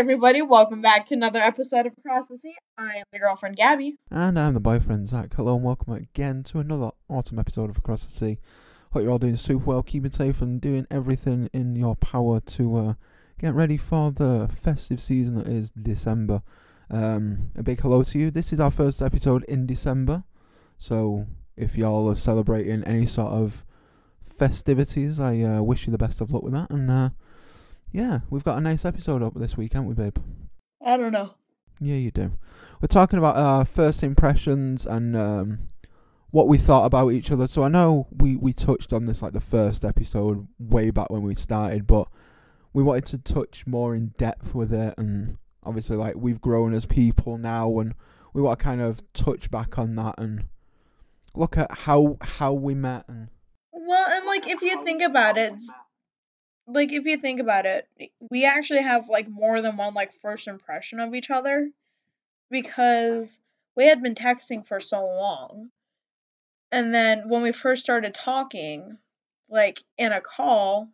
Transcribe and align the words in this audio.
Everybody. 0.00 0.40
Welcome 0.40 0.80
back 0.80 1.04
to 1.06 1.14
another 1.14 1.42
episode 1.42 1.84
of 1.84 1.92
Across 1.98 2.28
the 2.30 2.38
Sea. 2.38 2.56
I 2.78 2.94
am 2.94 3.04
the 3.12 3.18
girlfriend, 3.18 3.56
Gabby. 3.56 3.98
And 4.10 4.38
I'm 4.38 4.54
the 4.54 4.58
boyfriend, 4.58 5.10
Zach. 5.10 5.34
Hello 5.34 5.56
and 5.56 5.62
welcome 5.62 5.92
again 5.92 6.42
to 6.44 6.58
another 6.58 6.92
autumn 7.10 7.38
episode 7.38 7.68
of 7.68 7.76
Across 7.76 8.06
the 8.06 8.12
Sea. 8.12 8.38
Hope 8.92 9.02
you're 9.02 9.12
all 9.12 9.18
doing 9.18 9.36
super 9.36 9.62
well, 9.66 9.82
keeping 9.82 10.10
safe, 10.10 10.40
and 10.40 10.58
doing 10.58 10.86
everything 10.90 11.50
in 11.52 11.76
your 11.76 11.96
power 11.96 12.40
to 12.40 12.76
uh, 12.76 12.94
get 13.38 13.52
ready 13.52 13.76
for 13.76 14.10
the 14.10 14.48
festive 14.50 15.02
season 15.02 15.34
that 15.34 15.48
is 15.48 15.68
December. 15.72 16.40
Um, 16.90 17.50
a 17.54 17.62
big 17.62 17.82
hello 17.82 18.02
to 18.02 18.18
you. 18.18 18.30
This 18.30 18.54
is 18.54 18.58
our 18.58 18.70
first 18.70 19.02
episode 19.02 19.44
in 19.44 19.66
December, 19.66 20.24
so 20.78 21.26
if 21.58 21.76
y'all 21.76 22.08
are 22.08 22.16
celebrating 22.16 22.82
any 22.84 23.04
sort 23.04 23.34
of 23.34 23.66
festivities, 24.22 25.20
I 25.20 25.42
uh, 25.42 25.60
wish 25.60 25.86
you 25.86 25.90
the 25.90 25.98
best 25.98 26.22
of 26.22 26.30
luck 26.32 26.42
with 26.42 26.54
that. 26.54 26.70
And 26.70 26.90
uh, 26.90 27.10
yeah, 27.92 28.20
we've 28.30 28.44
got 28.44 28.58
a 28.58 28.60
nice 28.60 28.84
episode 28.84 29.22
up 29.22 29.34
this 29.34 29.56
week, 29.56 29.72
haven't 29.72 29.88
we, 29.88 29.94
babe? 29.94 30.18
I 30.84 30.96
don't 30.96 31.12
know. 31.12 31.34
Yeah, 31.80 31.96
you 31.96 32.10
do. 32.10 32.32
We're 32.80 32.88
talking 32.88 33.18
about 33.18 33.36
our 33.36 33.64
first 33.64 34.02
impressions 34.02 34.86
and 34.86 35.16
um, 35.16 35.68
what 36.30 36.48
we 36.48 36.58
thought 36.58 36.84
about 36.84 37.12
each 37.12 37.30
other. 37.30 37.46
So 37.46 37.62
I 37.62 37.68
know 37.68 38.06
we, 38.10 38.36
we 38.36 38.52
touched 38.52 38.92
on 38.92 39.06
this 39.06 39.22
like 39.22 39.32
the 39.32 39.40
first 39.40 39.84
episode 39.84 40.46
way 40.58 40.90
back 40.90 41.10
when 41.10 41.22
we 41.22 41.34
started, 41.34 41.86
but 41.86 42.08
we 42.72 42.82
wanted 42.82 43.06
to 43.06 43.18
touch 43.18 43.66
more 43.66 43.94
in 43.94 44.14
depth 44.18 44.54
with 44.54 44.72
it. 44.72 44.94
And 44.96 45.38
obviously, 45.64 45.96
like 45.96 46.16
we've 46.16 46.40
grown 46.40 46.74
as 46.74 46.86
people 46.86 47.38
now, 47.38 47.78
and 47.78 47.94
we 48.32 48.42
want 48.42 48.58
to 48.58 48.64
kind 48.64 48.80
of 48.80 49.02
touch 49.12 49.50
back 49.50 49.78
on 49.78 49.96
that 49.96 50.14
and 50.18 50.44
look 51.34 51.56
at 51.56 51.70
how 51.70 52.16
how 52.20 52.52
we 52.52 52.74
met 52.74 53.04
and 53.08 53.28
Well, 53.72 54.06
and 54.10 54.26
like 54.26 54.48
if 54.48 54.62
you 54.62 54.84
think 54.84 55.02
about 55.02 55.38
it, 55.38 55.54
like 56.72 56.92
if 56.92 57.04
you 57.04 57.16
think 57.16 57.40
about 57.40 57.66
it, 57.66 57.88
we 58.30 58.44
actually 58.44 58.82
have 58.82 59.08
like 59.08 59.28
more 59.28 59.60
than 59.60 59.76
one 59.76 59.94
like 59.94 60.12
first 60.20 60.48
impression 60.48 61.00
of 61.00 61.14
each 61.14 61.30
other 61.30 61.70
because 62.50 63.40
we 63.76 63.86
had 63.86 64.02
been 64.02 64.14
texting 64.14 64.66
for 64.66 64.80
so 64.80 65.04
long. 65.04 65.70
And 66.72 66.94
then 66.94 67.28
when 67.28 67.42
we 67.42 67.52
first 67.52 67.82
started 67.82 68.14
talking, 68.14 68.98
like 69.48 69.82
in 69.98 70.12
a 70.12 70.20
call, 70.20 70.88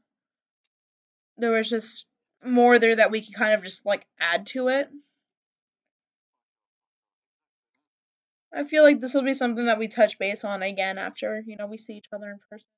there 1.36 1.50
was 1.50 1.68
just 1.68 2.06
more 2.44 2.78
there 2.78 2.96
that 2.96 3.10
we 3.10 3.22
could 3.22 3.34
kind 3.34 3.54
of 3.54 3.62
just 3.62 3.84
like 3.84 4.06
add 4.18 4.46
to 4.48 4.68
it. 4.68 4.88
I 8.52 8.64
feel 8.64 8.82
like 8.82 9.00
this 9.00 9.12
will 9.12 9.22
be 9.22 9.34
something 9.34 9.66
that 9.66 9.78
we 9.78 9.88
touch 9.88 10.18
base 10.18 10.44
on 10.44 10.62
again 10.62 10.96
after, 10.96 11.42
you 11.46 11.56
know, 11.56 11.66
we 11.66 11.76
see 11.76 11.94
each 11.94 12.08
other 12.12 12.30
in 12.30 12.38
person. 12.50 12.70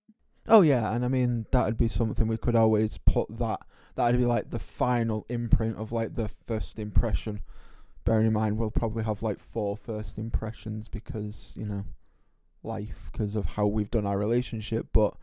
Oh 0.48 0.62
yeah, 0.62 0.92
and 0.92 1.04
I 1.04 1.08
mean 1.08 1.46
that'd 1.50 1.76
be 1.76 1.88
something 1.88 2.26
we 2.26 2.38
could 2.38 2.56
always 2.56 2.98
put 2.98 3.38
that 3.38 3.60
that'd 3.98 4.18
be 4.18 4.26
like 4.26 4.50
the 4.50 4.58
final 4.58 5.26
imprint 5.28 5.76
of 5.76 5.92
like 5.92 6.14
the 6.14 6.28
first 6.28 6.78
impression. 6.78 7.40
Bearing 8.04 8.28
in 8.28 8.32
mind 8.32 8.56
we'll 8.56 8.70
probably 8.70 9.04
have 9.04 9.22
like 9.22 9.38
four 9.38 9.76
first 9.76 10.18
impressions 10.18 10.88
because, 10.88 11.52
you 11.56 11.66
know, 11.66 11.84
life 12.62 13.10
because 13.12 13.36
of 13.36 13.44
how 13.44 13.66
we've 13.66 13.90
done 13.90 14.06
our 14.06 14.16
relationship, 14.16 14.86
but 14.92 15.14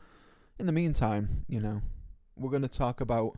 in 0.60 0.66
the 0.66 0.72
meantime, 0.72 1.46
you 1.48 1.60
know, 1.60 1.82
we're 2.36 2.52
to 2.62 2.68
talk 2.68 3.02
about 3.02 3.38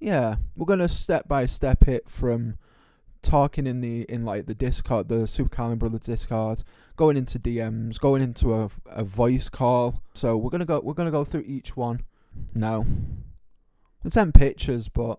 yeah, 0.00 0.36
we're 0.56 0.66
to 0.80 0.88
step 0.88 1.26
by 1.28 1.46
step 1.46 1.88
it 1.88 2.10
from 2.10 2.58
talking 3.22 3.66
in 3.66 3.80
the 3.80 4.02
in 4.08 4.24
like 4.24 4.46
the 4.46 4.54
Discord, 4.54 5.08
the 5.08 5.26
Super 5.26 5.54
Carlin 5.54 5.78
Brothers 5.78 6.00
Discord, 6.00 6.64
going 6.96 7.16
into 7.16 7.38
DMs, 7.38 7.98
going 7.98 8.22
into 8.22 8.54
a, 8.54 8.70
a 8.86 9.04
voice 9.04 9.48
call. 9.48 10.02
So 10.14 10.36
we're 10.36 10.50
gonna 10.50 10.64
go 10.64 10.80
we're 10.80 10.94
gonna 10.94 11.10
go 11.10 11.24
through 11.24 11.44
each 11.46 11.76
one. 11.76 12.02
No, 12.54 12.86
we 14.02 14.10
sent 14.10 14.34
pictures, 14.34 14.88
but 14.88 15.18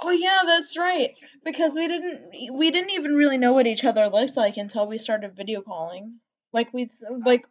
Oh 0.00 0.10
yeah, 0.10 0.42
that's 0.46 0.78
right. 0.78 1.10
Because 1.44 1.74
we 1.74 1.88
didn't 1.88 2.54
we 2.54 2.70
didn't 2.70 2.92
even 2.92 3.14
really 3.14 3.38
know 3.38 3.52
what 3.52 3.66
each 3.66 3.84
other 3.84 4.08
looked 4.08 4.36
like 4.36 4.56
until 4.56 4.86
we 4.86 4.98
started 4.98 5.36
video 5.36 5.60
calling. 5.60 6.20
Like 6.52 6.72
we 6.72 6.88
like 7.24 7.46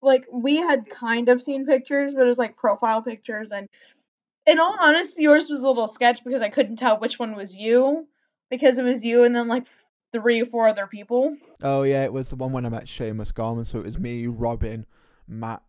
like 0.00 0.26
we 0.32 0.56
had 0.56 0.88
kind 0.88 1.28
of 1.28 1.42
seen 1.42 1.66
pictures, 1.66 2.14
but 2.14 2.22
it 2.22 2.28
was 2.28 2.38
like 2.38 2.56
profile 2.56 3.02
pictures 3.02 3.52
and 3.52 3.68
in 4.46 4.60
all 4.60 4.76
honesty, 4.78 5.22
yours 5.22 5.48
was 5.48 5.62
a 5.62 5.68
little 5.68 5.88
sketch 5.88 6.22
because 6.22 6.42
I 6.42 6.50
couldn't 6.50 6.76
tell 6.76 7.00
which 7.00 7.18
one 7.18 7.34
was 7.34 7.56
you 7.56 8.06
because 8.54 8.78
it 8.78 8.84
was 8.84 9.04
you 9.04 9.24
and 9.24 9.34
then 9.34 9.48
like 9.48 9.66
three 10.12 10.40
or 10.40 10.46
four 10.46 10.68
other 10.68 10.86
people. 10.86 11.36
oh 11.62 11.82
yeah, 11.82 12.04
it 12.04 12.12
was 12.12 12.30
the 12.30 12.36
one 12.36 12.52
when 12.52 12.66
I 12.66 12.68
met 12.68 12.84
Seamus 12.84 13.34
Gorman. 13.34 13.64
So 13.64 13.80
it 13.80 13.84
was 13.84 13.98
me, 13.98 14.26
Robin, 14.26 14.86
Matt, 15.26 15.62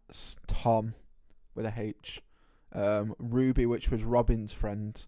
Tom, 0.47 0.93
with 1.55 1.65
a 1.65 1.73
H, 1.75 2.21
um, 2.73 3.15
Ruby, 3.17 3.65
which 3.65 3.89
was 3.89 4.03
Robin's 4.03 4.53
friend, 4.53 5.03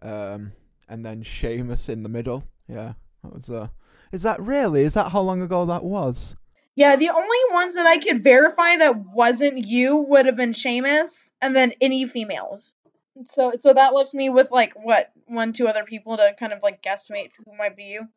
um, 0.00 0.52
and 0.88 1.04
then 1.04 1.22
Seamus 1.22 1.88
in 1.88 2.02
the 2.02 2.08
middle. 2.08 2.44
Yeah, 2.68 2.94
that 3.22 3.34
was 3.34 3.50
uh. 3.50 3.68
Is 4.12 4.22
that 4.22 4.40
really? 4.40 4.82
Is 4.82 4.94
that 4.94 5.10
how 5.12 5.20
long 5.20 5.40
ago 5.40 5.64
that 5.66 5.82
was? 5.84 6.36
Yeah, 6.74 6.96
the 6.96 7.10
only 7.10 7.38
ones 7.52 7.74
that 7.74 7.86
I 7.86 7.98
could 7.98 8.22
verify 8.22 8.76
that 8.78 8.96
wasn't 8.96 9.58
you 9.66 9.96
would 9.96 10.26
have 10.26 10.36
been 10.36 10.52
Seamus 10.52 11.32
and 11.40 11.54
then 11.54 11.72
any 11.80 12.06
females. 12.06 12.74
So 13.30 13.52
so 13.60 13.74
that 13.74 13.94
left 13.94 14.14
me 14.14 14.30
with 14.30 14.50
like 14.50 14.72
what 14.74 15.12
one 15.26 15.52
two 15.52 15.68
other 15.68 15.84
people 15.84 16.16
to 16.16 16.34
kind 16.38 16.52
of 16.52 16.62
like 16.62 16.82
guesstimate 16.82 17.30
who 17.44 17.56
might 17.56 17.76
be 17.76 17.84
you. 17.84 18.08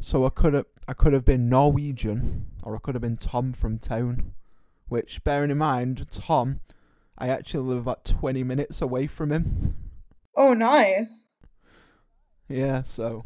So 0.00 0.24
I 0.26 0.30
could 0.30 0.54
have 0.54 0.66
I 0.86 0.92
could 0.92 1.12
have 1.12 1.24
been 1.24 1.48
Norwegian 1.48 2.46
or 2.62 2.76
I 2.76 2.78
could 2.78 2.94
have 2.94 3.02
been 3.02 3.16
Tom 3.16 3.52
from 3.52 3.78
town. 3.78 4.32
Which 4.86 5.24
bearing 5.24 5.50
in 5.50 5.58
mind, 5.58 6.06
Tom, 6.10 6.60
I 7.16 7.28
actually 7.28 7.66
live 7.68 7.78
about 7.78 8.04
twenty 8.04 8.44
minutes 8.44 8.82
away 8.82 9.06
from 9.06 9.32
him. 9.32 9.76
Oh, 10.36 10.52
nice. 10.52 11.26
Yeah, 12.48 12.82
so 12.82 13.24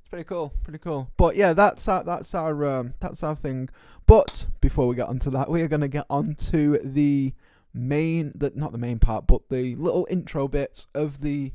it's 0.00 0.08
pretty 0.08 0.24
cool, 0.24 0.52
pretty 0.62 0.78
cool. 0.78 1.10
But 1.16 1.34
yeah, 1.36 1.54
that's 1.54 1.88
our 1.88 2.04
that's 2.04 2.34
our 2.34 2.64
um, 2.66 2.94
that's 3.00 3.22
our 3.22 3.34
thing. 3.34 3.70
But 4.06 4.46
before 4.60 4.86
we 4.86 4.96
get 4.96 5.08
onto 5.08 5.30
that, 5.30 5.50
we 5.50 5.62
are 5.62 5.68
gonna 5.68 5.88
get 5.88 6.06
onto 6.10 6.78
the 6.84 7.32
main 7.74 8.32
that 8.34 8.56
not 8.56 8.72
the 8.72 8.78
main 8.78 8.98
part, 8.98 9.26
but 9.26 9.48
the 9.48 9.74
little 9.76 10.06
intro 10.10 10.48
bits 10.48 10.86
of 10.94 11.20
the 11.20 11.52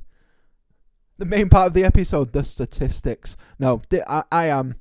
the 1.17 1.25
main 1.25 1.49
part 1.49 1.67
of 1.67 1.73
the 1.73 1.83
episode, 1.83 2.31
the 2.33 2.43
statistics. 2.43 3.35
No, 3.57 3.81
I, 4.07 4.23
I 4.31 4.45
am 4.45 4.75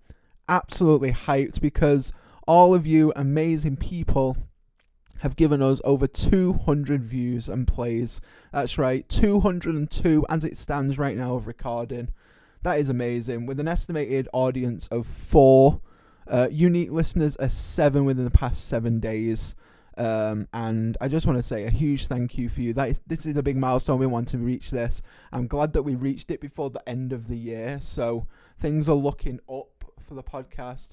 absolutely 0.49 1.13
hyped 1.13 1.61
because 1.61 2.13
all 2.47 2.75
of 2.75 2.87
you 2.87 3.13
amazing 3.17 3.77
people 3.77 4.37
have 5.21 5.37
given 5.37 5.63
us 5.63 5.81
over 5.85 6.07
200 6.07 7.03
views 7.03 7.49
and 7.49 7.67
plays. 7.67 8.21
That's 8.53 8.79
right, 8.79 9.09
202 9.09 10.27
as 10.29 10.45
it 10.45 10.59
stands 10.59 10.99
right 10.99 11.17
now 11.17 11.35
of 11.35 11.47
recording. 11.47 12.09
That 12.63 12.79
is 12.79 12.89
amazing. 12.89 13.47
With 13.47 13.61
an 13.61 13.69
estimated 13.69 14.29
audience 14.33 14.89
of 14.89 15.07
four, 15.07 15.81
uh, 16.29 16.49
unique 16.51 16.91
listeners 16.91 17.37
are 17.37 17.49
seven 17.49 18.05
within 18.05 18.25
the 18.25 18.31
past 18.31 18.67
seven 18.67 19.01
days. 19.01 19.55
Um, 19.97 20.47
and 20.53 20.97
I 21.01 21.09
just 21.09 21.27
want 21.27 21.39
to 21.39 21.43
say 21.43 21.65
a 21.65 21.71
huge 21.71 22.07
thank 22.07 22.37
you 22.37 22.49
for 22.49 22.61
you. 22.61 22.75
That 22.75 22.91
is, 22.91 23.01
this 23.07 23.25
is 23.25 23.37
a 23.37 23.43
big 23.43 23.57
milestone. 23.57 23.99
We 23.99 24.07
want 24.07 24.29
to 24.29 24.39
reach 24.39 24.71
this. 24.71 25.03
I'm 25.33 25.47
glad 25.47 25.73
that 25.73 25.83
we 25.83 25.95
reached 25.95 26.31
it 26.31 26.41
before 26.41 26.71
the 26.71 26.87
end 26.89 27.13
of 27.13 27.29
the 27.29 27.37
year. 27.37 27.79
So 27.81 28.27
things 28.59 28.89
are 28.89 28.95
looking 28.95 29.41
up 29.51 29.85
for 30.07 30.15
the 30.15 30.23
podcast. 30.23 30.91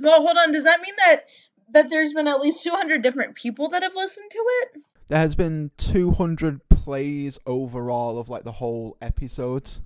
Well, 0.00 0.22
hold 0.22 0.36
on. 0.38 0.52
Does 0.52 0.64
that 0.64 0.80
mean 0.80 0.94
that 0.98 1.24
that 1.70 1.90
there's 1.90 2.12
been 2.12 2.28
at 2.28 2.40
least 2.40 2.62
200 2.62 3.02
different 3.02 3.34
people 3.34 3.68
that 3.68 3.82
have 3.82 3.94
listened 3.94 4.30
to 4.30 4.38
it? 4.38 4.82
There 5.08 5.18
has 5.18 5.34
been 5.34 5.70
200 5.78 6.68
plays 6.68 7.38
overall 7.46 8.18
of 8.18 8.28
like 8.28 8.44
the 8.44 8.52
whole 8.52 8.96
episodes. 9.02 9.80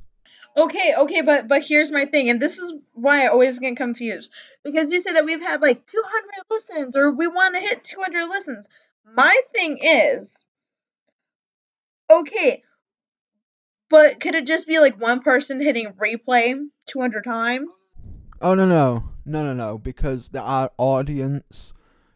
Okay, 0.56 0.94
okay, 0.98 1.22
but 1.22 1.48
but 1.48 1.62
here's 1.62 1.90
my 1.90 2.04
thing, 2.04 2.28
and 2.28 2.40
this 2.40 2.58
is 2.58 2.74
why 2.92 3.24
I 3.24 3.28
always 3.28 3.58
get 3.58 3.76
confused 3.76 4.30
because 4.62 4.90
you 4.90 5.00
say 5.00 5.14
that 5.14 5.24
we've 5.24 5.40
had 5.40 5.62
like 5.62 5.86
200 5.86 6.44
listens 6.50 6.96
or 6.96 7.10
we 7.10 7.26
want 7.26 7.54
to 7.54 7.60
hit 7.60 7.84
200 7.84 8.28
listens. 8.28 8.68
My 9.14 9.34
thing 9.52 9.78
is, 9.82 10.44
okay, 12.10 12.62
but 13.88 14.20
could 14.20 14.34
it 14.34 14.46
just 14.46 14.66
be 14.66 14.78
like 14.78 15.00
one 15.00 15.20
person 15.20 15.60
hitting 15.60 15.94
replay 15.94 16.58
200 16.86 17.24
times? 17.24 17.70
Oh 18.40 18.54
no 18.54 18.66
no 18.66 19.04
no 19.24 19.44
no 19.44 19.54
no 19.54 19.78
because 19.78 20.30
the 20.30 20.40
our 20.40 20.70
audience 20.76 21.72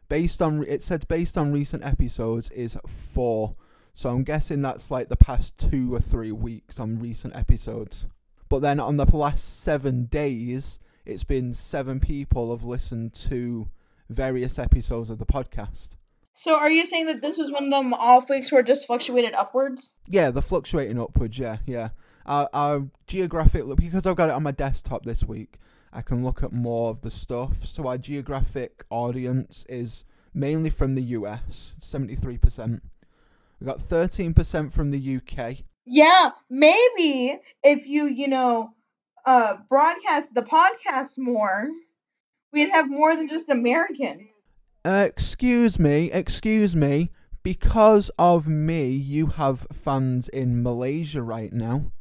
based 0.09 0.43
on 0.43 0.65
it 0.67 0.83
said 0.83 1.09
based 1.09 1.39
on 1.39 1.53
recent 1.53 1.85
episodes 1.85 2.51
is 2.51 2.77
four. 2.87 3.57
So 3.95 4.11
I'm 4.11 4.25
guessing 4.25 4.61
that's 4.61 4.91
like 4.91 5.09
the 5.09 5.17
past 5.17 5.57
two 5.57 5.95
or 5.95 6.01
three 6.01 6.33
weeks 6.33 6.79
on 6.79 6.99
recent 6.99 7.35
episodes. 7.35 8.09
But 8.49 8.61
then 8.61 8.81
on 8.81 8.97
the 8.97 9.05
last 9.17 9.61
seven 9.63 10.05
days, 10.05 10.79
it's 11.05 11.25
been 11.25 11.55
seven 11.55 12.01
people 12.01 12.51
have 12.51 12.65
listened 12.65 13.15
to 13.15 13.69
various 14.09 14.59
episodes 14.59 15.11
of 15.11 15.19
the 15.19 15.27
podcast. 15.27 15.91
So 16.33 16.55
are 16.55 16.71
you 16.71 16.85
saying 16.85 17.07
that 17.07 17.23
this 17.23 17.39
was 17.39 17.51
one 17.51 17.65
of 17.65 17.71
them 17.71 17.95
off 17.95 18.29
weeks 18.29 18.53
where 18.53 18.61
it 18.61 18.67
just 18.67 18.87
fluctuated 18.87 19.33
upwards? 19.35 19.99
Yeah, 20.07 20.31
they're 20.31 20.43
fluctuating 20.43 21.01
upwards. 21.01 21.39
Yeah, 21.39 21.59
yeah. 21.65 21.91
Our, 22.27 22.49
our 22.53 22.87
geographic 23.07 23.65
look 23.65 23.79
because 23.79 24.05
I've 24.07 24.17
got 24.17 24.29
it 24.29 24.35
on 24.35 24.43
my 24.43 24.51
desktop 24.51 25.05
this 25.05 25.25
week. 25.25 25.59
I 25.93 26.03
can 26.03 26.23
look 26.25 26.43
at 26.43 26.53
more 26.53 26.91
of 26.91 27.01
the 27.01 27.11
stuff. 27.11 27.65
So 27.65 27.87
our 27.87 27.97
geographic 27.97 28.85
audience 28.91 29.65
is 29.69 30.05
mainly 30.35 30.69
from 30.69 30.95
the 30.95 31.03
US, 31.03 31.73
seventy 31.79 32.17
three 32.17 32.37
percent. 32.37 32.83
We 33.59 33.67
got 33.67 33.81
thirteen 33.81 34.35
percent 34.35 34.75
from 34.75 34.91
the 34.91 35.17
UK, 35.17 35.65
Yeah, 35.87 36.31
maybe 36.51 37.39
if 37.63 37.87
you, 37.87 38.07
you 38.07 38.29
know, 38.29 38.71
uh, 39.25 39.57
broadcast 39.69 40.35
the 40.35 40.43
podcast 40.43 41.17
more, 41.19 41.69
we'd 42.53 42.71
have 42.71 42.91
more 42.91 43.15
than 43.17 43.29
just 43.29 43.49
Americans. 43.49 44.33
Uh, 44.85 45.05
excuse 45.09 45.79
me, 45.79 46.11
excuse 46.13 46.75
me. 46.77 47.11
Because 47.43 48.11
of 48.19 48.49
me, 48.49 48.89
you 48.91 49.29
have 49.29 49.67
fans 49.73 50.29
in 50.29 50.63
Malaysia 50.65 51.23
right 51.23 51.53
now, 51.53 51.93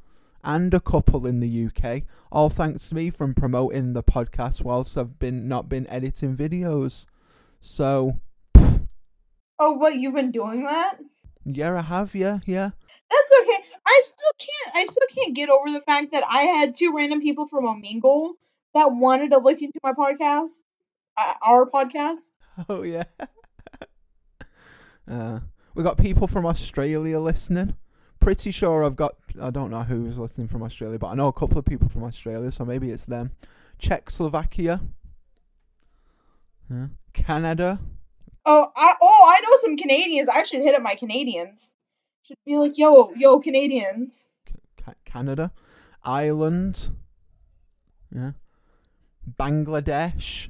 and 0.44 0.74
a 0.74 0.80
couple 0.80 1.28
in 1.28 1.40
the 1.40 1.66
UK. 1.68 2.02
All 2.32 2.50
thanks 2.50 2.90
to 2.90 2.96
me 2.96 3.12
from 3.12 3.36
promoting 3.36 3.94
the 3.94 4.02
podcast 4.04 4.64
whilst 4.64 4.98
I've 4.98 5.20
been 5.20 5.48
not 5.48 5.70
been 5.70 5.88
editing 5.88 6.36
videos. 6.36 7.06
So 7.62 8.20
Oh, 9.60 9.74
what 9.74 9.96
you've 9.98 10.16
been 10.16 10.32
doing 10.32 10.64
that? 10.64 10.98
yeah, 11.46 11.78
I 11.78 11.82
have. 11.84 12.16
Yeah, 12.16 12.40
yeah. 12.48 12.72
That's 13.10 13.32
okay. 13.42 13.64
I 13.86 14.02
still 14.04 14.32
can't. 14.40 14.76
I 14.76 14.86
still 14.92 15.08
can't 15.16 15.36
get 15.36 15.50
over 15.50 15.72
the 15.72 15.82
fact 15.82 16.12
that 16.12 16.24
I 16.28 16.42
had 16.44 16.76
two 16.76 16.96
random 16.96 17.22
people 17.22 17.48
from 17.48 17.66
Omegle 17.66 18.34
that 18.74 18.92
wanted 18.92 19.32
to 19.32 19.38
look 19.38 19.62
into 19.62 19.80
my 19.84 19.94
podcast, 19.94 20.52
uh, 21.18 21.34
our 21.42 21.70
podcast. 21.70 22.32
Oh 22.70 22.84
yeah. 22.84 23.04
uh, 25.12 25.40
we 25.74 25.84
got 25.84 25.98
people 25.98 26.26
from 26.26 26.46
Australia 26.46 27.20
listening. 27.20 27.76
Pretty 28.22 28.52
sure 28.52 28.86
I've 28.86 28.96
got. 28.96 29.16
I 29.42 29.50
don't 29.50 29.70
know 29.72 29.84
who's 29.84 30.18
listening 30.18 30.48
from 30.48 30.64
Australia, 30.64 30.98
but 30.98 31.08
I 31.08 31.16
know 31.16 31.28
a 31.28 31.34
couple 31.34 31.58
of 31.58 31.66
people 31.66 31.90
from 31.90 32.06
Australia, 32.06 32.50
so 32.52 32.64
maybe 32.64 32.92
it's 32.92 33.04
them. 33.04 33.32
Czechoslovakia. 33.78 34.80
Yeah. 36.72 36.88
Canada. 37.12 37.80
Oh, 38.46 38.72
I 38.74 38.96
oh 39.02 39.36
I 39.36 39.42
know 39.42 39.58
some 39.58 39.76
Canadians. 39.76 40.30
I 40.30 40.44
should 40.46 40.62
hit 40.62 40.76
up 40.76 40.82
my 40.82 40.96
Canadians. 40.96 41.74
Should 42.25 42.38
be 42.44 42.56
like, 42.57 42.75
yo, 42.75 43.12
yo, 43.16 43.39
Canadians. 43.39 44.30
Ca- 44.83 44.95
Canada. 45.06 45.51
Ireland. 46.04 46.89
Yeah. 48.12 48.31
Bangladesh. 49.39 50.50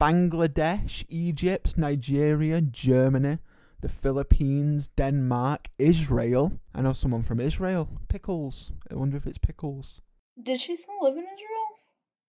Bangladesh, 0.00 1.04
Egypt, 1.10 1.76
Nigeria, 1.76 2.62
Germany, 2.62 3.36
the 3.82 3.88
Philippines, 3.90 4.88
Denmark, 4.88 5.68
Israel. 5.78 6.58
I 6.74 6.80
know 6.80 6.94
someone 6.94 7.22
from 7.22 7.38
Israel. 7.38 8.00
Pickles. 8.08 8.72
I 8.90 8.94
wonder 8.94 9.18
if 9.18 9.26
it's 9.26 9.36
Pickles. 9.36 10.00
Did 10.42 10.58
she 10.58 10.74
still 10.76 11.02
live 11.02 11.18
in 11.18 11.24
Israel? 11.24 11.68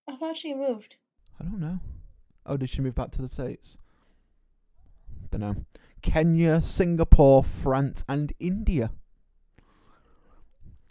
I 0.09 0.17
thought 0.17 0.35
she 0.35 0.53
moved. 0.53 0.97
I 1.39 1.45
don't 1.45 1.61
know. 1.61 1.79
Oh, 2.45 2.57
did 2.57 2.69
she 2.69 2.81
move 2.81 2.95
back 2.95 3.11
to 3.11 3.21
the 3.21 3.29
States? 3.29 3.77
Don't 5.29 5.39
know. 5.39 5.55
Kenya, 6.01 6.61
Singapore, 6.61 7.43
France, 7.43 8.03
and 8.07 8.33
India. 8.39 8.91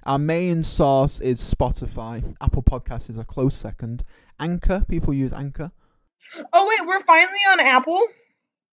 Our 0.05 0.19
main 0.19 0.63
source 0.63 1.21
is 1.21 1.41
Spotify. 1.41 2.35
Apple 2.41 2.63
Podcasts 2.63 3.11
is 3.11 3.19
a 3.19 3.25
close 3.25 3.55
second. 3.55 4.03
Anchor, 4.39 4.85
people 4.89 5.13
use 5.13 5.33
Anchor. 5.33 5.73
Oh 6.53 6.67
wait, 6.67 6.87
we're 6.87 7.01
finally 7.01 7.39
on 7.53 7.61
Apple. 7.61 8.01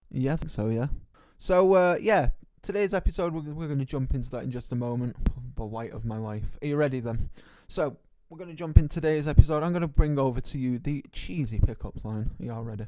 Yeah, 0.10 0.34
I 0.34 0.36
think 0.38 0.52
so, 0.52 0.70
yeah. 0.70 0.88
So, 1.38 1.74
uh, 1.74 1.98
yeah, 2.02 2.30
today's 2.62 2.94
episode, 2.94 3.34
we're, 3.34 3.54
we're 3.54 3.68
going 3.68 3.80
to 3.80 3.86
jump 3.86 4.14
into 4.14 4.30
that 4.32 4.44
in 4.44 4.52
just 4.52 4.72
a 4.72 4.76
moment. 4.76 5.16
The 5.56 5.64
light 5.64 5.92
of 5.92 6.06
my 6.06 6.18
life. 6.18 6.58
Are 6.62 6.68
you 6.68 6.76
ready 6.78 7.00
then? 7.00 7.30
So, 7.68 7.98
we're 8.30 8.38
going 8.38 8.50
to 8.50 8.56
jump 8.56 8.78
in 8.78 8.88
today's 8.88 9.28
episode. 9.28 9.64
I'm 9.64 9.72
going 9.72 9.82
to 9.82 9.88
bring 9.88 10.18
over 10.18 10.40
to 10.40 10.58
you 10.58 10.80
the 10.80 11.04
cheesy 11.12 11.60
pickup 11.60 12.04
line. 12.06 12.32
Are 12.40 12.46
you 12.46 12.54
all 12.54 12.64
ready? 12.64 12.86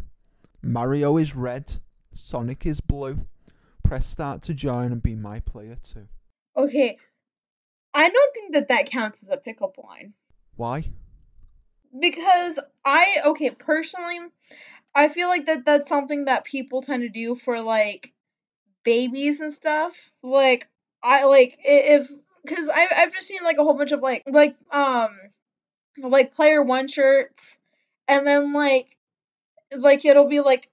Mario 0.62 1.18
is 1.18 1.36
red. 1.36 1.78
Sonic 2.14 2.66
is 2.66 2.82
blue. 2.82 3.26
Press 3.90 4.06
start 4.06 4.44
to 4.44 4.54
join 4.54 4.92
and 4.92 5.02
be 5.02 5.16
my 5.16 5.40
player 5.40 5.76
too. 5.82 6.08
Okay, 6.56 7.00
I 7.92 8.08
don't 8.08 8.34
think 8.36 8.54
that 8.54 8.68
that 8.68 8.92
counts 8.92 9.24
as 9.24 9.30
a 9.30 9.38
pickup 9.38 9.80
line 9.80 10.14
Why? 10.58 10.86
because 12.00 12.60
I 12.86 13.24
okay 13.26 13.50
personally, 13.50 14.20
I 14.94 15.10
feel 15.10 15.28
like 15.28 15.48
that 15.48 15.66
that's 15.66 15.90
something 15.90 16.26
that 16.26 16.44
people 16.44 16.84
tend 16.84 17.02
to 17.02 17.10
do 17.10 17.34
for 17.34 17.62
like 17.62 18.14
babies 18.84 19.40
and 19.40 19.52
stuff. 19.52 20.12
Like 20.22 20.68
I 21.02 21.24
like 21.24 21.58
if 21.64 22.12
because 22.46 22.70
I've 22.70 22.90
I've 22.96 23.14
just 23.16 23.28
seen 23.28 23.44
like 23.44 23.58
a 23.58 23.64
whole 23.64 23.74
bunch 23.74 23.92
of 23.92 24.02
like 24.02 24.22
like 24.28 24.56
um 24.72 25.10
like 25.98 26.36
player 26.36 26.62
one 26.62 26.88
shirts 26.88 27.58
and 28.08 28.28
then 28.28 28.54
like 28.54 28.96
like 29.76 30.06
it'll 30.06 30.30
be 30.30 30.42
like 30.42 30.70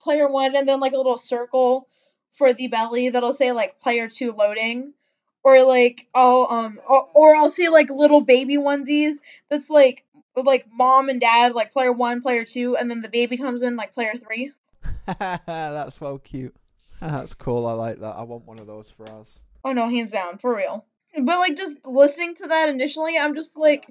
player 0.00 0.26
one 0.26 0.56
and 0.56 0.66
then 0.66 0.80
like 0.80 0.94
a 0.94 0.96
little 0.96 1.18
circle 1.18 1.86
for 2.36 2.52
the 2.52 2.68
belly 2.68 3.10
that'll 3.10 3.32
say 3.32 3.52
like 3.52 3.80
player 3.80 4.08
two 4.08 4.32
loading 4.32 4.92
or 5.42 5.62
like 5.62 6.06
I'll 6.14 6.46
um 6.50 6.80
or, 6.88 7.08
or 7.14 7.34
I'll 7.36 7.50
see 7.50 7.68
like 7.68 7.90
little 7.90 8.20
baby 8.20 8.56
onesies 8.56 9.16
that's 9.48 9.70
like 9.70 10.04
with 10.34 10.46
like 10.46 10.66
mom 10.72 11.08
and 11.08 11.20
dad 11.20 11.54
like 11.54 11.72
player 11.72 11.92
one 11.92 12.20
player 12.22 12.44
two 12.44 12.76
and 12.76 12.90
then 12.90 13.00
the 13.02 13.08
baby 13.08 13.36
comes 13.36 13.62
in 13.62 13.76
like 13.76 13.94
player 13.94 14.14
three 14.22 14.52
That's 15.18 15.98
so 15.98 16.18
cute. 16.18 16.54
That's 17.00 17.34
cool. 17.34 17.66
I 17.66 17.72
like 17.72 18.00
that. 18.00 18.16
I 18.16 18.22
want 18.22 18.44
one 18.46 18.58
of 18.58 18.66
those 18.66 18.90
for 18.90 19.08
us. 19.10 19.40
oh 19.64 19.72
no 19.72 19.88
hands 19.88 20.12
down 20.12 20.38
for 20.38 20.54
real 20.54 20.84
but 21.14 21.38
like 21.38 21.56
just 21.56 21.84
listening 21.86 22.34
to 22.34 22.46
that 22.48 22.68
initially 22.68 23.16
i'm 23.18 23.34
just 23.34 23.56
like 23.56 23.86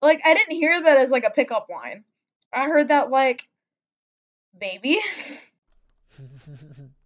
like 0.00 0.20
i 0.24 0.32
didn't 0.34 0.54
hear 0.54 0.80
that 0.80 0.96
as 0.96 1.10
like 1.10 1.24
a 1.24 1.30
pickup 1.30 1.68
line 1.68 2.04
i 2.52 2.66
heard 2.66 2.88
that 2.88 3.10
like 3.10 3.48
baby 4.58 4.98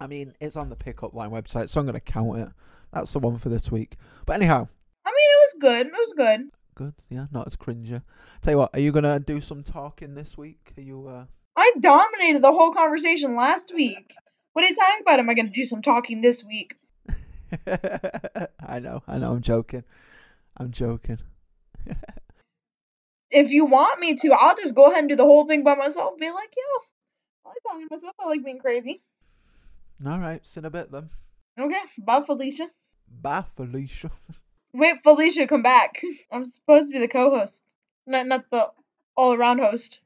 I 0.00 0.06
mean, 0.06 0.34
it's 0.40 0.56
on 0.56 0.68
the 0.68 0.76
pickup 0.76 1.14
line 1.14 1.30
website, 1.30 1.68
so 1.68 1.80
I'm 1.80 1.86
going 1.86 1.94
to 1.94 2.00
count 2.00 2.38
it. 2.38 2.48
That's 2.92 3.12
the 3.12 3.18
one 3.18 3.38
for 3.38 3.48
this 3.48 3.70
week. 3.70 3.96
But 4.26 4.36
anyhow, 4.36 4.68
i 5.04 5.10
mean 5.10 5.14
it 5.16 5.40
was 5.40 5.54
good 5.60 5.86
it 5.86 5.92
was 5.92 6.14
good 6.16 6.50
good. 6.78 6.94
Yeah, 7.10 7.26
not 7.32 7.48
as 7.48 7.56
cringer. 7.56 8.02
Tell 8.40 8.54
you 8.54 8.58
what, 8.58 8.70
are 8.72 8.80
you 8.80 8.92
going 8.92 9.04
to 9.04 9.18
do 9.18 9.40
some 9.40 9.62
talking 9.64 10.14
this 10.14 10.38
week? 10.38 10.72
Are 10.78 10.80
you, 10.80 11.08
uh, 11.08 11.24
I 11.56 11.72
dominated 11.80 12.40
the 12.40 12.52
whole 12.52 12.72
conversation 12.72 13.34
last 13.34 13.72
week. 13.74 14.14
What 14.52 14.64
are 14.64 14.68
you 14.68 14.76
talking 14.76 15.02
about? 15.02 15.18
Am 15.18 15.28
I 15.28 15.34
going 15.34 15.48
to 15.48 15.52
do 15.52 15.64
some 15.64 15.82
talking 15.82 16.20
this 16.20 16.44
week? 16.44 16.76
I 17.66 18.78
know, 18.78 19.02
I 19.08 19.18
know, 19.18 19.32
I'm 19.32 19.42
joking. 19.42 19.84
I'm 20.56 20.70
joking. 20.70 21.18
If 23.30 23.50
you 23.50 23.66
want 23.66 24.00
me 24.00 24.14
to, 24.14 24.32
I'll 24.32 24.56
just 24.56 24.74
go 24.74 24.86
ahead 24.86 25.00
and 25.00 25.08
do 25.10 25.14
the 25.14 25.22
whole 25.22 25.46
thing 25.46 25.62
by 25.62 25.74
myself. 25.74 26.18
Be 26.18 26.30
like, 26.30 26.48
yo, 26.56 27.44
I 27.44 27.48
like 27.50 27.58
talking 27.62 27.86
to 27.86 27.94
myself. 27.94 28.14
I 28.18 28.26
like 28.26 28.42
being 28.42 28.58
crazy. 28.58 29.02
All 30.06 30.18
right, 30.18 30.46
see 30.46 30.60
in 30.60 30.64
a 30.64 30.70
bit 30.70 30.92
then. 30.92 31.10
Okay, 31.58 31.80
bye, 31.98 32.22
Felicia. 32.22 32.70
Bye, 33.08 33.44
Felicia. 33.56 34.10
Wait, 34.72 35.02
Felicia, 35.02 35.46
come 35.46 35.62
back. 35.62 36.00
I'm 36.32 36.44
supposed 36.44 36.88
to 36.88 36.92
be 36.94 37.00
the 37.00 37.08
co-host, 37.08 37.64
not 38.06 38.26
not 38.26 38.50
the 38.50 38.68
all-around 39.16 39.58
host. 39.58 40.00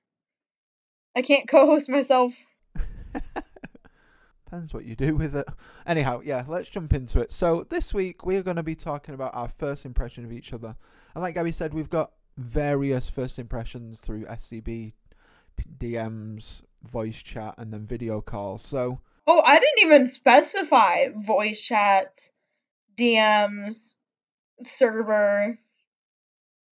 I 1.14 1.20
can't 1.20 1.48
co-host 1.48 1.90
myself. 1.90 2.32
Depends 4.44 4.72
what 4.72 4.86
you 4.86 4.96
do 4.96 5.14
with 5.14 5.36
it. 5.36 5.46
Anyhow, 5.86 6.22
yeah, 6.24 6.44
let's 6.48 6.70
jump 6.70 6.94
into 6.94 7.20
it. 7.20 7.30
So 7.30 7.66
this 7.68 7.92
week 7.92 8.24
we 8.24 8.36
are 8.36 8.42
going 8.42 8.56
to 8.56 8.62
be 8.62 8.74
talking 8.74 9.14
about 9.14 9.34
our 9.34 9.48
first 9.48 9.84
impression 9.84 10.24
of 10.24 10.32
each 10.32 10.54
other. 10.54 10.76
And 11.14 11.22
like 11.22 11.34
Gabby 11.34 11.52
said, 11.52 11.74
we've 11.74 11.90
got 11.90 12.12
various 12.38 13.10
first 13.10 13.38
impressions 13.38 14.00
through 14.00 14.24
SCB, 14.24 14.94
DMs, 15.78 16.62
voice 16.82 17.22
chat, 17.22 17.54
and 17.58 17.72
then 17.72 17.86
video 17.86 18.22
calls. 18.22 18.62
So 18.62 19.00
Oh, 19.26 19.40
I 19.40 19.58
didn't 19.58 19.86
even 19.86 20.08
specify 20.08 21.08
voice 21.14 21.62
chats, 21.62 22.32
DMs, 22.98 23.96
server. 24.64 25.58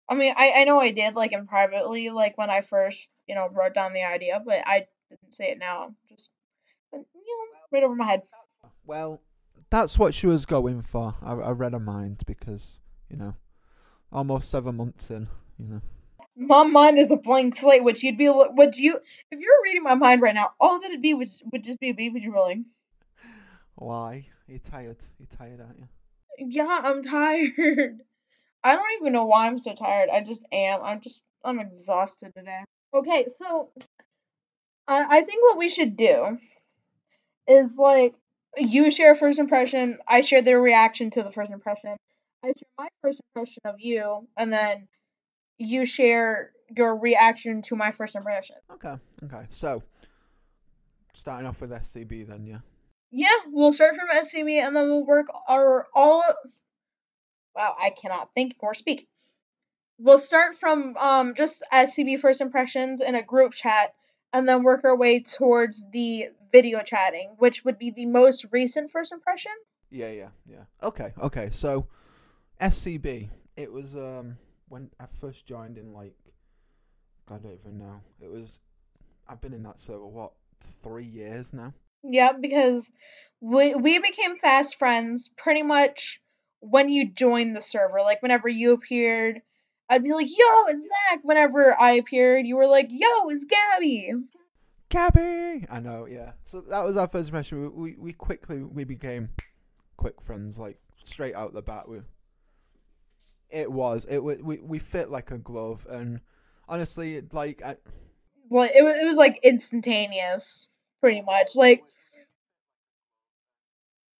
I 0.09 0.15
mean, 0.15 0.35
I, 0.37 0.53
I 0.57 0.65
know 0.65 0.81
I 0.81 0.91
did 0.91 1.15
like 1.15 1.33
in 1.33 1.47
privately, 1.47 2.11
like 2.11 2.37
when 2.37 2.51
I 2.51 2.61
first, 2.61 3.09
you 3.27 3.35
know, 3.35 3.49
wrote 3.49 3.75
down 3.75 3.93
the 3.93 4.05
idea, 4.05 4.43
but 4.45 4.67
I 4.67 4.87
didn't 5.09 5.35
say 5.35 5.51
it 5.51 5.59
now. 5.59 5.95
Just, 6.09 6.29
you 6.93 6.99
know, 6.99 7.59
right 7.73 7.85
over 7.85 7.95
my 7.95 8.07
head. 8.07 8.23
Well, 8.85 9.23
that's 9.71 9.99
what 9.99 10.15
she 10.15 10.27
was 10.27 10.45
going 10.45 10.83
for. 10.83 11.15
I, 11.23 11.33
I 11.33 11.51
read 11.53 11.73
her 11.73 11.81
mind 11.81 12.25
because, 12.27 12.81
you 13.09 13.17
know, 13.17 13.37
almost 14.13 14.51
seven 14.51 14.77
months 14.77 15.11
in, 15.11 15.29
you 15.59 15.67
know. 15.67 15.81
My 16.37 16.65
mind 16.65 16.99
is 16.99 17.11
a 17.11 17.17
blank 17.17 17.57
slate, 17.57 17.85
which 17.85 18.03
you'd 18.03 18.19
be, 18.19 18.29
which 18.29 18.79
you, 18.79 18.99
if 19.31 19.39
you're 19.39 19.63
reading 19.65 19.83
my 19.83 19.95
mind 19.95 20.23
right 20.23 20.35
now, 20.35 20.53
all 20.61 20.81
that'd 20.81 21.03
be 21.03 21.15
would, 21.15 21.29
would 21.53 21.65
just 21.65 21.79
be 21.79 21.91
a 21.91 21.95
baby 21.95 22.21
drooling. 22.21 22.67
Why? 23.75 24.27
You're 24.47 24.59
tired. 24.59 24.99
You're 25.19 25.27
tired, 25.29 25.61
aren't 25.61 25.79
you? 25.79 25.89
Yeah, 26.39 26.81
I'm 26.83 27.03
tired. 27.03 27.51
I 28.65 28.77
don't 28.77 29.01
even 29.01 29.13
know 29.13 29.25
why 29.25 29.47
I'm 29.47 29.59
so 29.59 29.75
tired. 29.75 30.09
I 30.11 30.21
just 30.21 30.47
am. 30.53 30.81
I'm 30.83 31.01
just, 31.01 31.21
I'm 31.45 31.59
exhausted 31.59 32.33
today. 32.35 32.65
Okay, 32.95 33.27
so 33.39 33.71
I, 34.87 35.19
I 35.19 35.21
think 35.23 35.43
what 35.43 35.59
we 35.59 35.69
should 35.69 35.97
do 35.97 36.39
is 37.47 37.77
like 37.77 38.15
you 38.57 38.91
share 38.91 39.13
a 39.13 39.17
first 39.17 39.39
impression, 39.39 39.99
I 40.07 40.21
share 40.21 40.43
their 40.43 40.61
reaction 40.61 41.11
to 41.11 41.23
the 41.23 41.33
first 41.33 41.51
impression. 41.51 41.97
I 42.45 42.49
share 42.49 42.69
my 42.79 42.89
first 43.01 43.21
impression 43.35 43.63
of 43.65 43.77
you, 43.81 44.29
and 44.37 44.53
then 44.53 44.89
you 45.59 45.87
share 45.87 46.53
your 46.75 46.97
reaction 46.97 47.63
to 47.63 47.77
my 47.77 47.93
first 47.93 48.17
impression. 48.17 48.57
Okay, 48.73 48.95
okay. 49.25 49.47
So, 49.51 49.83
starting 51.15 51.47
off 51.47 51.61
with 51.61 51.71
SCB 51.71 52.27
then, 52.27 52.47
yeah. 52.47 52.59
Yeah, 53.11 53.29
we'll 53.49 53.75
start 53.75 53.95
from 53.95 54.09
SCB 54.09 54.53
and 54.53 54.75
then 54.75 54.89
we'll 54.89 55.07
work 55.07 55.27
our 55.49 55.87
all. 55.95 56.25
Wow, 57.55 57.77
I 57.79 57.91
cannot 57.91 58.31
think 58.35 58.57
or 58.61 58.73
speak. 58.73 59.07
We'll 59.99 60.19
start 60.19 60.57
from 60.57 60.97
um 60.97 61.35
just 61.35 61.63
SCB 61.73 62.21
first 62.21 62.41
impressions 62.41 63.03
in 63.03 63.15
a 63.15 63.23
group 63.23 63.53
chat, 63.53 63.93
and 64.33 64.49
then 64.49 64.63
work 64.63 64.85
our 64.85 64.97
way 64.97 65.21
towards 65.21 65.85
the 65.93 66.29
video 66.51 66.83
chatting, 66.83 67.35
which 67.39 67.65
would 67.65 67.79
be 67.79 67.91
the 67.91 68.07
most 68.07 68.47
recent 68.51 68.91
first 68.91 69.13
impression. 69.13 69.53
Yeah, 69.91 70.11
yeah, 70.11 70.29
yeah. 70.47 70.65
Okay, 70.83 71.13
okay. 71.21 71.51
So 71.51 71.87
SCB, 72.61 73.29
it 73.57 73.71
was 73.71 73.95
um 73.95 74.39
when 74.73 74.89
I 74.99 75.05
first 75.21 75.47
joined 75.47 75.77
in 75.77 75.93
like 75.93 76.17
I 77.29 77.37
don't 77.37 77.59
even 77.61 77.79
know. 77.79 78.01
It 78.21 78.31
was 78.31 78.59
I've 79.29 79.41
been 79.41 79.53
in 79.53 79.63
that 79.65 79.79
server 79.79 80.07
what 80.07 80.33
three 80.83 81.05
years 81.05 81.53
now. 81.53 81.75
Yeah, 82.03 82.33
because 82.33 82.91
we 83.41 83.75
we 83.75 83.99
became 83.99 84.39
fast 84.39 84.77
friends 84.77 85.29
pretty 85.37 85.63
much 85.63 86.23
when 86.61 86.89
you 86.89 87.11
joined 87.11 87.55
the 87.55 87.61
server. 87.61 88.01
Like 88.01 88.23
whenever 88.23 88.49
you 88.49 88.73
appeared, 88.73 89.43
I'd 89.91 90.03
be 90.03 90.15
like, 90.15 90.29
"Yo, 90.29 90.67
it's 90.69 90.87
Zach." 90.87 91.21
Whenever 91.23 91.79
I 91.79 91.93
appeared, 91.93 92.47
you 92.47 92.57
were 92.57 92.67
like, 92.67 92.87
"Yo, 92.89 93.29
it's 93.29 93.45
Gabby." 93.45 94.11
Gabby, 94.89 95.67
I 95.71 95.81
know, 95.81 96.07
yeah. 96.07 96.33
So 96.47 96.63
that 96.63 96.85
was 96.85 96.97
our 96.97 97.09
first 97.09 97.29
impression. 97.29 97.61
We 97.63 97.69
we, 97.69 97.97
we 97.99 98.13
quickly 98.15 98.63
we 98.63 98.85
became 98.85 99.29
quick 99.99 100.23
friends, 100.23 100.59
like 100.59 100.79
straight 101.05 101.35
out 101.35 101.53
the 101.53 101.61
bat. 101.61 101.91
We 101.91 102.01
it 103.53 103.71
was 103.71 104.07
it 104.09 104.19
we 104.23 104.37
we, 104.37 104.59
we 104.59 104.79
fit 104.79 105.11
like 105.11 105.31
a 105.31 105.39
glove, 105.39 105.87
and 105.89 106.21
honestly, 106.69 107.23
like 107.33 107.63
I, 107.63 107.77
Well, 108.49 108.69
it 108.75 108.83
was 108.83 108.97
it 108.99 109.05
was 109.05 109.17
like 109.17 109.41
instantaneous, 109.43 110.69
pretty 111.01 111.23
much. 111.23 111.55
Like, 111.55 111.83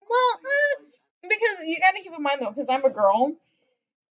well, 0.09 0.29
uh, 0.35 0.83
because 1.23 1.65
you 1.65 1.77
gotta 1.79 2.03
keep 2.03 2.13
in 2.15 2.23
mind 2.23 2.41
though, 2.41 2.51
because 2.51 2.69
I'm 2.69 2.85
a 2.85 2.89
girl, 2.89 3.35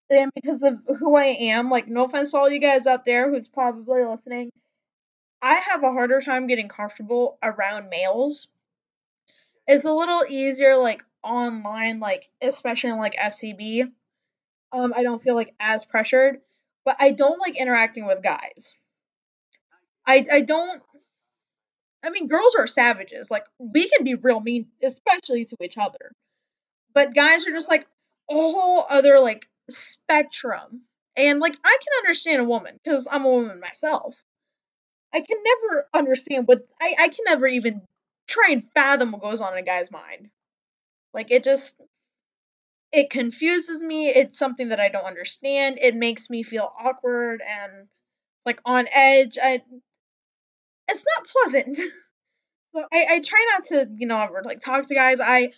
and 0.09 0.31
because 0.35 0.61
of 0.63 0.79
who 0.99 1.15
I 1.15 1.25
am, 1.25 1.69
like, 1.69 1.87
no 1.87 2.05
offense 2.05 2.31
to 2.31 2.37
all 2.37 2.49
you 2.49 2.59
guys 2.59 2.85
out 2.85 3.05
there 3.05 3.29
who's 3.29 3.47
probably 3.47 4.03
listening, 4.03 4.51
I 5.41 5.55
have 5.55 5.83
a 5.83 5.91
harder 5.91 6.21
time 6.21 6.47
getting 6.47 6.67
comfortable 6.67 7.37
around 7.41 7.89
males. 7.89 8.47
It's 9.67 9.85
a 9.85 9.93
little 9.93 10.23
easier, 10.27 10.75
like 10.75 11.03
online, 11.23 11.99
like 11.99 12.29
especially 12.41 12.89
in 12.91 12.97
like 12.97 13.15
SCB. 13.15 13.91
Um, 14.73 14.93
I 14.95 15.03
don't 15.03 15.21
feel 15.21 15.35
like 15.35 15.53
as 15.59 15.85
pressured, 15.85 16.41
but 16.83 16.97
I 16.99 17.11
don't 17.11 17.39
like 17.39 17.59
interacting 17.59 18.05
with 18.05 18.23
guys. 18.23 18.73
I 20.05 20.25
I 20.31 20.41
don't. 20.41 20.81
I 22.03 22.09
mean, 22.09 22.27
girls 22.27 22.55
are 22.55 22.67
savages. 22.67 23.31
Like 23.31 23.45
we 23.59 23.87
can 23.87 24.03
be 24.03 24.15
real 24.15 24.41
mean, 24.41 24.67
especially 24.83 25.45
to 25.45 25.57
each 25.61 25.77
other. 25.77 26.11
But 26.93 27.13
guys 27.15 27.47
are 27.47 27.51
just 27.51 27.69
like 27.69 27.87
a 28.29 28.33
whole 28.33 28.85
other 28.89 29.19
like 29.19 29.47
spectrum. 29.69 30.81
And 31.15 31.39
like 31.39 31.55
I 31.63 31.77
can 31.79 32.03
understand 32.03 32.41
a 32.41 32.45
woman 32.45 32.79
because 32.83 33.07
I'm 33.09 33.25
a 33.25 33.29
woman 33.31 33.59
myself. 33.59 34.15
I 35.13 35.21
can 35.21 35.37
never 35.43 35.87
understand 35.93 36.47
what 36.47 36.67
I 36.81 36.95
I 36.99 37.07
can 37.07 37.25
never 37.25 37.47
even 37.47 37.83
try 38.27 38.49
and 38.51 38.63
fathom 38.71 39.11
what 39.11 39.21
goes 39.21 39.39
on 39.39 39.53
in 39.53 39.59
a 39.59 39.63
guy's 39.63 39.91
mind. 39.91 40.29
Like 41.13 41.31
it 41.31 41.43
just 41.43 41.79
it 42.93 43.09
confuses 43.09 43.81
me. 43.81 44.07
It's 44.09 44.37
something 44.37 44.69
that 44.69 44.79
I 44.79 44.89
don't 44.89 45.03
understand. 45.03 45.79
It 45.81 45.95
makes 45.95 46.29
me 46.29 46.43
feel 46.43 46.71
awkward 46.79 47.41
and 47.45 47.87
like 48.45 48.61
on 48.65 48.87
edge. 48.93 49.37
I 49.41 49.61
it's 50.87 51.03
not 51.17 51.27
pleasant. 51.27 51.79
So 52.75 52.83
I, 52.91 53.05
I 53.07 53.19
try 53.19 53.47
not 53.51 53.65
to, 53.65 53.87
you 53.99 54.07
know, 54.07 54.19
ever 54.19 54.41
like 54.43 54.59
talk 54.59 54.87
to 54.87 54.95
guys. 54.95 55.19
I 55.21 55.51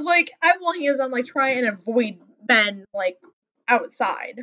like 0.00 0.30
I 0.40 0.58
will 0.60 0.72
hands 0.74 1.00
on 1.00 1.10
like 1.10 1.26
try 1.26 1.48
and 1.54 1.66
avoid 1.66 2.20
men 2.48 2.84
like 2.94 3.18
outside. 3.66 4.38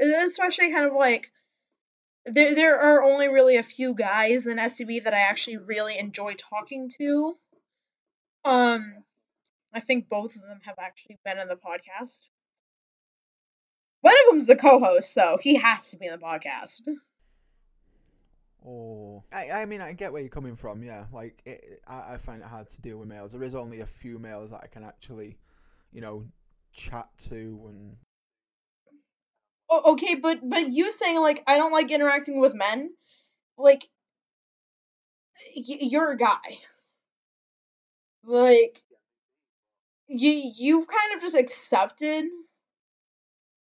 Especially 0.00 0.72
kind 0.72 0.86
of 0.86 0.92
like 0.92 1.30
there 2.26 2.56
there 2.56 2.80
are 2.80 3.04
only 3.04 3.28
really 3.28 3.58
a 3.58 3.62
few 3.62 3.94
guys 3.94 4.44
in 4.46 4.58
SCB 4.58 5.04
that 5.04 5.14
I 5.14 5.20
actually 5.20 5.58
really 5.58 5.96
enjoy 5.96 6.34
talking 6.34 6.90
to. 6.98 7.36
Um 8.44 9.04
I 9.72 9.80
think 9.80 10.08
both 10.08 10.36
of 10.36 10.42
them 10.42 10.60
have 10.64 10.78
actually 10.78 11.18
been 11.24 11.38
in 11.38 11.48
the 11.48 11.54
podcast. 11.56 12.18
One 14.00 14.14
of 14.14 14.32
them's 14.32 14.46
the 14.46 14.56
co-host, 14.56 15.12
so 15.12 15.38
he 15.40 15.56
has 15.56 15.90
to 15.90 15.98
be 15.98 16.06
in 16.06 16.12
the 16.12 16.18
podcast. 16.18 16.80
Oh, 18.66 19.22
I, 19.32 19.50
I 19.50 19.66
mean, 19.66 19.80
I 19.80 19.92
get 19.92 20.12
where 20.12 20.20
you're 20.20 20.30
coming 20.30 20.56
from. 20.56 20.82
Yeah, 20.82 21.04
like 21.12 21.40
it, 21.46 21.82
I, 21.86 22.14
I 22.14 22.16
find 22.18 22.42
it 22.42 22.48
hard 22.48 22.68
to 22.70 22.80
deal 22.82 22.98
with 22.98 23.08
males. 23.08 23.32
There 23.32 23.42
is 23.42 23.54
only 23.54 23.80
a 23.80 23.86
few 23.86 24.18
males 24.18 24.50
that 24.50 24.60
I 24.62 24.66
can 24.66 24.84
actually, 24.84 25.38
you 25.92 26.00
know, 26.00 26.24
chat 26.72 27.08
to 27.28 27.60
and. 27.68 27.96
Oh, 29.70 29.92
okay, 29.92 30.16
but 30.16 30.40
but 30.42 30.70
you 30.72 30.92
saying 30.92 31.20
like 31.20 31.42
I 31.46 31.56
don't 31.56 31.72
like 31.72 31.90
interacting 31.90 32.40
with 32.40 32.54
men, 32.54 32.90
like 33.56 33.88
y- 35.56 35.78
you're 35.80 36.12
a 36.12 36.16
guy. 36.16 36.58
Like 38.24 38.82
you 40.10 40.52
you've 40.56 40.86
kind 40.86 41.16
of 41.16 41.22
just 41.22 41.36
accepted 41.36 42.24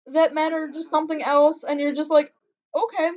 that 0.08 0.34
men 0.34 0.54
are 0.54 0.70
just 0.70 0.90
something 0.90 1.22
else, 1.24 1.64
and 1.64 1.80
you're 1.80 1.96
just 1.96 2.12
like 2.12 2.34
okay. 2.76 3.12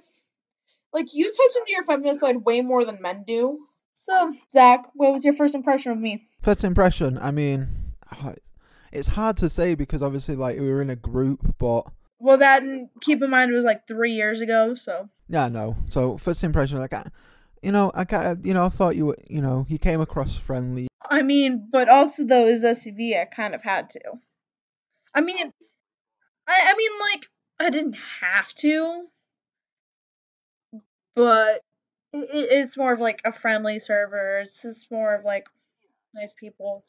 Like 0.92 1.12
you 1.12 1.24
touch 1.24 1.56
into 1.60 1.72
your 1.72 1.82
feminist 1.82 2.20
side 2.20 2.44
way 2.44 2.60
more 2.62 2.84
than 2.84 3.02
men 3.02 3.24
do. 3.26 3.66
So 3.94 4.32
Zach, 4.50 4.86
what 4.94 5.12
was 5.12 5.24
your 5.24 5.34
first 5.34 5.54
impression 5.54 5.92
of 5.92 5.98
me? 5.98 6.26
First 6.42 6.64
impression. 6.64 7.18
I 7.18 7.32
mean, 7.32 7.68
it's 8.92 9.08
hard 9.08 9.36
to 9.38 9.48
say 9.48 9.74
because 9.74 10.02
obviously, 10.02 10.36
like 10.36 10.58
we 10.58 10.70
were 10.70 10.80
in 10.80 10.90
a 10.90 10.96
group, 10.96 11.56
but 11.58 11.86
Well, 12.18 12.38
that 12.38 12.62
and 12.62 12.88
keep 13.00 13.22
in 13.22 13.30
mind 13.30 13.50
it 13.50 13.54
was 13.54 13.64
like 13.64 13.86
three 13.86 14.12
years 14.12 14.40
ago, 14.40 14.74
so 14.74 15.08
yeah, 15.28 15.48
no. 15.48 15.76
So 15.88 16.16
first 16.16 16.44
impression, 16.44 16.78
like, 16.78 16.92
I, 16.92 17.04
you 17.62 17.72
know, 17.72 17.90
I 17.94 18.04
got, 18.04 18.44
you 18.44 18.54
know, 18.54 18.64
I 18.64 18.68
thought 18.68 18.96
you 18.96 19.06
were, 19.06 19.18
you 19.28 19.42
know, 19.42 19.66
you 19.68 19.78
came 19.78 20.00
across 20.00 20.36
friendly. 20.36 20.86
I 21.10 21.22
mean, 21.22 21.68
but 21.70 21.88
also 21.88 22.24
though 22.24 22.46
as 22.46 22.64
SCB, 22.64 23.20
I 23.20 23.24
kind 23.24 23.54
of 23.54 23.62
had 23.62 23.90
to. 23.90 24.00
I 25.14 25.20
mean, 25.20 25.46
oh. 25.46 25.52
I 26.46 26.72
I 26.72 26.74
mean 26.76 26.90
like 27.12 27.26
I 27.58 27.70
didn't 27.70 27.96
have 28.20 28.54
to, 28.56 29.06
but 31.14 31.62
it, 32.12 32.28
it's 32.32 32.76
more 32.76 32.92
of 32.92 33.00
like 33.00 33.22
a 33.24 33.32
friendly 33.32 33.78
server. 33.78 34.40
It's 34.40 34.62
just 34.62 34.90
more 34.90 35.14
of 35.14 35.24
like 35.24 35.48
nice 36.14 36.34
people. 36.38 36.84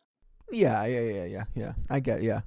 Yeah, 0.51 0.85
yeah, 0.85 1.01
yeah, 1.01 1.25
yeah, 1.25 1.43
yeah. 1.55 1.73
I 1.89 1.99
get, 1.99 2.23
yeah. 2.23 2.41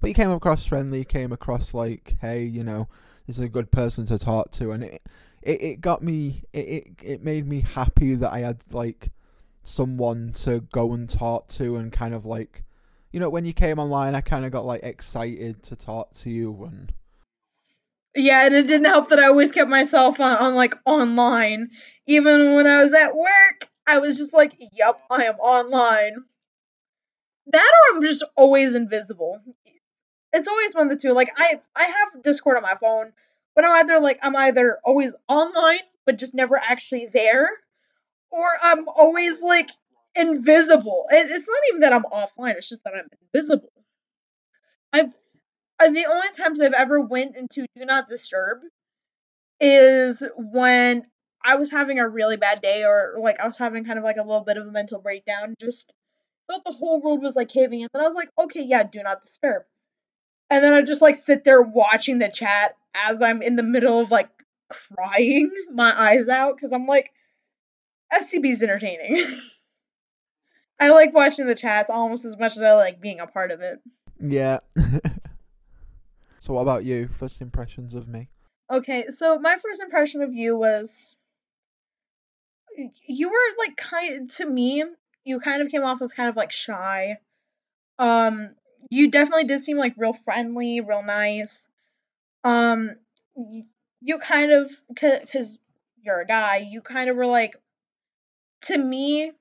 But 0.00 0.08
you 0.08 0.14
came 0.14 0.30
across 0.30 0.66
friendly. 0.66 0.98
You 0.98 1.04
came 1.04 1.32
across 1.32 1.72
like, 1.72 2.16
hey, 2.20 2.44
you 2.44 2.62
know, 2.62 2.88
this 3.26 3.36
is 3.36 3.42
a 3.42 3.48
good 3.48 3.70
person 3.70 4.06
to 4.06 4.18
talk 4.18 4.50
to, 4.52 4.72
and 4.72 4.84
it, 4.84 5.02
it, 5.42 5.62
it 5.62 5.80
got 5.80 6.02
me. 6.02 6.42
It, 6.52 6.58
it, 6.58 6.86
it 7.02 7.24
made 7.24 7.46
me 7.46 7.60
happy 7.60 8.14
that 8.16 8.32
I 8.32 8.40
had 8.40 8.58
like 8.72 9.10
someone 9.66 10.32
to 10.32 10.60
go 10.72 10.92
and 10.92 11.08
talk 11.08 11.48
to, 11.48 11.76
and 11.76 11.92
kind 11.92 12.14
of 12.14 12.24
like, 12.24 12.64
you 13.12 13.20
know, 13.20 13.28
when 13.30 13.44
you 13.44 13.52
came 13.52 13.78
online, 13.78 14.14
I 14.14 14.20
kind 14.20 14.44
of 14.44 14.52
got 14.52 14.64
like 14.64 14.82
excited 14.82 15.62
to 15.64 15.76
talk 15.76 16.14
to 16.14 16.30
you, 16.30 16.64
and 16.64 16.92
Yeah, 18.14 18.46
and 18.46 18.54
it 18.54 18.66
didn't 18.66 18.86
help 18.86 19.10
that 19.10 19.18
I 19.20 19.26
always 19.26 19.52
kept 19.52 19.70
myself 19.70 20.20
on, 20.20 20.36
on 20.38 20.54
like 20.54 20.74
online. 20.86 21.70
Even 22.06 22.54
when 22.54 22.66
I 22.66 22.78
was 22.82 22.92
at 22.92 23.16
work, 23.16 23.68
I 23.86 23.98
was 23.98 24.16
just 24.18 24.32
like, 24.32 24.54
"Yep, 24.72 25.00
I 25.10 25.24
am 25.24 25.36
online." 25.36 26.24
That 27.48 27.72
or 27.92 27.96
I'm 27.96 28.02
just 28.02 28.24
always 28.36 28.74
invisible. 28.74 29.40
It's 30.32 30.48
always 30.48 30.74
one 30.74 30.90
of 30.90 30.90
the 30.90 30.98
two. 30.98 31.12
Like 31.12 31.30
I 31.36 31.60
I 31.76 31.84
have 31.84 32.22
Discord 32.22 32.56
on 32.56 32.62
my 32.62 32.74
phone, 32.74 33.12
but 33.54 33.64
I'm 33.64 33.72
either 33.72 34.00
like 34.00 34.18
I'm 34.22 34.36
either 34.36 34.78
always 34.84 35.14
online 35.28 35.80
but 36.04 36.18
just 36.18 36.34
never 36.34 36.56
actually 36.56 37.06
there, 37.12 37.50
or 38.36 38.46
I'm 38.62 38.88
always 38.88 39.40
like 39.40 39.70
invisible. 40.14 41.06
It, 41.10 41.30
it's 41.30 41.48
not 41.48 41.60
even 41.68 41.80
that 41.80 41.92
I'm 41.92 42.04
offline. 42.04 42.56
It's 42.56 42.68
just 42.68 42.84
that 42.84 42.94
I'm 42.94 43.08
invisible. 43.34 43.72
I've 44.92 45.12
uh, 45.78 45.90
the 45.90 46.06
only 46.06 46.28
times 46.36 46.60
I've 46.60 46.72
ever 46.72 47.00
went 47.00 47.36
into 47.36 47.66
do 47.76 47.84
not 47.84 48.08
disturb 48.08 48.58
is 49.60 50.22
when 50.36 51.04
I 51.44 51.56
was 51.56 51.70
having 51.70 51.98
a 51.98 52.08
really 52.08 52.36
bad 52.36 52.62
day 52.62 52.84
or 52.84 53.16
like 53.20 53.40
I 53.40 53.46
was 53.46 53.56
having 53.56 53.84
kind 53.84 53.98
of 53.98 54.04
like 54.04 54.16
a 54.16 54.22
little 54.22 54.44
bit 54.44 54.56
of 54.56 54.66
a 54.66 54.70
mental 54.70 55.00
breakdown. 55.00 55.54
Just 55.60 55.92
felt 56.46 56.64
the 56.64 56.72
whole 56.72 57.00
world 57.00 57.22
was 57.22 57.36
like 57.36 57.48
caving 57.48 57.80
in. 57.80 57.88
And 57.92 58.02
I 58.02 58.06
was 58.06 58.16
like, 58.16 58.30
okay, 58.38 58.62
yeah, 58.62 58.82
do 58.84 59.02
not 59.02 59.22
disturb. 59.22 59.62
And 60.50 60.62
then 60.62 60.72
I 60.72 60.82
just 60.82 61.02
like 61.02 61.16
sit 61.16 61.44
there 61.44 61.60
watching 61.62 62.18
the 62.18 62.28
chat 62.28 62.76
as 62.94 63.20
I'm 63.20 63.42
in 63.42 63.56
the 63.56 63.62
middle 63.62 64.00
of 64.00 64.10
like 64.10 64.30
crying 64.70 65.50
my 65.72 65.92
eyes 65.98 66.28
out 66.28 66.56
because 66.56 66.72
I'm 66.72 66.86
like, 66.86 67.10
SCB's 68.12 68.62
entertaining. 68.62 69.24
I 70.80 70.90
like 70.90 71.14
watching 71.14 71.46
the 71.46 71.54
chats 71.54 71.90
almost 71.90 72.24
as 72.24 72.36
much 72.38 72.56
as 72.56 72.62
I 72.62 72.74
like 72.74 73.00
being 73.00 73.20
a 73.20 73.26
part 73.26 73.50
of 73.50 73.60
it. 73.62 73.78
yeah. 74.20 74.60
so 76.40 76.52
what 76.52 76.62
about 76.62 76.84
you? 76.84 77.08
First 77.08 77.40
impressions 77.40 77.94
of 77.94 78.06
me? 78.08 78.28
Okay, 78.70 79.06
so 79.08 79.38
my 79.38 79.56
first 79.62 79.80
impression 79.80 80.22
of 80.22 80.34
you 80.34 80.56
was 80.56 81.16
you 83.06 83.30
were 83.30 83.64
like 83.66 83.76
kind 83.76 84.28
to 84.28 84.44
me 84.44 84.84
you 85.26 85.40
kind 85.40 85.60
of 85.60 85.68
came 85.68 85.82
off 85.82 86.00
as 86.00 86.12
kind 86.12 86.30
of 86.30 86.36
like 86.36 86.52
shy. 86.52 87.18
Um, 87.98 88.54
you 88.90 89.10
definitely 89.10 89.44
did 89.44 89.62
seem 89.62 89.76
like 89.76 89.94
real 89.98 90.12
friendly, 90.12 90.80
real 90.80 91.02
nice. 91.02 91.68
Um, 92.44 92.92
you 94.00 94.18
kind 94.18 94.52
of 94.52 94.70
because 94.88 95.58
you're 96.00 96.20
a 96.20 96.26
guy, 96.26 96.58
you 96.70 96.80
kind 96.80 97.10
of 97.10 97.16
were 97.16 97.26
like 97.26 97.56
to 98.62 98.78
me 98.78 99.32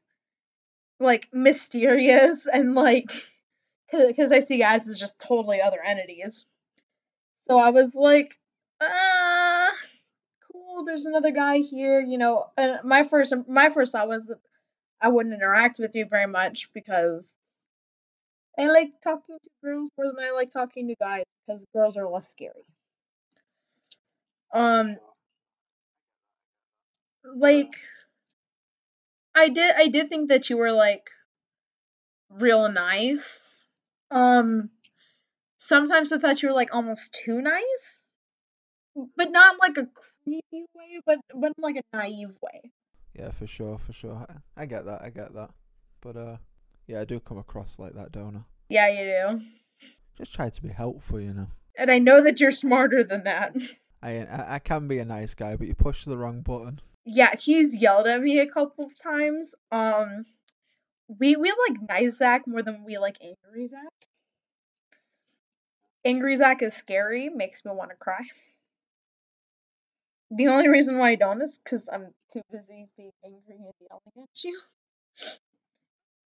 like 1.00 1.28
mysterious 1.34 2.48
and 2.52 2.76
like 2.76 3.12
because 3.92 4.32
I 4.32 4.40
see 4.42 4.58
guys 4.58 4.88
as 4.88 5.00
just 5.00 5.20
totally 5.20 5.62
other 5.62 5.82
entities. 5.82 6.46
So 7.48 7.60
I 7.60 7.70
was 7.70 7.94
like, 7.96 8.34
ah, 8.82 9.72
cool. 10.52 10.84
There's 10.86 11.06
another 11.06 11.32
guy 11.32 11.60
here, 11.60 12.02
you 12.02 12.18
know. 12.18 12.48
And 12.58 12.80
my 12.84 13.04
first 13.04 13.34
my 13.48 13.70
first 13.70 13.92
thought 13.92 14.08
was 14.08 14.26
that 14.26 14.40
I 15.00 15.10
wouldn't 15.10 15.36
interact 15.36 15.78
with 15.80 15.96
you 15.96 16.06
very 16.06 16.28
much 16.28 16.70
because 16.74 17.32
I 18.58 18.68
like 18.68 18.90
talking 19.04 19.38
to 19.42 19.50
girls 19.64 19.90
more 19.98 20.08
than 20.08 20.24
I 20.24 20.32
like 20.32 20.52
talking 20.52 20.88
to 20.88 20.96
guys 20.96 21.26
because 21.46 21.66
girls 21.74 21.98
are 21.98 22.10
less 22.10 22.30
scary. 22.30 22.66
Um, 24.54 24.98
like 27.36 27.76
I 29.36 29.50
did 29.50 29.76
I 29.76 29.88
did 29.88 30.10
think 30.10 30.30
that 30.30 30.50
you 30.50 30.58
were 30.58 30.72
like 30.72 31.10
real 32.30 32.70
nice. 32.70 33.56
Um, 34.10 34.70
sometimes 35.58 36.12
I 36.12 36.18
thought 36.18 36.42
you 36.42 36.50
were 36.50 36.56
like 36.56 36.74
almost 36.74 37.20
too 37.26 37.42
nice, 37.42 38.10
but 39.18 39.32
not 39.32 39.60
like 39.60 39.78
a 39.78 39.88
creepy 40.24 40.66
way, 40.74 41.02
but 41.06 41.20
but 41.34 41.54
in 41.58 41.64
like 41.64 41.76
a 41.76 41.98
naive 41.98 42.36
way. 42.42 42.72
Yeah, 43.14 43.32
for 43.32 43.48
sure, 43.48 43.78
for 43.78 43.94
sure. 43.94 44.26
I, 44.30 44.64
I 44.64 44.66
get 44.66 44.86
that, 44.86 45.02
I 45.02 45.10
get 45.10 45.34
that. 45.34 45.52
But 46.02 46.18
uh, 46.18 46.38
yeah, 46.88 47.02
I 47.02 47.06
do 47.06 47.20
come 47.20 47.38
across 47.38 47.80
like 47.80 47.94
that, 47.94 48.12
don't 48.12 48.38
I? 48.38 48.42
Yeah, 48.70 48.88
you 48.90 49.04
do. 49.40 49.46
Just 50.18 50.34
try 50.34 50.50
to 50.50 50.62
be 50.62 50.70
helpful, 50.70 51.20
you 51.20 51.34
know. 51.34 51.48
And 51.78 51.92
I 51.92 52.00
know 52.00 52.22
that 52.24 52.40
you're 52.40 52.52
smarter 52.52 53.04
than 53.04 53.26
that. 53.26 53.56
I 54.02 54.20
I, 54.20 54.56
I 54.56 54.60
can 54.60 54.88
be 54.88 55.00
a 55.00 55.06
nice 55.06 55.34
guy, 55.34 55.58
but 55.58 55.68
you 55.68 55.76
push 55.76 56.06
the 56.06 56.18
wrong 56.18 56.42
button. 56.42 56.80
Yeah, 57.06 57.36
he's 57.38 57.74
yelled 57.76 58.08
at 58.08 58.22
me 58.22 58.40
a 58.40 58.48
couple 58.52 58.86
of 58.86 59.00
times. 59.00 59.56
Um, 59.72 60.26
we 61.08 61.36
we 61.38 61.54
like 61.70 61.82
nice 61.90 62.18
Zach 62.18 62.48
more 62.48 62.64
than 62.64 62.84
we 62.86 62.98
like 63.00 63.18
angry 63.22 63.68
Zach. 63.68 63.94
Angry 66.06 66.38
Zach 66.38 66.62
is 66.62 66.74
scary, 66.74 67.28
makes 67.28 67.66
me 67.66 67.72
want 67.74 67.90
to 67.90 67.98
cry. 67.98 68.22
The 70.30 70.50
only 70.50 70.68
reason 70.68 71.00
why 71.00 71.10
I 71.12 71.16
don't 71.16 71.42
is 71.42 71.58
because 71.58 71.90
I'm 71.92 72.14
too 72.32 72.44
busy 72.52 72.88
being 72.96 73.12
angry 73.24 73.56
and 73.56 73.74
yelling 73.90 74.28
at 74.30 74.44
you. 74.44 74.62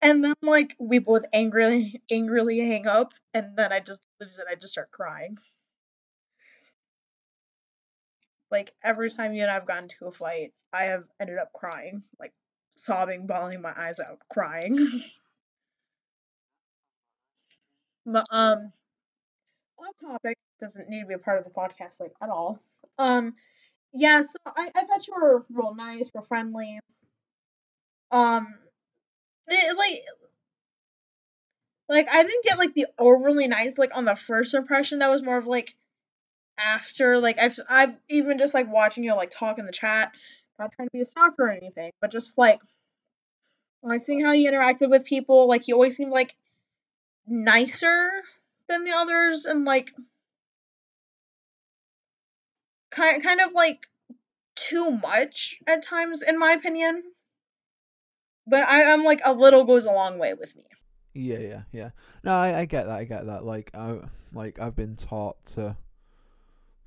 And 0.01 0.25
then 0.25 0.35
like 0.41 0.75
we 0.79 0.99
both 1.01 1.25
angrily 1.35 2.01
angrily 2.11 2.61
hang 2.61 2.87
up, 2.87 3.13
and 3.35 3.57
then 3.59 3.73
I 3.73 3.81
just 3.81 4.01
lose 4.21 4.39
it. 4.39 4.47
I 4.51 4.55
just 4.55 4.73
start 4.73 4.91
crying. 4.91 5.37
Like 8.51 8.73
every 8.83 9.11
time 9.11 9.35
you 9.35 9.43
and 9.43 9.51
I've 9.51 9.67
gotten 9.67 9.89
to 9.99 10.07
a 10.07 10.13
fight, 10.13 10.53
I 10.73 10.85
have 10.85 11.05
ended 11.21 11.39
up 11.39 11.53
crying, 11.53 12.03
like 12.21 12.33
sobbing, 12.77 13.27
bawling 13.27 13.61
my 13.61 13.73
eyes 13.77 13.99
out, 14.01 14.19
crying. 14.31 14.77
but 18.07 18.25
um, 18.31 18.73
on 19.79 20.11
topic 20.11 20.39
doesn't 20.61 20.89
need 20.89 21.01
to 21.03 21.07
be 21.07 21.15
a 21.15 21.19
part 21.19 21.39
of 21.39 21.45
the 21.45 21.51
podcast 21.51 22.01
like 22.01 22.13
at 22.23 22.29
all. 22.29 22.61
Um, 22.99 23.35
yeah, 23.93 24.23
so 24.23 24.39
I, 24.47 24.71
I 24.75 24.85
thought 24.85 25.07
you 25.07 25.15
were 25.21 25.45
real 25.51 25.75
nice, 25.75 26.11
real 26.15 26.25
friendly. 26.25 26.79
Um, 28.11 28.55
it, 29.49 29.77
like 29.77 30.03
like 31.89 32.09
I 32.11 32.23
didn't 32.23 32.45
get 32.45 32.59
like 32.59 32.75
the 32.75 32.87
overly 32.99 33.49
nice 33.49 33.79
like 33.79 33.97
on 33.97 34.05
the 34.05 34.17
first 34.17 34.55
impression. 34.55 35.01
That 35.01 35.11
was 35.11 35.23
more 35.23 35.39
of 35.39 35.47
like 35.47 35.77
after 36.59 37.19
like 37.19 37.39
I've 37.39 37.59
I've 37.69 37.95
even 38.09 38.39
just 38.39 38.55
like 38.55 38.71
watching 38.71 39.05
you 39.05 39.15
like 39.15 39.31
talk 39.31 39.59
in 39.59 39.67
the 39.67 39.73
chat. 39.73 40.13
Not 40.59 40.73
trying 40.73 40.89
to 40.89 40.93
be 40.93 41.03
a 41.03 41.07
stalker 41.07 41.45
or 41.45 41.51
anything, 41.51 41.93
but 42.01 42.11
just 42.11 42.39
like 42.39 42.61
like 43.83 44.03
seeing 44.03 44.25
how 44.25 44.33
you 44.33 44.51
interacted 44.51 44.91
with 44.91 45.05
people. 45.05 45.49
Like 45.49 45.69
you 45.69 45.75
always 45.75 45.97
seemed 45.97 46.13
like 46.13 46.35
nicer 47.27 48.09
than 48.69 48.85
the 48.85 48.93
others, 48.93 49.45
and 49.45 49.65
like 49.65 49.93
kind 52.91 53.23
kind 53.23 53.41
of 53.41 53.53
like 53.53 53.87
too 54.55 54.91
much 54.91 55.59
at 55.67 55.85
times, 55.85 56.23
in 56.23 56.39
my 56.39 56.53
opinion. 56.53 57.03
But 58.47 58.67
I, 58.67 58.93
I'm 58.93 59.05
like 59.05 59.21
a 59.25 59.35
little 59.35 59.65
goes 59.65 59.85
a 59.85 59.93
long 59.93 60.19
way 60.19 60.35
with 60.35 60.55
me. 60.57 60.65
Yeah, 61.15 61.39
yeah, 61.39 61.63
yeah. 61.73 61.91
No, 62.25 62.33
I, 62.33 62.61
I 62.61 62.65
get 62.67 62.87
that. 62.87 62.99
I 62.99 63.05
get 63.05 63.27
that. 63.27 63.45
Like, 63.45 63.71
I 63.75 64.01
like 64.33 64.59
I've 64.59 64.77
been 64.77 64.97
taught 64.97 65.45
to 65.47 65.77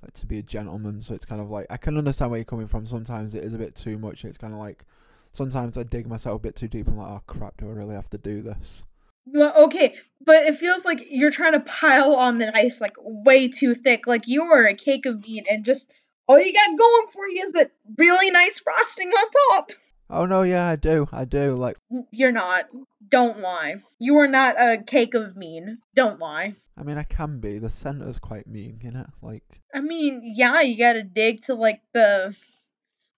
like 0.02 0.14
to 0.14 0.26
be 0.26 0.40
a 0.40 0.44
gentleman, 0.44 1.02
so 1.02 1.14
it's 1.14 1.26
kind 1.26 1.42
of 1.42 1.50
like 1.50 1.68
I 1.70 1.78
can 1.78 1.98
understand 1.98 2.32
where 2.32 2.38
you're 2.38 2.46
coming 2.46 2.68
from. 2.68 2.86
Sometimes 2.86 3.36
it 3.36 3.44
is 3.44 3.54
a 3.54 3.58
bit 3.58 3.76
too 3.76 3.98
much. 3.98 4.26
It's 4.26 4.38
kind 4.38 4.54
of 4.54 4.60
like 4.60 4.86
sometimes 5.34 5.78
I 5.78 5.84
dig 5.84 6.08
myself 6.08 6.38
a 6.38 6.44
bit 6.44 6.56
too 6.56 6.68
deep. 6.68 6.88
I'm 6.88 6.98
like, 6.98 7.12
oh 7.12 7.22
crap, 7.28 7.58
do 7.58 7.68
I 7.68 7.74
really 7.74 7.96
have 7.96 8.10
to 8.12 8.18
do 8.18 8.42
this? 8.42 8.86
Well, 9.26 9.66
okay, 9.66 9.96
but 10.26 10.46
it 10.46 10.58
feels 10.58 10.86
like 10.86 11.06
you're 11.10 11.32
trying 11.32 11.54
to 11.54 11.60
pile 11.60 12.16
on 12.16 12.38
the 12.38 12.56
ice 12.58 12.82
like 12.82 12.96
way 13.00 13.48
too 13.48 13.76
thick. 13.76 14.08
Like 14.08 14.28
you 14.28 14.44
are 14.44 14.66
a 14.66 14.74
cake 14.74 15.06
of 15.06 15.22
meat, 15.22 15.46
and 15.50 15.66
just 15.66 15.92
all 16.28 16.40
you 16.40 16.54
got 16.54 16.78
going 16.78 17.08
for 17.14 17.28
you 17.28 17.44
is 17.46 17.54
that 17.54 17.72
really 17.98 18.32
nice 18.32 18.60
frosting 18.60 19.10
on 19.10 19.32
top. 19.52 19.72
Oh 20.10 20.26
no, 20.26 20.42
yeah, 20.42 20.68
I 20.68 20.76
do, 20.76 21.08
I 21.12 21.26
do. 21.26 21.54
Like 21.54 21.78
You're 22.12 22.32
not. 22.32 22.66
Don't 23.08 23.40
lie. 23.40 23.76
You 24.00 24.18
are 24.18 24.28
not 24.28 24.56
a 24.60 24.82
cake 24.82 25.14
of 25.14 25.36
mean. 25.36 25.80
Don't 25.96 26.20
lie. 26.20 26.56
I 26.78 26.84
mean, 26.84 26.98
I 26.98 27.04
can 27.04 27.40
be. 27.40 27.60
The 27.60 27.70
center's 27.70 28.18
quite 28.18 28.48
mean, 28.48 28.80
you 28.82 28.92
know. 28.92 29.06
Like 29.22 29.62
I 29.74 29.82
mean, 29.82 30.22
yeah, 30.36 30.62
you 30.62 30.78
gotta 30.78 31.04
dig 31.04 31.44
to 31.44 31.54
like 31.54 31.82
the 31.94 32.36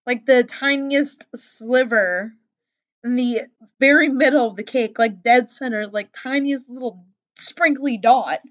like 0.05 0.25
the 0.25 0.43
tiniest 0.43 1.23
sliver 1.35 2.33
in 3.03 3.15
the 3.15 3.41
very 3.79 4.09
middle 4.09 4.47
of 4.47 4.55
the 4.55 4.63
cake, 4.63 4.99
like 4.99 5.23
dead 5.23 5.49
center, 5.49 5.87
like 5.87 6.09
tiniest 6.11 6.69
little 6.69 7.05
sprinkly 7.37 7.97
dot. 7.97 8.41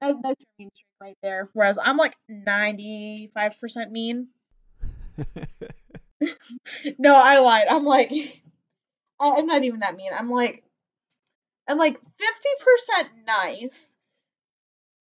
That, 0.00 0.16
that's 0.22 0.40
your 0.40 0.48
mean 0.58 0.70
streak 0.74 0.86
right 1.00 1.18
there. 1.22 1.48
Whereas 1.52 1.78
I'm 1.80 1.96
like 1.96 2.16
95% 2.30 3.90
mean. 3.90 4.28
no, 6.98 7.14
I 7.14 7.38
lied. 7.38 7.66
I'm 7.68 7.84
like, 7.84 8.10
I'm 9.20 9.46
not 9.46 9.64
even 9.64 9.80
that 9.80 9.96
mean. 9.96 10.10
I'm 10.16 10.30
like, 10.30 10.64
I'm 11.68 11.78
like 11.78 12.00
50% 12.00 13.08
nice, 13.26 13.96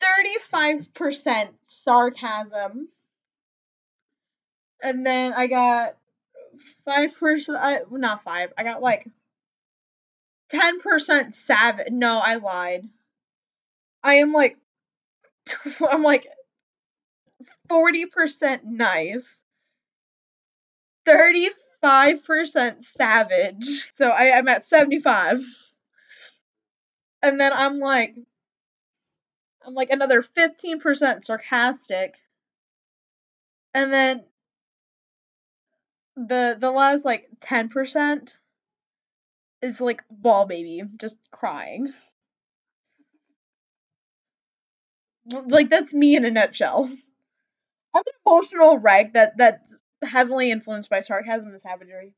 35% 0.03 1.49
sarcasm, 1.65 2.87
and 4.81 5.05
then 5.05 5.33
I 5.33 5.47
got 5.47 5.95
5%, 6.87 7.55
I, 7.55 7.77
uh, 7.77 7.79
not 7.91 8.23
5, 8.23 8.53
I 8.57 8.63
got 8.63 8.81
like 8.81 9.07
10% 10.51 11.33
savage. 11.33 11.91
No, 11.91 12.19
I 12.19 12.35
lied. 12.35 12.87
I 14.03 14.15
am 14.15 14.33
like, 14.33 14.57
I'm 15.89 16.03
like 16.03 16.27
40% 17.69 18.63
nice, 18.65 19.33
35% 21.05 22.85
savage. 22.97 23.89
So 23.95 24.09
I, 24.09 24.37
I'm 24.37 24.47
at 24.47 24.67
75. 24.67 25.43
And 27.23 27.39
then 27.39 27.53
I'm 27.53 27.79
like, 27.79 28.15
I'm 29.65 29.73
like 29.73 29.91
another 29.91 30.21
15% 30.21 31.25
sarcastic. 31.25 32.15
And 33.73 33.91
then 33.93 34.25
the 36.15 36.57
the 36.59 36.71
last 36.71 37.05
like 37.05 37.27
10% 37.41 38.37
is 39.61 39.81
like 39.81 40.03
ball 40.09 40.45
baby 40.45 40.83
just 40.97 41.17
crying. 41.31 41.93
Like 45.25 45.69
that's 45.69 45.93
me 45.93 46.15
in 46.15 46.25
a 46.25 46.31
nutshell. 46.31 46.89
I'm 47.93 48.03
an 48.05 48.13
emotional 48.25 48.77
wreck 48.79 49.13
that 49.13 49.37
that's 49.37 49.73
heavily 50.03 50.51
influenced 50.51 50.89
by 50.89 51.01
sarcasm 51.01 51.49
and 51.49 51.61
savagery. 51.61 52.13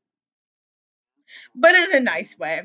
But 1.54 1.74
in 1.74 1.94
a 1.94 2.00
nice 2.00 2.38
way. 2.38 2.62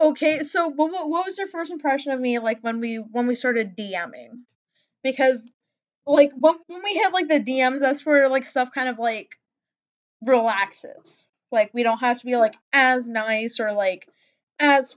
Okay, 0.00 0.42
so 0.42 0.68
what 0.68 0.90
what 1.08 1.24
was 1.24 1.38
your 1.38 1.46
first 1.46 1.70
impression 1.70 2.12
of 2.12 2.20
me 2.20 2.38
like 2.38 2.60
when 2.60 2.80
we 2.80 2.96
when 2.96 3.26
we 3.26 3.34
started 3.34 3.76
DMing? 3.76 4.42
Because 5.02 5.46
like 6.06 6.32
when 6.36 6.56
when 6.66 6.82
we 6.82 6.94
hit 6.94 7.12
like 7.12 7.28
the 7.28 7.40
DMs, 7.40 7.80
that's 7.80 8.04
where 8.04 8.28
like 8.28 8.44
stuff 8.44 8.72
kind 8.72 8.88
of 8.88 8.98
like 8.98 9.38
relaxes. 10.22 11.24
Like 11.52 11.72
we 11.72 11.82
don't 11.82 11.98
have 11.98 12.18
to 12.18 12.26
be 12.26 12.36
like 12.36 12.56
as 12.72 13.06
nice 13.06 13.60
or 13.60 13.72
like 13.72 14.08
as 14.58 14.96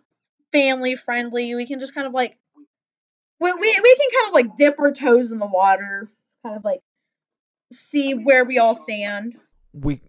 family 0.52 0.96
friendly. 0.96 1.54
We 1.56 1.68
can 1.68 1.80
just 1.80 1.94
kind 1.94 2.08
of 2.08 2.14
like 2.14 2.38
we 3.40 3.52
we, 3.52 3.60
we 3.60 3.96
can 3.96 4.20
kind 4.20 4.28
of 4.28 4.34
like 4.34 4.58
dip 4.58 4.80
our 4.80 4.92
toes 4.92 5.32
in 5.32 5.38
the 5.38 5.46
water, 5.46 6.10
kind 6.44 6.58
of 6.58 6.64
like 6.64 6.82
see 7.72 8.14
where 8.14 8.46
we 8.46 8.58
all 8.58 8.76
stand. 8.76 9.38
We 9.82 10.02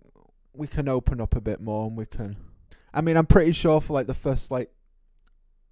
we 0.53 0.67
can 0.67 0.89
open 0.89 1.21
up 1.21 1.37
a 1.37 1.41
bit 1.41 1.61
more, 1.61 1.87
and 1.87 1.97
we 1.97 2.07
can 2.07 2.37
I 2.93 3.01
mean, 3.01 3.17
I'm 3.17 3.27
pretty 3.27 3.53
sure 3.53 3.81
for 3.81 3.93
like 3.93 4.07
the 4.07 4.15
first 4.15 4.51
like, 4.51 4.71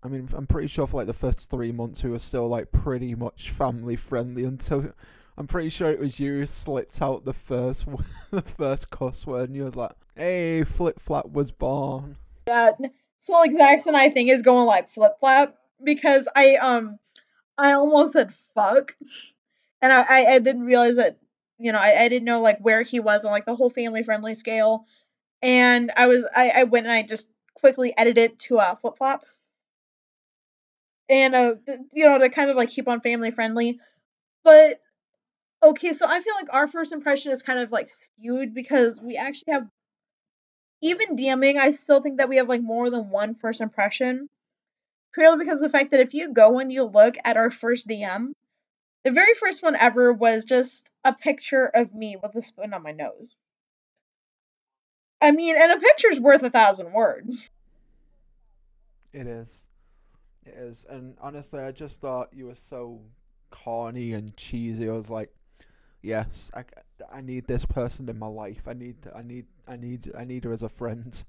I 0.03 0.09
mean, 0.09 0.29
I'm 0.35 0.47
pretty 0.47 0.69
sure 0.69 0.87
for 0.87 0.99
like 0.99 1.07
the 1.07 1.13
first 1.13 1.51
three 1.51 1.73
months 1.73 2.05
we 2.05 2.11
were 2.11 2.19
still 2.19 2.49
like 2.49 2.71
pretty 2.71 3.15
much 3.15 3.51
family 3.51 3.97
friendly 3.97 4.45
until 4.45 4.93
I'm 5.37 5.47
pretty 5.47 5.71
sure 5.71 5.91
it 5.91 5.99
was 5.99 6.21
you 6.21 6.35
who 6.35 6.47
slipped 6.47 7.01
out 7.03 7.25
the 7.25 7.33
first 7.33 7.87
the 8.31 8.43
first 8.43 8.91
cuss 8.91 9.27
word 9.27 9.49
and 9.49 9.57
you 9.57 9.65
was 9.65 9.77
like, 9.77 9.93
"Hey, 10.15 10.65
Flip 10.65 11.01
Flap 11.01 11.27
was 11.31 11.51
born." 11.51 12.17
Yeah. 12.47 12.73
So 13.19 13.33
like 13.33 13.51
Zaxon, 13.51 13.95
I 13.95 14.11
think 14.11 14.31
is 14.31 14.43
going 14.43 14.67
like 14.67 14.89
flip 14.89 15.15
flap 15.19 15.55
because 15.83 16.29
I 16.37 16.57
um 16.57 16.99
I 17.59 17.73
almost 17.73 18.13
said 18.13 18.33
fuck, 18.55 18.95
and 19.83 19.93
I 19.93 20.03
I, 20.03 20.27
I 20.35 20.39
didn't 20.39 20.65
realize 20.65 20.97
that 20.97 21.19
you 21.59 21.73
know 21.73 21.79
I, 21.79 22.05
I 22.05 22.09
didn't 22.09 22.25
know 22.25 22.41
like 22.41 22.59
where 22.61 22.83
he 22.83 23.01
was 23.01 23.25
on 23.25 23.33
like 23.33 23.47
the 23.47 23.57
whole 23.57 23.71
family 23.71 24.03
friendly 24.03 24.35
scale, 24.35 24.87
and 25.43 25.93
I 25.97 26.07
was 26.09 26.25
I 26.35 26.51
I 26.51 26.65
went 26.65 26.87
and 26.87 26.95
I 26.95 27.03
just 27.03 27.31
quickly 27.55 27.95
edited 27.97 28.33
it 28.33 28.39
to 28.41 28.59
a 28.59 28.79
flip 28.81 28.97
flop, 28.99 29.27
and 31.09 31.35
uh 31.35 31.55
you 31.93 32.05
know 32.07 32.19
to 32.19 32.29
kind 32.29 32.51
of 32.51 32.57
like 32.57 32.69
keep 32.71 32.89
on 32.89 33.01
family 33.01 33.31
friendly, 33.31 33.81
but 34.45 34.81
okay 35.63 35.93
so 35.93 36.07
I 36.09 36.21
feel 36.21 36.35
like 36.37 36.53
our 36.55 36.67
first 36.69 36.93
impression 36.93 37.33
is 37.33 37.43
kind 37.43 37.61
of 37.61 37.73
like 37.73 37.91
skewed 37.91 38.55
because 38.55 39.01
we 39.01 39.17
actually 39.17 39.55
have 39.55 39.69
even 40.81 41.17
DMing 41.17 41.57
I 41.59 41.73
still 41.73 42.01
think 42.01 42.19
that 42.19 42.29
we 42.31 42.37
have 42.37 42.49
like 42.49 42.63
more 42.63 42.89
than 42.91 43.11
one 43.11 43.35
first 43.35 43.61
impression. 43.61 44.29
Purely 45.15 45.39
because 45.39 45.63
of 45.63 45.71
the 45.73 45.79
fact 45.79 45.93
that 45.93 46.01
if 46.01 46.15
you 46.15 46.33
go 46.33 46.59
and 46.61 46.73
you 46.73 46.85
look 46.85 47.17
at 47.25 47.37
our 47.37 47.51
first 47.51 47.87
DM, 47.89 48.35
the 49.07 49.13
very 49.13 49.35
first 49.35 49.63
one 49.63 49.77
ever 49.77 50.13
was 50.13 50.45
just 50.45 50.91
a 51.05 51.13
picture 51.13 51.65
of 51.65 51.95
me 51.95 52.17
with 52.21 52.35
a 52.35 52.43
spoon 52.43 52.75
on 52.75 52.83
my 52.83 52.91
nose. 52.91 53.37
I 55.23 55.31
mean, 55.31 55.55
and 55.57 55.71
a 55.71 55.79
picture's 55.79 56.19
worth 56.19 56.43
a 56.43 56.51
thousand 56.51 56.93
words. 56.93 57.49
It 59.13 59.29
is. 59.29 59.69
It 60.45 60.55
is. 60.55 60.87
And 60.91 61.15
honestly, 61.21 61.61
I 61.61 61.71
just 61.71 62.01
thought 62.01 62.31
you 62.33 62.47
were 62.47 62.57
so 62.57 63.01
corny 63.51 64.13
and 64.13 64.37
cheesy. 64.37 64.89
I 64.89 64.93
was 64.93 65.09
like, 65.09 65.33
yes, 66.03 66.51
I, 66.53 66.65
I 67.09 67.21
need 67.21 67.47
this 67.47 67.65
person 67.65 68.09
in 68.09 68.19
my 68.19 68.27
life. 68.27 68.63
I 68.67 68.73
need, 68.73 68.97
I 69.15 69.23
need, 69.23 69.47
I 69.69 69.77
need, 69.77 70.11
I 70.19 70.25
need 70.25 70.43
her 70.43 70.53
as 70.53 70.65
a 70.65 70.69
friend 70.69 71.25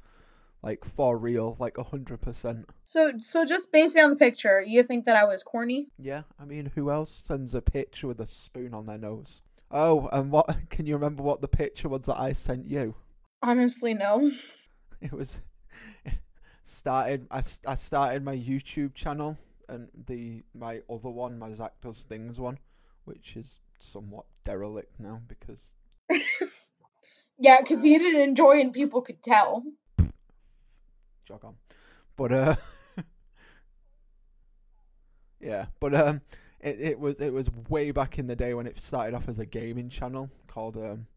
like 0.67 0.84
for 0.84 1.17
real, 1.17 1.56
like 1.60 1.77
a 1.77 1.84
hundred 1.84 2.19
percent. 2.19 2.69
So, 2.84 3.13
so 3.19 3.45
just 3.45 3.71
based 3.71 3.97
on 3.97 4.10
the 4.10 4.17
picture, 4.17 4.62
you 4.62 4.84
think 4.84 5.06
that 5.06 5.15
I 5.15 5.23
was 5.23 5.41
corny? 5.41 5.88
Yeah, 5.97 6.23
I 6.38 6.43
mean, 6.43 6.73
who 6.75 6.91
else 6.91 7.23
sends 7.25 7.56
a 7.56 7.62
picture 7.62 8.06
with 8.06 8.19
a 8.19 8.25
spoon 8.25 8.73
on 8.73 8.84
their 8.84 8.97
nose? 8.97 9.41
Oh, 9.71 10.10
and 10.12 10.30
what? 10.30 10.53
Can 10.69 10.86
you 10.86 10.95
remember 10.95 11.23
what 11.23 11.39
the 11.39 11.47
picture 11.47 11.88
was 11.88 12.08
that 12.08 12.19
I 12.19 12.34
sent 12.34 12.67
you? 12.67 12.95
Honestly, 13.41 13.93
no. 13.93 14.30
It 14.99 15.13
was 15.13 15.39
started. 16.65 17.27
I, 17.32 17.43
I 17.65 17.75
started 17.75 18.25
my 18.25 18.36
YouTube 18.36 18.93
channel 18.95 19.38
and 19.69 19.88
the 20.08 20.43
my 20.53 20.82
other 20.89 21.12
one, 21.12 21.39
my 21.39 21.53
Zach 21.53 21.80
does 21.82 22.01
things 22.01 22.41
one, 22.41 22.58
which 23.06 23.38
is 23.38 23.62
somewhat 23.80 24.25
derelict 24.43 24.99
now 24.99 25.21
because. 25.30 25.69
yeah, 27.39 27.62
because 27.62 27.86
you 27.86 27.99
didn't 27.99 28.21
enjoy 28.21 28.60
and 28.60 28.73
people 28.73 29.01
could 29.01 29.21
tell 29.23 29.63
jog 31.27 31.43
on. 31.43 31.55
But 32.15 32.31
uh, 32.31 32.55
yeah, 35.39 35.65
but 35.79 35.93
um, 35.93 36.21
it 36.59 36.79
it 36.79 36.99
was 36.99 37.19
it 37.19 37.33
was 37.33 37.49
way 37.69 37.91
back 37.91 38.17
in 38.17 38.27
the 38.27 38.35
day 38.35 38.53
when 38.53 38.67
it 38.67 38.79
started 38.79 39.15
off 39.15 39.27
as 39.27 39.39
a 39.39 39.45
gaming 39.45 39.89
channel 39.89 40.29
called 40.47 40.77
um, 40.77 41.07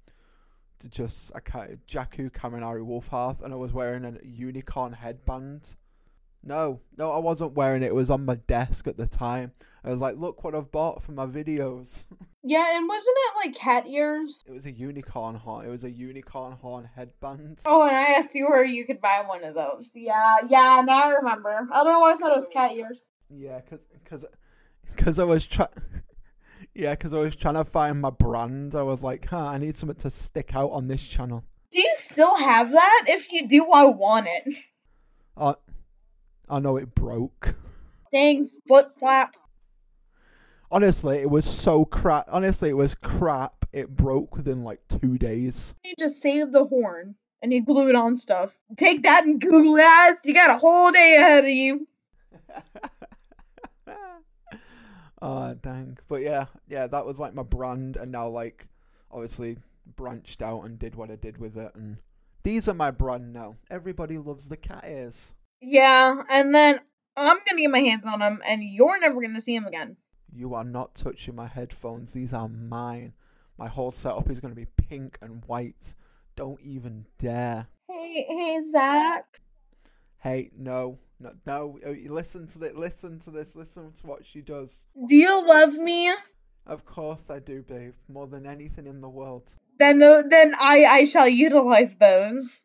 just 0.89 1.31
a 1.31 1.41
Jakku 1.41 2.31
Kaminari 2.31 2.85
Wolfhearth, 2.85 3.43
and 3.43 3.53
I 3.53 3.57
was 3.57 3.73
wearing 3.73 4.05
a 4.05 4.19
unicorn 4.25 4.93
headband 4.93 5.77
no, 6.43 6.81
no, 6.97 7.11
I 7.13 7.19
wasn't 7.19 7.53
wearing 7.53 7.83
it. 7.83 7.89
It 7.89 7.95
was 7.95 8.11
on 8.11 8.25
my 8.25 8.37
desk 8.37 8.87
at 8.87 8.97
the 8.97 9.07
time. 9.07 9.53
I 9.85 9.91
was 9.91 10.01
like, 10.01 10.17
look 10.17 10.45
what 10.45 10.55
I've 10.55 10.71
bought 10.71 11.03
for 11.03 11.13
my 11.13 11.27
videos. 11.27 12.05
Yeah, 12.43 12.79
and 12.79 12.89
wasn't 12.89 13.17
it 13.19 13.37
like 13.37 13.55
cat 13.55 13.87
ears? 13.87 14.43
It 14.47 14.53
was 14.53 14.65
a 14.65 14.71
unicorn 14.71 15.35
horn. 15.35 15.67
It 15.67 15.69
was 15.69 15.85
a 15.85 15.91
unicorn 15.91 16.53
horn 16.53 16.89
headband. 16.97 17.61
Oh, 17.67 17.83
and 17.87 17.95
I 17.95 18.15
asked 18.15 18.35
you 18.35 18.49
where 18.49 18.65
you 18.65 18.87
could 18.87 19.03
buy 19.03 19.23
one 19.27 19.45
of 19.45 19.55
those. 19.55 19.91
Yeah, 19.95 20.37
yeah, 20.49 20.83
now 20.83 21.03
I 21.05 21.17
remember. 21.17 21.69
I 21.71 21.85
don't 21.85 21.93
know 21.93 22.01
why 22.01 22.15
I 22.15 22.17
thought 22.17 22.33
it 22.33 22.37
was 22.37 22.49
cat 22.49 22.73
ears. 22.75 23.07
Yeah, 23.29 23.61
cause, 23.61 23.81
cause, 24.07 24.25
cause 24.97 25.19
I 25.19 25.25
was 25.25 25.47
trying. 25.47 25.69
yeah, 26.75 26.95
cause 26.95 27.13
I 27.13 27.19
was 27.19 27.37
trying 27.37 27.57
to 27.57 27.65
find 27.67 28.01
my 28.01 28.09
brand. 28.09 28.75
I 28.75 28.85
was 28.85 29.05
like, 29.05 29.27
huh, 29.29 29.37
I 29.37 29.59
need 29.59 29.77
something 29.77 29.99
to 29.99 30.09
stick 30.09 30.57
out 30.57 30.71
on 30.71 30.89
this 30.89 31.07
channel. 31.07 31.45
Do 31.71 31.79
you 31.79 31.95
still 31.97 32.37
have 32.37 32.73
that? 32.73 33.05
If 33.07 33.31
you 33.31 33.49
do, 33.49 33.71
I 33.71 33.85
want 33.85 34.29
it. 34.29 34.55
Uh, 35.37 35.55
I 36.49 36.59
know 36.59 36.79
it 36.79 36.95
broke. 36.95 37.55
Dang 38.11 38.49
flip 38.67 38.99
flap. 38.99 39.37
Honestly, 40.71 41.19
it 41.19 41.29
was 41.31 41.45
so 41.45 41.85
crap. 41.85 42.27
Honestly, 42.29 42.69
it 42.71 42.77
was 42.77 42.95
crap. 42.95 43.65
It 43.73 43.89
broke 43.89 44.37
within 44.37 44.63
like 44.65 44.81
two 44.89 45.19
days. 45.19 45.75
You 45.85 45.95
just 45.99 46.21
saved 46.21 46.53
the 46.53 46.65
horn 46.65 47.17
and 47.43 47.53
you 47.53 47.65
glue 47.65 47.89
it 47.89 47.97
on 47.97 48.17
stuff. 48.17 48.57
Take 48.77 49.03
that 49.03 49.25
and 49.25 49.41
Google 49.41 49.75
that. 49.77 50.17
You 50.25 50.35
got 50.35 50.55
a 50.55 50.59
whole 50.59 50.93
day 50.93 51.17
ahead 51.17 51.45
of 51.45 51.51
you. 51.51 51.87
oh 55.23 55.55
dang. 55.55 55.99
But 56.09 56.23
yeah, 56.23 56.47
yeah, 56.69 56.87
that 56.87 57.07
was 57.07 57.19
like 57.19 57.35
my 57.35 57.43
brand 57.43 57.97
and 57.97 58.13
now 58.13 58.29
like 58.29 58.69
obviously 59.11 59.59
branched 59.97 60.43
out 60.43 60.63
and 60.63 60.79
did 60.79 60.95
what 60.95 61.11
I 61.11 61.17
did 61.17 61.39
with 61.39 61.57
it 61.57 61.75
and 61.75 61.97
these 62.43 62.69
are 62.69 62.75
my 62.75 62.91
brand 62.91 63.33
now. 63.33 63.57
Everybody 63.71 64.19
loves 64.19 64.49
the 64.49 64.57
cat 64.57 64.85
ears. 64.89 65.35
Yeah, 65.61 66.23
and 66.31 66.55
then 66.55 66.81
I'm 67.17 67.37
gonna 67.47 67.61
get 67.61 67.71
my 67.71 67.81
hands 67.81 68.05
on 68.07 68.21
them, 68.21 68.41
and 68.47 68.63
you're 68.63 68.99
never 68.99 69.21
gonna 69.21 69.41
see 69.41 69.57
them 69.59 69.67
again. 69.67 69.97
You 70.33 70.55
are 70.55 70.65
not 70.65 70.95
touching 70.95 71.35
my 71.35 71.47
headphones. 71.47 72.13
These 72.13 72.33
are 72.33 72.49
mine. 72.49 73.13
My 73.59 73.69
whole 73.69 73.91
setup 73.91 74.31
is 74.31 74.41
gonna 74.41 74.55
be 74.55 74.67
pink 74.89 75.19
and 75.21 75.45
white. 75.47 75.95
Don't 76.37 76.61
even 76.63 77.07
dare. 77.19 77.67
Hey, 77.89 78.25
hey, 78.29 78.61
Zach. 78.71 79.41
Hey, 80.19 80.51
no, 80.57 80.99
no, 81.19 81.33
no. 81.47 81.79
Uh, 81.87 81.91
listen 82.09 82.47
to 82.49 82.59
this. 82.59 82.75
Listen 82.75 83.19
to 83.21 83.31
this. 83.31 83.57
Listen 83.57 83.93
to 83.93 84.07
what 84.07 84.25
she 84.25 84.41
does. 84.41 84.83
Do 85.09 85.17
you 85.17 85.47
love 85.47 85.75
me? 85.75 86.13
Of 86.67 86.85
course 86.85 87.31
I 87.31 87.39
do, 87.39 87.63
babe. 87.63 87.95
More 88.09 88.27
than 88.27 88.47
anything 88.47 88.87
in 88.87 89.01
the 89.01 89.09
world. 89.09 89.55
Then, 89.79 89.99
then 89.99 90.55
I, 90.59 90.85
I 90.85 91.05
shall 91.05 91.29
utilize 91.29 91.97
those 91.97 92.61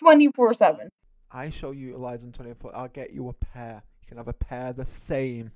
twenty 0.00 0.30
four 0.32 0.52
seven. 0.54 0.88
I 1.30 1.50
show 1.50 1.72
you 1.72 1.94
Eliza 1.94 2.28
24, 2.28 2.74
I'll 2.74 2.88
get 2.88 3.12
you 3.12 3.28
a 3.28 3.32
pair. 3.32 3.82
You 4.00 4.06
can 4.06 4.16
have 4.16 4.28
a 4.28 4.32
pair 4.32 4.72
the 4.72 4.86
same, 4.86 5.50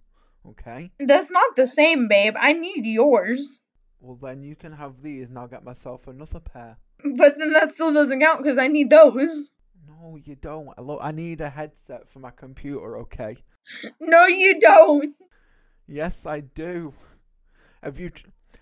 okay? 0.48 0.90
That's 0.98 1.30
not 1.30 1.56
the 1.56 1.66
same, 1.66 2.08
babe. 2.08 2.34
I 2.38 2.52
need 2.52 2.86
yours. 2.86 3.62
Well, 4.00 4.16
then 4.16 4.42
you 4.42 4.56
can 4.56 4.72
have 4.72 5.02
these, 5.02 5.28
and 5.28 5.38
I'll 5.38 5.46
get 5.46 5.64
myself 5.64 6.06
another 6.06 6.40
pair. 6.40 6.76
But 7.16 7.38
then 7.38 7.52
that 7.52 7.74
still 7.74 7.92
doesn't 7.92 8.20
count 8.20 8.42
because 8.42 8.58
I 8.58 8.68
need 8.68 8.90
those. 8.90 9.50
No, 9.88 10.18
you 10.22 10.36
don't. 10.36 10.78
Look, 10.78 11.00
I 11.02 11.12
need 11.12 11.40
a 11.40 11.48
headset 11.48 12.08
for 12.08 12.18
my 12.18 12.30
computer, 12.30 12.98
okay? 12.98 13.36
No, 14.00 14.26
you 14.26 14.58
don't. 14.60 15.14
Yes, 15.86 16.26
I 16.26 16.40
do. 16.40 16.94
Have 17.82 17.98
you 17.98 18.10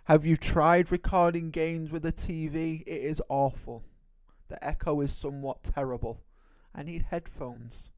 have 0.04 0.24
you 0.24 0.36
tried 0.36 0.90
recording 0.90 1.50
games 1.50 1.90
with 1.90 2.06
a 2.06 2.12
TV? 2.12 2.82
It 2.82 3.02
is 3.02 3.22
awful. 3.28 3.84
The 4.48 4.62
echo 4.64 5.00
is 5.02 5.12
somewhat 5.12 5.62
terrible. 5.62 6.22
I 6.74 6.82
need 6.82 7.06
headphones. 7.10 7.90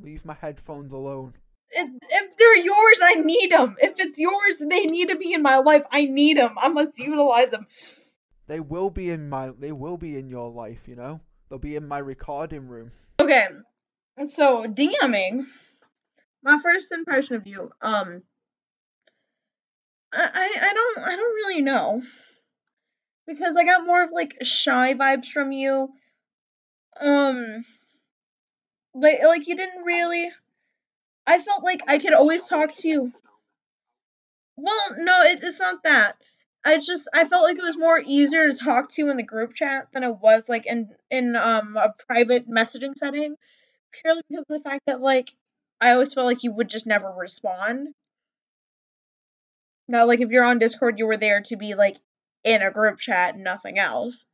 Leave 0.00 0.24
my 0.24 0.34
headphones 0.34 0.92
alone. 0.92 1.34
If, 1.70 1.90
if 2.10 2.36
they're 2.36 2.58
yours, 2.58 3.00
I 3.02 3.14
need 3.14 3.50
them. 3.50 3.76
If 3.80 3.98
it's 3.98 4.18
yours, 4.18 4.58
they 4.58 4.86
need 4.86 5.08
to 5.10 5.16
be 5.16 5.32
in 5.32 5.42
my 5.42 5.58
life. 5.58 5.82
I 5.90 6.06
need 6.06 6.38
them. 6.38 6.54
I 6.58 6.68
must 6.68 6.98
utilize 6.98 7.50
them. 7.50 7.66
They 8.46 8.60
will 8.60 8.90
be 8.90 9.10
in 9.10 9.28
my. 9.28 9.50
They 9.58 9.72
will 9.72 9.96
be 9.96 10.16
in 10.16 10.28
your 10.28 10.50
life. 10.50 10.86
You 10.86 10.96
know. 10.96 11.20
They'll 11.48 11.58
be 11.58 11.76
in 11.76 11.88
my 11.88 11.98
recording 11.98 12.68
room. 12.68 12.92
Okay. 13.20 13.46
So 14.26 14.64
DMing. 14.64 15.46
My 16.42 16.58
first 16.62 16.92
impression 16.92 17.36
of 17.36 17.46
you. 17.46 17.70
Um. 17.82 18.22
I 20.12 20.56
I 20.62 20.72
don't 20.72 20.98
I 21.06 21.16
don't 21.16 21.34
really 21.34 21.62
know. 21.62 22.02
Because 23.26 23.56
I 23.56 23.64
got 23.64 23.84
more 23.84 24.04
of 24.04 24.12
like 24.12 24.36
shy 24.42 24.94
vibes 24.94 25.26
from 25.26 25.50
you. 25.50 25.90
Um 27.00 27.64
like 28.94 29.22
like 29.24 29.46
you 29.46 29.56
didn't 29.56 29.82
really 29.82 30.30
I 31.26 31.38
felt 31.40 31.62
like 31.62 31.82
I 31.88 31.98
could 31.98 32.12
always 32.12 32.46
talk 32.48 32.72
to 32.74 32.88
you. 32.88 33.12
Well, 34.56 34.94
no, 34.98 35.22
it, 35.22 35.42
it's 35.42 35.60
not 35.60 35.82
that. 35.84 36.16
I 36.64 36.78
just 36.78 37.08
I 37.14 37.24
felt 37.24 37.44
like 37.44 37.56
it 37.58 37.62
was 37.64 37.76
more 37.78 38.02
easier 38.04 38.50
to 38.50 38.58
talk 38.58 38.90
to 38.92 39.08
in 39.08 39.16
the 39.16 39.22
group 39.22 39.54
chat 39.54 39.88
than 39.92 40.02
it 40.02 40.18
was 40.18 40.48
like 40.48 40.66
in 40.66 40.94
in 41.10 41.36
um 41.36 41.76
a 41.76 41.94
private 42.06 42.48
messaging 42.48 42.96
setting, 42.96 43.36
purely 43.92 44.22
because 44.28 44.44
of 44.50 44.62
the 44.62 44.70
fact 44.70 44.82
that 44.86 45.00
like 45.00 45.30
I 45.80 45.92
always 45.92 46.14
felt 46.14 46.26
like 46.26 46.44
you 46.44 46.52
would 46.52 46.68
just 46.68 46.86
never 46.86 47.10
respond. 47.12 47.94
Now, 49.88 50.06
like 50.06 50.20
if 50.20 50.30
you're 50.30 50.44
on 50.44 50.60
Discord, 50.60 50.98
you 51.00 51.06
were 51.06 51.16
there 51.16 51.40
to 51.40 51.56
be 51.56 51.74
like 51.74 51.96
in 52.44 52.62
a 52.62 52.70
group 52.70 52.98
chat 53.00 53.34
and 53.34 53.42
nothing 53.42 53.78
else. 53.80 54.24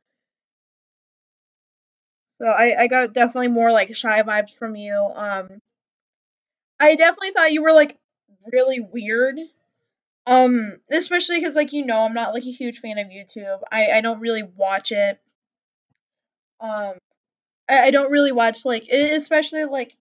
So 2.39 2.47
I, 2.47 2.83
I 2.83 2.87
got 2.87 3.13
definitely 3.13 3.47
more 3.47 3.71
like 3.71 3.95
shy 3.95 4.21
vibes 4.21 4.53
from 4.55 4.75
you. 4.75 4.93
Um, 5.15 5.61
I 6.83 6.95
definitely 6.95 7.31
thought 7.31 7.53
you 7.53 7.63
were 7.63 7.73
like 7.73 7.97
really 8.51 8.81
weird. 8.81 9.39
Um, 10.25 10.77
especially 10.91 11.39
because 11.39 11.55
like 11.55 11.73
you 11.73 11.85
know 11.85 12.01
I'm 12.01 12.13
not 12.13 12.33
like 12.33 12.45
a 12.45 12.51
huge 12.51 12.79
fan 12.79 12.97
of 12.97 13.07
YouTube. 13.07 13.59
I 13.71 13.91
I 13.91 14.01
don't 14.01 14.19
really 14.19 14.43
watch 14.43 14.91
it. 14.91 15.19
Um, 16.59 16.95
I, 17.69 17.87
I 17.87 17.91
don't 17.91 18.11
really 18.11 18.31
watch 18.31 18.65
like 18.65 18.87
especially 18.89 19.65
like 19.65 19.95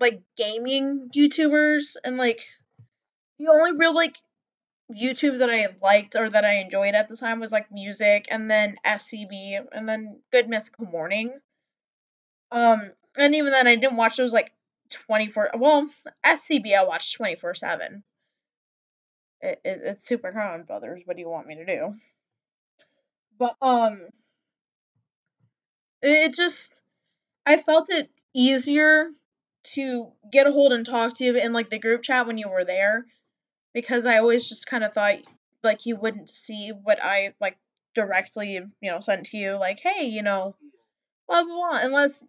like 0.00 0.22
gaming 0.36 1.10
YouTubers 1.14 1.96
and 2.04 2.16
like 2.16 2.46
the 3.38 3.48
only 3.48 3.72
real 3.72 3.94
like 3.94 4.16
YouTube 4.92 5.38
that 5.38 5.50
I 5.50 5.68
liked 5.82 6.14
or 6.16 6.28
that 6.28 6.44
I 6.44 6.54
enjoyed 6.56 6.94
at 6.94 7.08
the 7.08 7.16
time 7.16 7.40
was 7.40 7.52
like 7.52 7.72
music 7.72 8.28
and 8.30 8.50
then 8.50 8.76
SCB 8.84 9.66
and 9.72 9.88
then 9.88 10.20
Good 10.30 10.48
Mythical 10.48 10.86
Morning. 10.86 11.32
Um, 12.50 12.92
and 13.16 13.34
even 13.34 13.52
then 13.52 13.66
I 13.66 13.76
didn't 13.76 13.96
watch 13.96 14.16
those 14.16 14.32
like 14.32 14.52
24 14.92 15.50
well, 15.58 15.88
SCB 16.24 16.76
I 16.76 16.84
watched 16.84 17.18
24/7. 17.18 18.02
It, 19.40 19.60
it, 19.64 19.80
it's 19.82 20.06
Super 20.06 20.32
Carlin 20.32 20.64
Brothers. 20.64 21.02
What 21.04 21.16
do 21.16 21.22
you 21.22 21.28
want 21.28 21.46
me 21.46 21.56
to 21.56 21.66
do? 21.66 21.94
But 23.38 23.56
um 23.60 24.08
it 26.00 26.34
just 26.34 26.72
I 27.46 27.56
felt 27.56 27.90
it 27.90 28.10
easier 28.34 29.10
to 29.74 30.12
get 30.30 30.46
a 30.46 30.52
hold 30.52 30.72
and 30.72 30.84
talk 30.84 31.14
to 31.14 31.24
you 31.24 31.36
in 31.36 31.52
like 31.52 31.70
the 31.70 31.78
group 31.78 32.02
chat 32.02 32.26
when 32.26 32.38
you 32.38 32.48
were 32.48 32.64
there 32.64 33.06
because 33.72 34.06
I 34.06 34.18
always 34.18 34.48
just 34.48 34.66
kind 34.66 34.84
of 34.84 34.92
thought 34.92 35.18
like 35.62 35.86
you 35.86 35.96
wouldn't 35.96 36.28
see 36.28 36.70
what 36.70 36.98
I 37.02 37.34
like 37.40 37.58
directly, 37.94 38.54
you 38.54 38.70
know, 38.90 39.00
sent 39.00 39.26
to 39.26 39.36
you 39.36 39.56
like, 39.56 39.80
"Hey, 39.80 40.06
you 40.06 40.22
know, 40.22 40.56
blah 41.28 41.44
blah 41.44 41.54
blah," 41.54 41.80
unless 41.82 42.24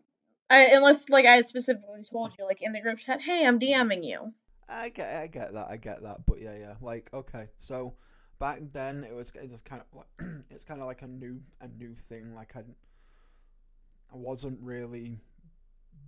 I 0.54 0.70
unless 0.74 1.10
like 1.10 1.26
I 1.26 1.42
specifically 1.42 2.04
told 2.04 2.34
you 2.38 2.46
like 2.46 2.62
in 2.62 2.74
the 2.74 2.82
group 2.82 3.00
chat, 3.00 3.22
"Hey, 3.22 3.46
I'm 3.46 3.60
DMing 3.60 4.04
you." 4.06 4.34
I 4.70 4.90
get, 4.90 5.22
I 5.22 5.28
get 5.28 5.54
that, 5.54 5.68
I 5.70 5.78
get 5.78 6.04
that, 6.04 6.26
but 6.26 6.40
yeah, 6.42 6.56
yeah, 6.58 6.76
like 6.80 7.10
okay, 7.14 7.50
so 7.60 7.96
back 8.40 8.60
then 8.72 9.04
it 9.04 9.14
was, 9.14 9.32
it 9.36 9.50
was 9.50 9.62
kind 9.62 9.82
of 9.82 9.98
like, 9.98 10.30
it's 10.50 10.64
kind 10.64 10.80
of 10.80 10.88
like 10.88 11.02
a 11.02 11.08
new, 11.08 11.42
a 11.62 11.68
new 11.68 11.94
thing. 11.94 12.34
Like 12.36 12.56
I, 12.56 12.60
I 12.60 14.16
wasn't 14.16 14.60
really 14.62 15.20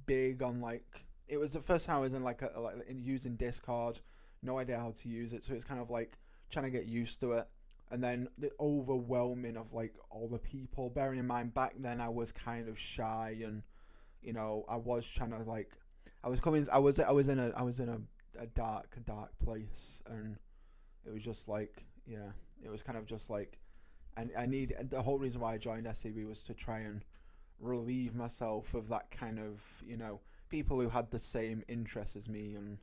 big 0.05 0.41
on 0.43 0.62
like, 0.62 1.05
it 1.27 1.38
was 1.38 1.53
the 1.53 1.62
first 1.62 1.86
time 1.86 1.97
I 1.97 1.99
was 1.99 2.13
in 2.13 2.23
like 2.23 2.41
a 2.41 2.60
like 2.60 2.75
in 2.88 3.03
using 3.03 3.36
Discord, 3.36 3.99
no 4.43 4.60
idea 4.60 4.79
how 4.79 4.91
to 4.91 5.10
use 5.10 5.34
it, 5.34 5.43
so 5.43 5.53
it's 5.53 5.65
kind 5.65 5.81
of 5.81 5.89
like 5.89 6.17
trying 6.51 6.65
to 6.65 6.71
get 6.71 6.86
used 6.86 7.19
to 7.21 7.34
it, 7.34 7.47
and 7.91 8.03
then 8.03 8.27
the 8.38 8.51
overwhelming 8.60 9.58
of 9.58 9.73
like 9.73 9.93
all 10.12 10.27
the 10.27 10.39
people. 10.39 10.89
Bearing 10.89 11.19
in 11.19 11.27
mind 11.27 11.53
back 11.53 11.73
then 11.79 11.99
I 11.99 12.10
was 12.10 12.31
kind 12.31 12.69
of 12.69 12.77
shy 12.79 13.38
and, 13.43 13.63
you 14.25 14.33
know, 14.33 14.65
I 14.67 14.75
was 14.75 15.05
trying 15.07 15.31
to 15.31 15.38
like, 15.43 15.71
I 16.23 16.29
was 16.29 16.39
coming, 16.41 16.67
I 16.71 16.79
was, 16.79 16.99
I 16.99 17.11
was 17.11 17.29
in 17.29 17.39
a, 17.39 17.51
I 17.55 17.61
was 17.61 17.79
in 17.79 17.89
a 17.89 17.99
a 18.38 18.47
dark, 18.47 18.97
dark 19.05 19.31
place, 19.39 20.01
and 20.07 20.38
it 21.05 21.13
was 21.13 21.23
just 21.23 21.47
like, 21.47 21.85
yeah, 22.05 22.31
it 22.63 22.69
was 22.69 22.83
kind 22.83 22.97
of 22.97 23.05
just 23.05 23.29
like, 23.29 23.57
and 24.17 24.31
I 24.38 24.45
need 24.45 24.75
the 24.89 25.01
whole 25.01 25.19
reason 25.19 25.41
why 25.41 25.53
I 25.53 25.57
joined 25.57 25.85
SCB 25.85 26.27
was 26.27 26.43
to 26.43 26.53
try 26.53 26.79
and 26.79 27.03
relieve 27.59 28.15
myself 28.15 28.73
of 28.73 28.89
that 28.89 29.11
kind 29.11 29.39
of, 29.39 29.63
you 29.85 29.97
know, 29.97 30.19
people 30.49 30.79
who 30.79 30.89
had 30.89 31.09
the 31.11 31.19
same 31.19 31.63
interests 31.67 32.15
as 32.15 32.29
me 32.29 32.55
and 32.55 32.77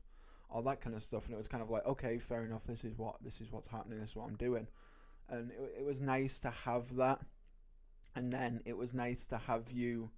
all 0.49 0.61
that 0.63 0.81
kind 0.81 0.95
of 0.95 1.03
stuff, 1.03 1.25
and 1.25 1.33
it 1.33 1.37
was 1.37 1.47
kind 1.47 1.63
of 1.63 1.69
like, 1.69 1.85
okay, 1.85 2.19
fair 2.19 2.45
enough, 2.45 2.65
this 2.65 2.83
is 2.83 2.97
what, 2.97 3.15
this 3.23 3.41
is 3.41 3.51
what's 3.51 3.67
happening, 3.67 3.99
this 3.99 4.11
is 4.11 4.15
what 4.15 4.27
I'm 4.27 4.35
doing, 4.35 4.67
and 5.29 5.51
it, 5.51 5.77
it 5.79 5.85
was 5.85 5.99
nice 5.99 6.39
to 6.39 6.49
have 6.49 6.95
that, 6.95 7.19
and 8.15 8.31
then 8.31 8.61
it 8.65 8.77
was 8.77 8.93
nice 8.93 9.25
to 9.27 9.37
have 9.37 9.71
you, 9.71 10.09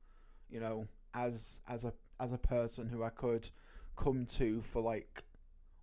you 0.49 0.59
know, 0.59 0.87
as 1.15 1.61
as 1.67 1.85
a 1.85 1.93
as 2.19 2.33
a 2.33 2.37
person 2.37 2.87
who 2.87 3.03
I 3.03 3.09
could 3.09 3.49
come 3.95 4.25
to 4.37 4.61
for 4.61 4.81
like 4.81 5.23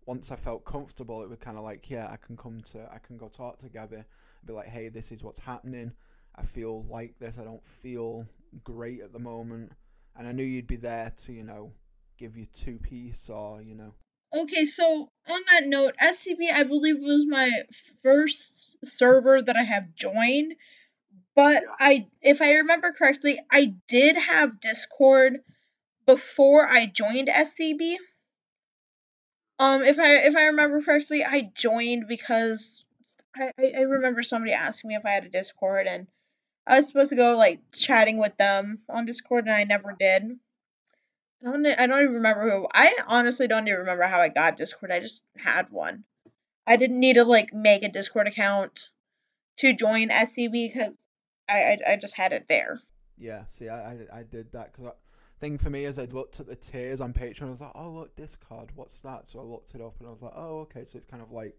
once 0.07 0.31
I 0.31 0.37
felt 0.37 0.65
comfortable, 0.65 1.23
it 1.23 1.31
was 1.31 1.39
kind 1.39 1.57
of 1.57 1.65
like, 1.65 1.89
yeah, 1.89 2.09
I 2.11 2.17
can 2.17 2.37
come 2.37 2.61
to, 2.73 2.89
I 2.93 2.99
can 2.99 3.17
go 3.17 3.29
talk 3.29 3.59
to 3.59 3.69
Gabby, 3.69 4.03
be 4.45 4.53
like, 4.53 4.67
hey, 4.67 4.89
this 4.89 5.13
is 5.13 5.23
what's 5.23 5.39
happening. 5.39 5.93
I 6.35 6.43
feel 6.43 6.85
like 6.89 7.19
this. 7.19 7.39
I 7.39 7.45
don't 7.45 7.65
feel 7.67 8.27
great 8.65 9.01
at 9.01 9.13
the 9.13 9.19
moment, 9.19 9.73
and 10.17 10.27
I 10.27 10.33
knew 10.33 10.45
you'd 10.45 10.67
be 10.67 10.77
there 10.77 11.13
to, 11.25 11.33
you 11.33 11.45
know, 11.45 11.73
give 12.19 12.37
you 12.37 12.47
two 12.53 12.79
piece 12.79 13.29
or, 13.31 13.63
you 13.63 13.75
know. 13.75 13.95
Okay, 14.35 14.65
so 14.65 15.11
on 15.31 15.41
that 15.53 15.67
note, 15.67 15.95
SCB 16.03 16.51
I 16.53 16.63
believe 16.63 16.97
was 16.99 17.27
my 17.29 17.51
first 18.03 18.77
server 18.85 19.43
that 19.43 19.57
I 19.57 19.63
have 19.63 19.95
joined, 19.95 20.55
but 21.35 21.65
I 21.79 22.07
if 22.21 22.43
I 22.43 22.55
remember 22.55 22.93
correctly, 22.93 23.39
I 23.51 23.75
did 23.89 24.17
have 24.17 24.61
Discord 24.61 25.41
before 26.07 26.69
I 26.69 26.87
joined 26.87 27.29
SCB. 27.29 27.97
Um, 29.59 29.83
if 29.83 29.99
I 29.99 30.27
if 30.27 30.37
I 30.37 30.47
remember 30.47 30.83
correctly, 30.83 31.25
I 31.25 31.51
joined 31.55 32.09
because 32.09 32.85
I, 33.37 33.53
I, 33.59 33.73
I 33.79 33.81
remember 33.83 34.23
somebody 34.23 34.53
asking 34.53 34.89
me 34.89 34.97
if 34.97 35.07
I 35.07 35.11
had 35.11 35.25
a 35.25 35.31
Discord 35.31 35.87
and 35.87 36.07
I 36.67 36.77
was 36.77 36.87
supposed 36.87 37.11
to 37.11 37.17
go 37.17 37.37
like 37.37 37.61
chatting 37.73 38.19
with 38.19 38.37
them 38.37 38.81
on 38.89 39.07
Discord 39.07 39.45
and 39.45 39.55
I 39.55 39.65
never 39.65 39.97
did. 39.99 40.25
I 41.43 41.51
don't 41.51 41.67
I 41.67 41.87
don't 41.87 42.03
even 42.03 42.15
remember 42.17 42.51
who 42.51 42.69
I 42.73 42.95
honestly 43.09 43.49
don't 43.49 43.67
even 43.67 43.81
remember 43.81 44.05
how 44.05 44.21
I 44.21 44.29
got 44.29 44.57
Discord. 44.57 44.93
I 44.93 45.01
just 45.01 45.23
had 45.37 45.71
one. 45.71 46.05
I 46.67 46.77
didn't 46.77 47.01
need 47.01 47.15
to 47.15 47.25
like 47.25 47.53
make 47.53 47.83
a 47.83 47.89
Discord 47.89 48.29
account 48.29 48.91
to 49.59 49.73
join 49.73 50.09
SCB 50.09 50.73
because 50.73 50.97
I, 51.53 51.79
I 51.89 51.93
I 51.93 51.97
just 51.97 52.17
had 52.17 52.33
it 52.33 52.47
there. 52.49 52.81
Yeah, 53.19 53.45
see, 53.49 53.69
I, 53.69 53.93
I, 53.93 53.97
I 54.13 54.23
did 54.23 54.51
that 54.53 54.73
because 54.73 54.93
thing 55.43 55.59
for 55.59 55.71
me 55.71 55.85
is 55.85 55.99
I'd 55.99 56.13
looked 56.13 56.39
at 56.39 56.47
the 56.47 56.55
tiers 56.55 57.01
on 57.01 57.13
Patreon. 57.13 57.49
I 57.49 57.51
was 57.51 57.61
like, 57.61 57.73
oh 57.75 57.91
look, 57.91 58.15
Discord, 58.15 58.71
what's 58.77 59.01
that? 59.01 59.29
So 59.29 59.41
I 59.41 59.43
looked 59.43 59.75
it 59.75 59.81
up 59.81 59.97
and 59.99 60.09
I 60.09 60.13
was 60.13 60.23
like, 60.23 60.33
oh 60.37 60.61
okay, 60.61 60.85
so 60.85 60.97
it's 60.97 61.07
kind 61.07 61.23
of 61.23 61.33
like 61.33 61.59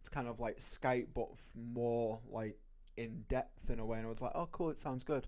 it's 0.00 0.08
kind 0.08 0.26
of 0.26 0.40
like 0.40 0.58
Skype 0.58 1.08
but 1.14 1.28
more 1.54 2.18
like 2.30 2.56
in 2.96 3.24
depth 3.28 3.68
in 3.68 3.78
a 3.78 3.84
way. 3.84 3.98
And 3.98 4.06
I 4.06 4.08
was 4.08 4.22
like, 4.22 4.32
oh 4.34 4.48
cool, 4.50 4.70
it 4.70 4.78
sounds 4.78 5.04
good. 5.04 5.26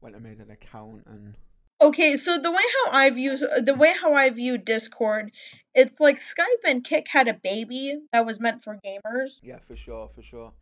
Went 0.00 0.14
and 0.14 0.24
made 0.24 0.38
an 0.38 0.50
account 0.50 1.04
and. 1.06 1.34
Okay, 1.82 2.16
so 2.16 2.38
the 2.38 2.50
way 2.50 2.62
how 2.84 2.92
I 2.92 3.10
view 3.10 3.36
the 3.36 3.74
way 3.74 3.92
how 4.00 4.14
I 4.14 4.30
view 4.30 4.56
Discord, 4.56 5.30
it's 5.74 6.00
like 6.00 6.16
Skype 6.16 6.64
and 6.66 6.82
Kik 6.82 7.06
had 7.08 7.28
a 7.28 7.34
baby 7.34 7.98
that 8.12 8.26
was 8.26 8.40
meant 8.40 8.62
for 8.64 8.78
gamers. 8.84 9.38
Yeah, 9.42 9.58
for 9.66 9.76
sure, 9.76 10.10
for 10.14 10.22
sure. 10.22 10.52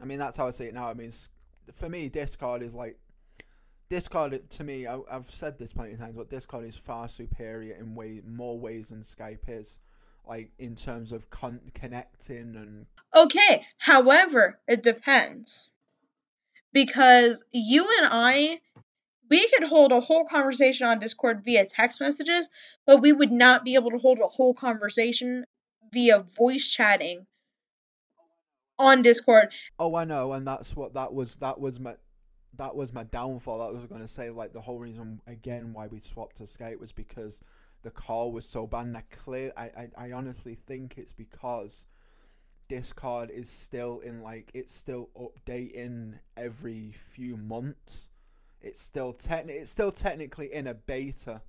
I 0.00 0.04
mean, 0.04 0.18
that's 0.18 0.36
how 0.36 0.48
I 0.48 0.50
see 0.50 0.64
it 0.64 0.74
now. 0.74 0.88
I 0.88 0.94
mean, 0.94 1.12
for 1.74 1.88
me, 1.88 2.08
Discord 2.08 2.62
is 2.62 2.74
like 2.74 2.98
Discord 3.92 4.48
to 4.48 4.64
me, 4.64 4.86
I, 4.86 4.98
have 5.10 5.30
said 5.30 5.58
this 5.58 5.74
plenty 5.74 5.92
of 5.92 5.98
times, 5.98 6.16
but 6.16 6.30
Discord 6.30 6.64
is 6.64 6.76
far 6.76 7.08
superior 7.08 7.74
in 7.74 7.94
way 7.94 8.22
more 8.26 8.58
ways 8.58 8.88
than 8.88 9.02
Skype 9.02 9.48
is, 9.48 9.78
like 10.26 10.50
in 10.58 10.74
terms 10.76 11.12
of 11.12 11.28
con- 11.28 11.60
connecting 11.74 12.56
and. 12.56 12.86
Okay, 13.14 13.66
however, 13.76 14.58
it 14.66 14.82
depends, 14.82 15.70
because 16.72 17.44
you 17.52 17.82
and 17.82 18.08
I, 18.10 18.60
we 19.28 19.46
could 19.50 19.68
hold 19.68 19.92
a 19.92 20.00
whole 20.00 20.24
conversation 20.24 20.86
on 20.86 20.98
Discord 20.98 21.42
via 21.44 21.66
text 21.66 22.00
messages, 22.00 22.48
but 22.86 23.02
we 23.02 23.12
would 23.12 23.32
not 23.32 23.62
be 23.62 23.74
able 23.74 23.90
to 23.90 23.98
hold 23.98 24.20
a 24.20 24.26
whole 24.26 24.54
conversation 24.54 25.44
via 25.92 26.20
voice 26.20 26.66
chatting 26.66 27.26
on 28.82 29.02
Discord. 29.02 29.52
Oh, 29.78 29.94
I 29.94 30.04
know, 30.04 30.32
and 30.32 30.46
that's 30.46 30.76
what 30.76 30.94
that 30.94 31.12
was. 31.12 31.34
That 31.40 31.60
was 31.60 31.80
my 31.80 31.94
that 32.56 32.74
was 32.74 32.92
my 32.92 33.04
downfall. 33.04 33.58
That 33.58 33.74
was 33.74 33.86
going 33.86 34.02
to 34.02 34.08
say 34.08 34.30
like 34.30 34.52
the 34.52 34.60
whole 34.60 34.78
reason 34.78 35.20
again 35.26 35.72
why 35.72 35.86
we 35.86 36.00
swapped 36.00 36.36
to 36.36 36.44
Skype 36.44 36.78
was 36.78 36.92
because 36.92 37.42
the 37.82 37.90
call 37.90 38.32
was 38.32 38.46
so 38.46 38.66
bad. 38.66 38.86
And 38.86 38.96
I 38.96 39.02
clear, 39.10 39.52
I, 39.56 39.64
I, 39.64 39.88
I 39.96 40.12
honestly 40.12 40.54
think 40.66 40.94
it's 40.96 41.12
because 41.12 41.86
Discord 42.68 43.30
is 43.30 43.48
still 43.48 44.00
in 44.00 44.22
like 44.22 44.50
it's 44.54 44.72
still 44.72 45.10
updating 45.16 46.14
every 46.36 46.92
few 46.92 47.36
months. 47.36 48.10
It's 48.60 48.80
still 48.80 49.12
techni- 49.12 49.60
it's 49.60 49.70
still 49.70 49.92
technically 49.92 50.52
in 50.52 50.68
a 50.68 50.74
beta. 50.74 51.42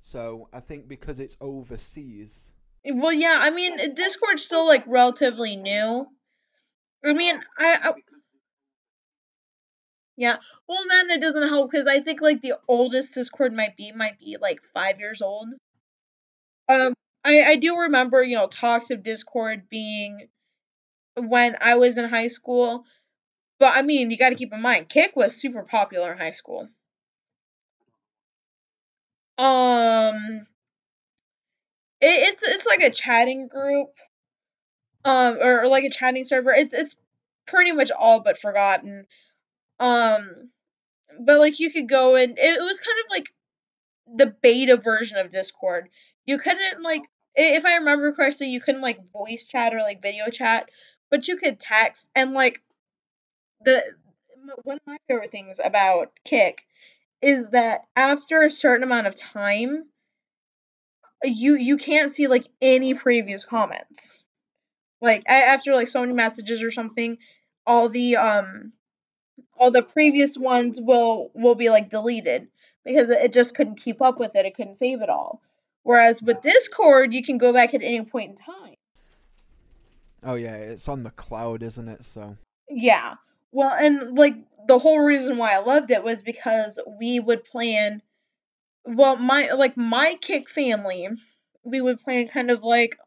So 0.00 0.48
I 0.52 0.60
think 0.60 0.88
because 0.88 1.20
it's 1.20 1.36
overseas. 1.40 2.52
Well, 2.84 3.12
yeah, 3.12 3.38
I 3.40 3.50
mean 3.50 3.94
Discord's 3.94 4.44
still 4.44 4.66
like 4.66 4.84
relatively 4.86 5.56
new. 5.56 6.06
I 7.04 7.12
mean, 7.12 7.42
I, 7.58 7.78
I 7.82 7.92
yeah. 10.16 10.36
Well, 10.68 10.84
then 10.88 11.10
it 11.10 11.20
doesn't 11.20 11.48
help 11.48 11.70
because 11.70 11.86
I 11.86 12.00
think 12.00 12.20
like 12.20 12.42
the 12.42 12.54
oldest 12.68 13.14
Discord 13.14 13.54
might 13.54 13.76
be 13.76 13.92
might 13.92 14.18
be 14.18 14.36
like 14.40 14.60
five 14.74 14.98
years 15.00 15.22
old. 15.22 15.48
Um, 16.68 16.94
I 17.24 17.42
I 17.42 17.56
do 17.56 17.76
remember 17.78 18.22
you 18.22 18.36
know 18.36 18.46
talks 18.46 18.90
of 18.90 19.02
Discord 19.02 19.68
being 19.68 20.28
when 21.16 21.56
I 21.60 21.76
was 21.76 21.98
in 21.98 22.08
high 22.08 22.28
school, 22.28 22.84
but 23.60 23.76
I 23.76 23.82
mean 23.82 24.10
you 24.10 24.18
got 24.18 24.30
to 24.30 24.36
keep 24.36 24.52
in 24.54 24.62
mind 24.62 24.88
Kik 24.90 25.16
was 25.16 25.36
super 25.36 25.62
popular 25.64 26.12
in 26.12 26.18
high 26.18 26.32
school. 26.32 26.68
Um, 29.38 30.46
it, 32.00 32.06
it's 32.32 32.42
it's 32.42 32.66
like 32.66 32.82
a 32.82 32.90
chatting 32.90 33.48
group, 33.48 33.90
um, 35.04 35.38
or, 35.40 35.62
or 35.62 35.68
like 35.68 35.84
a 35.84 35.90
chatting 35.90 36.24
server. 36.24 36.52
It's 36.52 36.74
it's 36.74 36.96
pretty 37.46 37.72
much 37.72 37.90
all 37.90 38.20
but 38.20 38.38
forgotten. 38.38 39.06
Um, 39.80 40.50
but 41.20 41.38
like 41.38 41.60
you 41.60 41.70
could 41.70 41.88
go 41.88 42.16
and 42.16 42.38
it 42.38 42.62
was 42.62 42.80
kind 42.80 42.98
of 43.04 43.10
like 43.10 43.28
the 44.16 44.34
beta 44.42 44.76
version 44.76 45.16
of 45.18 45.30
Discord. 45.30 45.88
You 46.26 46.38
couldn't 46.38 46.82
like 46.82 47.02
if 47.34 47.64
I 47.64 47.76
remember 47.76 48.12
correctly, 48.12 48.48
you 48.48 48.60
couldn't 48.60 48.82
like 48.82 49.12
voice 49.12 49.46
chat 49.46 49.74
or 49.74 49.80
like 49.80 50.02
video 50.02 50.28
chat, 50.30 50.68
but 51.10 51.28
you 51.28 51.36
could 51.36 51.60
text 51.60 52.10
and 52.14 52.32
like 52.32 52.60
the 53.60 53.82
one 54.62 54.76
of 54.76 54.86
my 54.86 54.98
favorite 55.08 55.30
things 55.30 55.60
about 55.62 56.12
Kik 56.24 56.62
is 57.20 57.50
that 57.50 57.82
after 57.96 58.42
a 58.42 58.50
certain 58.50 58.84
amount 58.84 59.06
of 59.06 59.16
time 59.16 59.84
you 61.24 61.56
you 61.56 61.76
can't 61.76 62.14
see 62.14 62.28
like 62.28 62.46
any 62.62 62.94
previous 62.94 63.44
comments. 63.44 64.22
Like 65.00 65.22
after 65.28 65.74
like 65.74 65.88
so 65.88 66.00
many 66.00 66.12
messages 66.12 66.62
or 66.62 66.70
something, 66.70 67.18
all 67.66 67.88
the 67.88 68.16
um 68.16 68.72
all 69.56 69.70
the 69.70 69.82
previous 69.82 70.36
ones 70.36 70.80
will 70.80 71.30
will 71.34 71.54
be 71.54 71.70
like 71.70 71.90
deleted 71.90 72.48
because 72.84 73.08
it 73.10 73.32
just 73.32 73.54
couldn't 73.54 73.80
keep 73.80 74.00
up 74.02 74.18
with 74.18 74.34
it. 74.34 74.46
It 74.46 74.54
couldn't 74.54 74.76
save 74.76 75.02
it 75.02 75.08
all. 75.08 75.42
Whereas 75.82 76.22
with 76.22 76.42
Discord, 76.42 77.14
you 77.14 77.22
can 77.22 77.38
go 77.38 77.52
back 77.52 77.74
at 77.74 77.82
any 77.82 78.02
point 78.04 78.30
in 78.30 78.36
time. 78.36 78.74
Oh 80.22 80.34
yeah, 80.34 80.56
it's 80.56 80.88
on 80.88 81.02
the 81.02 81.10
cloud, 81.10 81.62
isn't 81.62 81.88
it? 81.88 82.04
So 82.04 82.36
yeah. 82.68 83.14
Well, 83.52 83.72
and 83.72 84.16
like 84.18 84.34
the 84.66 84.78
whole 84.78 85.00
reason 85.00 85.36
why 85.36 85.52
I 85.52 85.58
loved 85.58 85.90
it 85.90 86.02
was 86.02 86.22
because 86.22 86.78
we 86.98 87.20
would 87.20 87.44
plan. 87.44 88.02
Well, 88.84 89.16
my 89.16 89.52
like 89.52 89.76
my 89.76 90.16
Kik 90.20 90.48
family, 90.48 91.08
we 91.62 91.80
would 91.80 92.00
plan 92.00 92.28
kind 92.28 92.50
of 92.50 92.62
like 92.62 92.98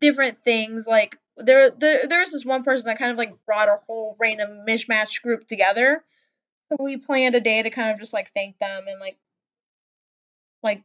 different 0.00 0.42
things. 0.44 0.86
Like 0.86 1.18
there, 1.36 1.70
there, 1.70 2.06
there 2.06 2.20
was 2.20 2.32
this 2.32 2.44
one 2.44 2.64
person 2.64 2.86
that 2.86 2.98
kind 2.98 3.10
of 3.10 3.18
like 3.18 3.34
brought 3.46 3.68
our 3.68 3.82
whole 3.86 4.16
random 4.18 4.64
mishmash 4.66 5.22
group 5.22 5.46
together. 5.46 6.04
So 6.68 6.76
we 6.82 6.96
planned 6.96 7.34
a 7.34 7.40
day 7.40 7.62
to 7.62 7.70
kind 7.70 7.92
of 7.92 7.98
just 7.98 8.12
like 8.12 8.32
thank 8.32 8.58
them 8.58 8.84
and 8.88 9.00
like, 9.00 9.16
like 10.62 10.82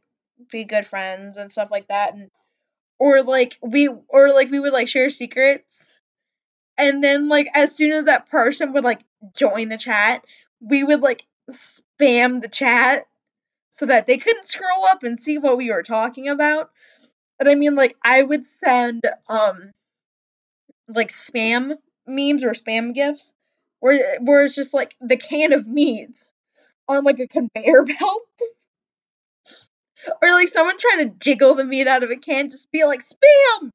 be 0.50 0.64
good 0.64 0.86
friends 0.86 1.36
and 1.36 1.52
stuff 1.52 1.70
like 1.70 1.88
that, 1.88 2.14
and 2.14 2.30
or 2.98 3.22
like 3.22 3.58
we 3.62 3.88
or 4.08 4.32
like 4.32 4.50
we 4.50 4.60
would 4.60 4.72
like 4.72 4.88
share 4.88 5.10
secrets 5.10 6.00
and 6.78 7.02
then 7.02 7.28
like 7.28 7.48
as 7.54 7.74
soon 7.74 7.92
as 7.92 8.06
that 8.06 8.28
person 8.28 8.72
would 8.72 8.84
like 8.84 9.00
join 9.34 9.68
the 9.68 9.78
chat 9.78 10.24
we 10.60 10.84
would 10.84 11.00
like 11.00 11.24
spam 11.50 12.40
the 12.40 12.48
chat 12.48 13.06
so 13.70 13.86
that 13.86 14.06
they 14.06 14.18
couldn't 14.18 14.46
scroll 14.46 14.84
up 14.86 15.02
and 15.02 15.20
see 15.20 15.38
what 15.38 15.56
we 15.56 15.70
were 15.70 15.82
talking 15.82 16.28
about 16.28 16.70
but 17.38 17.48
i 17.48 17.54
mean 17.54 17.74
like 17.74 17.96
i 18.02 18.22
would 18.22 18.46
send 18.46 19.02
um 19.28 19.72
like 20.88 21.12
spam 21.12 21.76
memes 22.06 22.44
or 22.44 22.50
spam 22.50 22.94
gifs 22.94 23.32
where 23.80 24.18
where 24.20 24.44
it's 24.44 24.54
just 24.54 24.74
like 24.74 24.96
the 25.00 25.16
can 25.16 25.52
of 25.52 25.66
meat 25.66 26.16
on 26.88 27.04
like 27.04 27.18
a 27.18 27.26
conveyor 27.26 27.82
belt 28.00 28.22
or 30.22 30.30
like 30.30 30.48
someone 30.48 30.76
trying 30.78 31.08
to 31.08 31.16
jiggle 31.18 31.54
the 31.54 31.64
meat 31.64 31.86
out 31.86 32.02
of 32.02 32.10
a 32.10 32.16
can, 32.16 32.50
just 32.50 32.70
be 32.70 32.84
like 32.84 33.02
spam. 33.04 33.70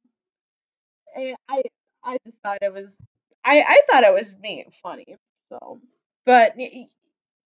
And 1.15 1.35
I 1.49 1.61
I 2.03 2.17
just 2.25 2.37
thought 2.41 2.59
it 2.61 2.73
was 2.73 2.97
I 3.43 3.61
I 3.61 3.81
thought 3.89 4.03
it 4.03 4.13
was 4.13 4.33
being 4.33 4.71
funny. 4.81 5.17
So, 5.49 5.81
but 6.25 6.55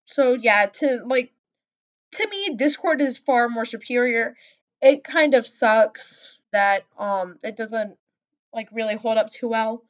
so 0.06 0.34
yeah, 0.34 0.68
to 0.68 1.04
like 1.06 1.32
to 2.14 2.28
me, 2.30 2.56
Discord 2.56 3.02
is 3.02 3.18
far 3.18 3.50
more 3.50 3.66
superior. 3.66 4.36
It 4.86 5.04
kind 5.04 5.34
of 5.34 5.48
sucks 5.48 6.38
that 6.52 6.86
um 7.00 7.40
it 7.44 7.58
doesn't 7.58 7.98
like 8.54 8.70
really 8.72 8.96
hold 8.96 9.18
up 9.18 9.32
too 9.32 9.50
well. 9.50 9.84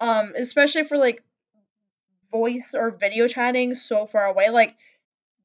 Um, 0.00 0.34
especially 0.36 0.84
for 0.84 0.98
like 0.98 1.22
voice 2.30 2.74
or 2.74 2.90
video 2.90 3.26
chatting 3.26 3.74
so 3.74 4.04
far 4.04 4.26
away. 4.26 4.50
Like 4.50 4.76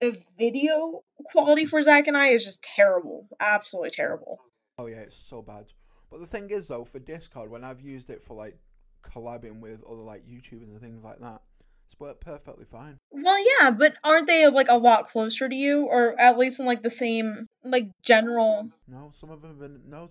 the 0.02 0.18
video 0.38 1.04
quality 1.32 1.66
for 1.66 1.82
Zach 1.82 2.08
and 2.08 2.18
I 2.18 2.28
is 2.28 2.44
just 2.44 2.62
terrible. 2.62 3.28
Absolutely 3.40 3.92
terrible. 3.92 4.40
Oh 4.78 4.88
yeah, 4.88 4.98
it's 4.98 5.16
so 5.16 5.42
bad. 5.42 5.68
But 6.10 6.20
the 6.20 6.28
thing 6.28 6.50
is 6.50 6.68
though, 6.68 6.84
for 6.84 7.00
Discord, 7.00 7.50
when 7.50 7.64
I've 7.64 7.80
used 7.80 8.10
it 8.10 8.22
for 8.22 8.34
like 8.34 8.58
collabing 9.02 9.62
with 9.62 9.82
other 9.86 10.02
like 10.02 10.28
YouTubers 10.28 10.72
and 10.72 10.82
things 10.82 11.04
like 11.06 11.20
that, 11.20 11.42
it's 11.92 12.00
worked 12.00 12.22
perfectly 12.22 12.66
fine. 12.66 12.98
Well, 13.12 13.38
yeah, 13.60 13.72
but 13.72 13.96
aren't 14.04 14.28
they 14.28 14.48
like 14.48 14.70
a 14.70 14.78
lot 14.78 15.10
closer 15.10 15.50
to 15.50 15.56
you, 15.56 15.86
or 15.86 16.20
at 16.20 16.38
least 16.38 16.60
in 16.60 16.66
like 16.66 16.82
the 16.82 16.90
same 16.90 17.48
like 17.64 17.90
general? 18.04 18.70
No, 18.88 19.10
some 19.12 19.30
of 19.30 19.42
them 19.42 19.52
have 19.52 19.60
been 19.60 19.82
no, 19.90 20.10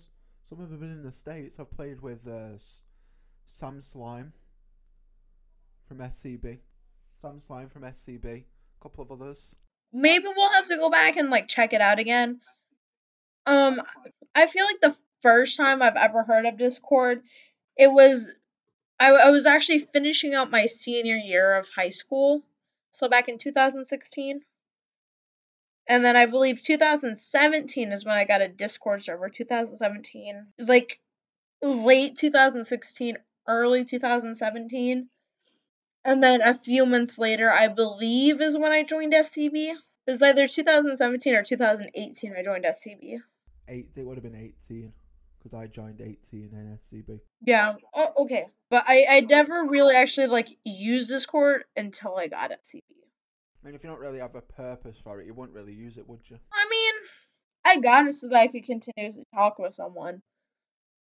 some 0.49 0.61
of 0.61 0.69
them 0.69 0.73
have 0.73 0.81
been 0.81 0.99
in 0.99 1.05
the 1.05 1.13
states. 1.13 1.59
I've 1.59 1.71
played 1.71 2.01
with 2.01 2.27
uh, 2.27 2.59
Sam 3.47 3.81
Slime 3.81 4.33
from 5.89 5.99
SCB, 5.99 6.59
Sam 7.21 7.41
Slime 7.41 7.69
from 7.69 7.83
SCB, 7.83 8.25
a 8.27 8.45
couple 8.83 9.03
of 9.03 9.11
others 9.11 9.55
maybe 9.93 10.27
we'll 10.35 10.53
have 10.53 10.67
to 10.69 10.77
go 10.77 10.91
back 10.91 11.17
and 11.17 11.31
like 11.31 11.49
check 11.49 11.73
it 11.73 11.81
out 11.81 11.99
again. 11.99 12.41
Um, 13.47 13.81
I 14.35 14.47
feel 14.47 14.65
like 14.65 14.81
the 14.81 14.97
first 15.23 15.57
time 15.57 15.83
I've 15.83 15.97
ever 15.97 16.23
heard 16.23 16.47
of 16.47 16.59
Discord, 16.59 17.23
it 17.77 17.91
was 17.91 18.31
I, 19.01 19.13
I 19.13 19.31
was 19.31 19.47
actually 19.47 19.79
finishing 19.79 20.35
up 20.35 20.51
my 20.51 20.67
senior 20.67 21.17
year 21.17 21.55
of 21.55 21.71
high 21.71 21.89
school, 21.89 22.43
so 22.93 23.09
back 23.09 23.29
in 23.29 23.39
2016. 23.39 24.43
And 25.89 26.05
then 26.05 26.17
I 26.17 26.27
believe 26.27 26.63
2017 26.63 27.93
is 27.93 28.05
when 28.05 28.15
I 28.15 28.25
got 28.25 28.43
a 28.43 28.49
Discord 28.49 29.03
server. 29.03 29.31
2017, 29.31 30.47
like 30.59 31.01
late 31.63 32.19
2016, 32.19 33.17
early 33.49 33.85
2017. 33.87 35.09
And 36.05 36.23
then 36.23 36.43
a 36.43 36.55
few 36.55 36.85
months 36.85 37.19
later, 37.19 37.51
I 37.51 37.69
believe, 37.69 38.41
is 38.43 38.59
when 38.59 38.71
I 38.71 38.83
joined 38.83 39.15
SCB. 39.15 39.73
It 40.07 40.11
was 40.11 40.23
either 40.23 40.47
2017 40.47 41.35
or 41.35 41.43
2018 41.43 42.35
I 42.37 42.43
joined 42.43 42.65
SCB. 42.65 43.17
Eight, 43.67 43.89
it 43.97 44.05
would 44.05 44.17
have 44.17 44.23
been 44.23 44.37
18 44.37 44.93
because 45.43 45.59
I 45.59 45.67
joined 45.67 46.01
18 46.01 46.51
and 46.53 46.79
NSCB. 46.79 47.21
Yeah. 47.45 47.75
Oh, 47.95 48.13
okay. 48.25 48.47
But 48.71 48.85
I, 48.87 49.07
I 49.09 49.21
never 49.21 49.65
really 49.65 49.95
actually 49.95 50.29
like 50.29 50.49
used 50.65 51.09
Discord 51.09 51.65
until 51.77 52.17
I 52.17 52.29
got 52.29 52.51
SCB. 52.51 52.83
I 53.63 53.67
mean, 53.67 53.75
if 53.75 53.83
you 53.83 53.91
don't 53.91 54.01
really 54.01 54.21
have 54.21 54.35
a 54.35 54.41
purpose 54.41 54.97
for 55.03 55.21
it, 55.21 55.27
you 55.27 55.35
wouldn't 55.35 55.57
really 55.57 55.75
use 55.75 55.99
it, 55.99 56.09
would 56.09 56.21
you? 56.29 56.39
I 56.53 56.67
mean, 56.71 56.95
I 57.65 57.81
got 57.81 58.07
it 58.07 58.15
so 58.15 58.29
that 58.29 58.37
I 58.37 58.47
could 58.47 58.65
continuously 58.65 59.25
talk 59.35 59.59
with 59.59 59.75
someone. 59.75 60.23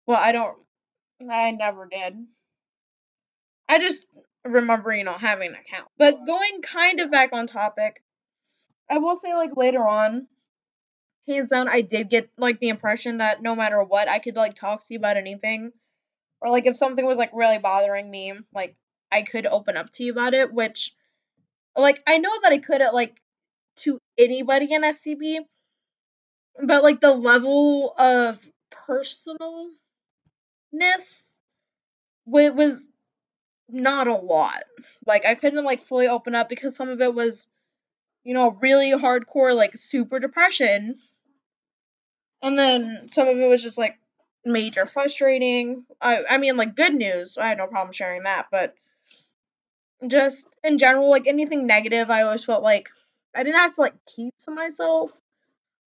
Well, 0.07 0.19
I 0.21 0.33
don't. 0.33 0.57
I 1.31 1.51
never 1.51 1.87
did. 1.87 2.15
I 3.69 3.79
just 3.79 4.07
remember, 4.45 4.95
you 4.95 5.05
know, 5.05 5.13
having 5.13 5.49
an 5.49 5.57
account. 5.57 5.89
But 5.99 6.27
going 6.27 6.63
kind 6.63 7.01
of 7.01 7.11
back 7.11 7.31
on 7.33 7.47
topic, 7.47 8.03
I 8.91 8.99
will 8.99 9.17
say 9.17 9.35
like 9.35 9.57
later 9.57 9.87
on, 9.87 10.29
hands 11.29 11.51
down, 11.51 11.69
I 11.69 11.81
did 11.81 12.11
get 12.11 12.31
like 12.39 12.59
the 12.61 12.69
impression 12.69 13.19
that 13.19 13.43
no 13.43 13.55
matter 13.55 13.83
what, 13.83 14.09
I 14.09 14.19
could 14.19 14.37
like 14.37 14.55
talk 14.55 14.87
to 14.87 14.95
you 14.95 14.99
about 14.99 15.17
anything. 15.17 15.73
Or 16.41 16.51
like 16.51 16.67
if 16.67 16.77
something 16.77 17.05
was 17.05 17.19
like 17.19 17.31
really 17.33 17.59
bothering 17.59 18.11
me, 18.11 18.35
like 18.55 18.77
I 19.11 19.23
could 19.23 19.47
open 19.47 19.77
up 19.77 19.93
to 19.95 20.05
you 20.05 20.13
about 20.13 20.35
it, 20.35 20.53
which 20.53 20.95
like 21.77 22.03
I 22.07 22.19
know 22.19 22.33
that 22.43 22.53
I 22.53 22.59
could 22.59 22.83
at 22.83 22.95
like 22.95 23.21
to 23.79 23.99
anybody 24.19 24.73
in 24.73 24.83
SCB, 24.83 25.39
but 26.63 26.83
like 26.83 27.01
the 27.01 27.15
level 27.15 27.95
of 27.99 28.47
personalness 28.89 29.73
it 32.35 32.55
was 32.55 32.89
not 33.69 34.07
a 34.07 34.15
lot. 34.15 34.65
Like 35.07 35.27
I 35.27 35.35
couldn't 35.35 35.65
like 35.65 35.83
fully 35.83 36.09
open 36.09 36.35
up 36.35 36.49
because 36.49 36.77
some 36.77 36.89
of 36.89 37.01
it 37.01 37.15
was, 37.15 37.47
you 38.25 38.35
know, 38.35 38.51
really 38.61 38.93
hardcore 38.93 39.55
like 39.55 39.77
super 39.77 40.19
depression. 40.19 40.99
And 42.43 42.59
then 42.59 43.09
some 43.13 43.29
of 43.29 43.37
it 43.37 43.49
was 43.49 43.63
just 43.63 43.79
like 43.79 43.99
major 44.45 44.87
frustrating. 44.87 45.85
I 46.01 46.23
I 46.29 46.39
mean 46.39 46.57
like 46.57 46.77
good 46.77 46.95
news. 46.95 47.37
I 47.39 47.49
had 47.49 47.59
no 47.59 47.67
problem 47.67 47.93
sharing 47.93 48.25
that, 48.25 48.47
but 48.51 48.75
just 50.07 50.49
in 50.63 50.79
general 50.79 51.11
like 51.11 51.27
anything 51.27 51.67
negative, 51.67 52.11
I 52.11 52.23
always 52.23 52.45
felt 52.45 52.63
like 52.63 52.89
I 53.35 53.43
didn't 53.43 53.61
have 53.61 53.73
to 53.75 53.81
like 53.81 53.95
keep 54.07 54.35
to 54.45 54.51
myself, 54.51 55.11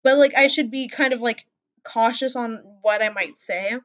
but 0.02 0.18
like 0.18 0.34
I 0.36 0.46
should 0.46 0.70
be 0.70 0.88
kind 0.88 1.12
of 1.12 1.20
like 1.20 1.46
cautious 1.84 2.36
on 2.36 2.62
what 2.82 3.02
I 3.02 3.10
might 3.10 3.38
say 3.38 3.78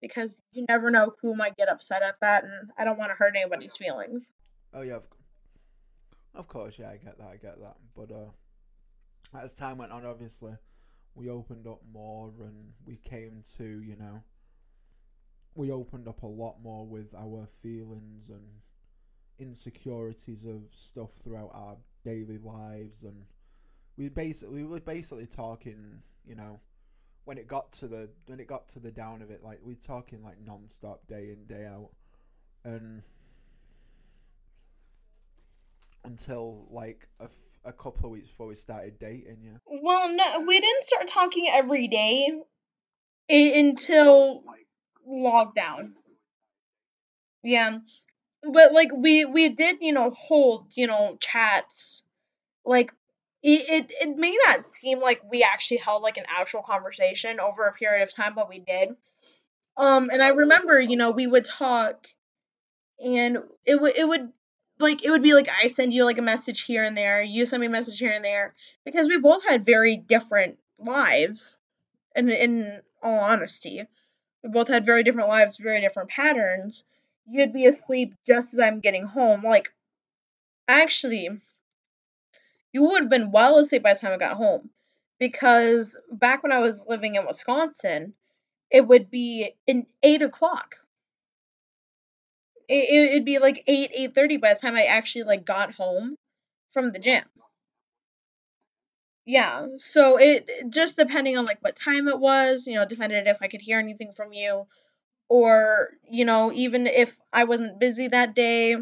because 0.00 0.42
you 0.52 0.66
never 0.68 0.90
know 0.90 1.14
who 1.22 1.34
might 1.34 1.56
get 1.56 1.70
upset 1.70 2.02
at 2.02 2.16
that, 2.20 2.44
and 2.44 2.70
I 2.76 2.84
don't 2.84 2.98
want 2.98 3.10
to 3.10 3.16
hurt 3.16 3.34
anybody's 3.36 3.74
feelings. 3.76 4.30
Oh 4.74 4.82
yeah, 4.82 4.96
of, 4.96 5.08
of 6.34 6.46
course, 6.46 6.78
yeah, 6.78 6.90
I 6.90 6.98
get 6.98 7.16
that, 7.16 7.28
I 7.28 7.36
get 7.36 7.58
that. 7.60 7.76
But 7.96 8.12
uh, 8.12 9.38
as 9.38 9.54
time 9.54 9.78
went 9.78 9.92
on, 9.92 10.04
obviously, 10.04 10.52
we 11.14 11.30
opened 11.30 11.66
up 11.66 11.80
more, 11.92 12.32
and 12.40 12.72
we 12.86 12.96
came 12.96 13.42
to, 13.56 13.64
you 13.64 13.96
know, 13.96 14.22
we 15.54 15.70
opened 15.70 16.08
up 16.08 16.22
a 16.22 16.26
lot 16.26 16.56
more 16.62 16.86
with 16.86 17.14
our 17.14 17.46
feelings 17.62 18.28
and 18.30 18.44
insecurities 19.38 20.44
of 20.44 20.62
stuff 20.72 21.10
throughout 21.22 21.50
our 21.54 21.76
daily 22.04 22.38
lives, 22.38 23.02
and 23.02 23.24
we 23.96 24.08
basically 24.08 24.62
we 24.62 24.64
were 24.64 24.80
basically 24.80 25.26
talking, 25.26 26.02
you 26.26 26.34
know 26.34 26.60
when 27.24 27.38
it 27.38 27.48
got 27.48 27.72
to 27.72 27.88
the 27.88 28.08
when 28.26 28.38
it 28.38 28.46
got 28.46 28.68
to 28.68 28.78
the 28.78 28.90
down 28.90 29.22
of 29.22 29.30
it, 29.30 29.42
like 29.42 29.58
we're 29.62 29.74
talking 29.74 30.22
like 30.22 30.36
non-stop 30.44 31.06
day 31.06 31.30
in 31.30 31.44
day 31.46 31.66
out, 31.66 31.90
and 32.64 33.02
until 36.04 36.66
like 36.70 37.08
a, 37.20 37.28
a 37.64 37.72
couple 37.72 38.06
of 38.06 38.10
weeks 38.12 38.28
before 38.28 38.46
we 38.48 38.54
started 38.54 38.98
dating. 38.98 39.38
Yeah. 39.42 39.58
Well, 39.66 40.12
no, 40.14 40.44
we 40.46 40.60
didn't 40.60 40.84
start 40.84 41.08
talking 41.08 41.46
every 41.50 41.88
day 41.88 42.28
until 43.28 44.42
lockdown. 45.08 45.92
Yeah. 47.42 47.78
But 48.42 48.72
like 48.72 48.90
we 48.94 49.24
we 49.24 49.48
did, 49.50 49.78
you 49.80 49.92
know, 49.92 50.10
hold, 50.10 50.66
you 50.74 50.86
know, 50.86 51.16
chats. 51.20 52.02
Like 52.64 52.92
it, 53.42 53.68
it 53.68 54.08
it 54.08 54.16
may 54.16 54.36
not 54.46 54.70
seem 54.70 55.00
like 55.00 55.22
we 55.30 55.42
actually 55.42 55.78
held 55.78 56.02
like 56.02 56.16
an 56.16 56.24
actual 56.28 56.62
conversation 56.62 57.40
over 57.40 57.66
a 57.66 57.72
period 57.72 58.02
of 58.02 58.14
time, 58.14 58.34
but 58.34 58.48
we 58.48 58.58
did. 58.58 58.90
Um 59.76 60.10
and 60.10 60.22
I 60.22 60.28
remember, 60.28 60.78
you 60.80 60.96
know, 60.96 61.10
we 61.10 61.26
would 61.26 61.44
talk 61.44 62.06
and 63.02 63.38
it 63.64 63.80
would 63.80 63.96
it 63.96 64.06
would 64.06 64.30
like 64.78 65.04
it 65.04 65.10
would 65.10 65.22
be 65.22 65.34
like 65.34 65.48
I 65.48 65.68
send 65.68 65.94
you 65.94 66.04
like 66.04 66.18
a 66.18 66.22
message 66.22 66.62
here 66.62 66.82
and 66.82 66.96
there, 66.96 67.22
you 67.22 67.46
send 67.46 67.60
me 67.60 67.66
a 67.66 67.70
message 67.70 67.98
here 67.98 68.12
and 68.12 68.24
there 68.24 68.54
because 68.84 69.06
we 69.06 69.18
both 69.18 69.44
had 69.44 69.64
very 69.64 69.96
different 69.96 70.58
lives. 70.78 71.58
And 72.16 72.30
in 72.30 72.80
all 73.02 73.18
honesty, 73.20 73.84
we 74.42 74.50
both 74.50 74.68
had 74.68 74.86
very 74.86 75.02
different 75.02 75.28
lives, 75.28 75.56
very 75.56 75.80
different 75.80 76.10
patterns. 76.10 76.84
You'd 77.26 77.52
be 77.52 77.66
asleep 77.66 78.14
just 78.26 78.54
as 78.54 78.60
I'm 78.60 78.80
getting 78.80 79.04
home. 79.04 79.42
Like 79.42 79.72
actually, 80.68 81.28
you 82.72 82.82
would 82.82 83.02
have 83.02 83.10
been 83.10 83.30
well 83.30 83.58
asleep 83.58 83.82
by 83.82 83.94
the 83.94 84.00
time 84.00 84.12
I 84.12 84.18
got 84.18 84.36
home 84.36 84.70
because 85.18 85.96
back 86.10 86.42
when 86.42 86.52
I 86.52 86.58
was 86.58 86.84
living 86.88 87.14
in 87.14 87.26
Wisconsin, 87.26 88.14
it 88.70 88.86
would 88.86 89.10
be 89.10 89.54
in 89.66 89.86
eight 90.02 90.22
o'clock. 90.22 90.83
It, 92.68 92.74
it- 92.90 93.10
it'd 93.12 93.24
be 93.24 93.38
like 93.38 93.62
eight 93.66 93.90
eight 93.94 94.14
thirty 94.14 94.36
by 94.36 94.54
the 94.54 94.60
time 94.60 94.76
I 94.76 94.84
actually 94.84 95.24
like 95.24 95.44
got 95.46 95.74
home 95.74 96.16
from 96.72 96.92
the 96.92 96.98
gym. 96.98 97.24
Yeah, 99.26 99.66
so 99.76 100.16
it 100.18 100.44
it- 100.48 100.70
just 100.70 100.96
depending 100.96 101.36
on 101.38 101.44
like 101.46 101.60
what 101.62 101.76
time 101.76 102.08
it 102.08 102.18
was, 102.20 102.66
you 102.66 102.74
know, 102.74 102.84
depended 102.86 103.26
if 103.26 103.38
I 103.42 103.48
could 103.48 103.62
hear 103.62 103.78
anything 103.78 104.12
from 104.12 104.32
you, 104.32 104.66
or 105.28 105.90
you 106.10 106.24
know, 106.26 106.52
even 106.52 106.86
if 106.88 107.18
I 107.32 107.44
wasn't 107.44 107.80
busy 107.80 108.08
that 108.08 108.34
day. 108.34 108.76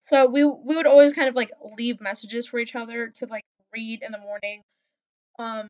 So 0.00 0.26
we 0.26 0.44
we 0.44 0.74
would 0.76 0.86
always 0.86 1.12
kind 1.12 1.28
of 1.28 1.36
like 1.36 1.52
leave 1.76 2.00
messages 2.00 2.46
for 2.46 2.58
each 2.58 2.74
other 2.74 3.08
to 3.08 3.26
like 3.26 3.44
read 3.72 4.02
in 4.02 4.12
the 4.12 4.18
morning. 4.18 4.62
Um, 5.38 5.68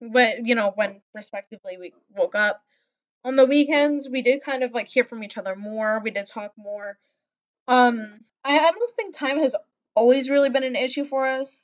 but 0.00 0.46
you 0.46 0.54
know, 0.54 0.72
when 0.74 1.00
respectively 1.14 1.76
we 1.78 1.92
woke 2.14 2.34
up. 2.34 2.62
On 3.24 3.36
the 3.36 3.46
weekends, 3.46 4.08
we 4.08 4.22
did 4.22 4.42
kind 4.42 4.62
of 4.62 4.72
like 4.72 4.88
hear 4.88 5.04
from 5.04 5.22
each 5.22 5.36
other 5.36 5.54
more. 5.54 6.00
We 6.02 6.10
did 6.10 6.26
talk 6.26 6.52
more. 6.56 6.98
Um, 7.68 8.20
I, 8.44 8.58
I 8.58 8.70
don't 8.70 8.96
think 8.96 9.14
time 9.14 9.38
has 9.40 9.54
always 9.94 10.30
really 10.30 10.48
been 10.48 10.64
an 10.64 10.76
issue 10.76 11.04
for 11.04 11.26
us. 11.26 11.56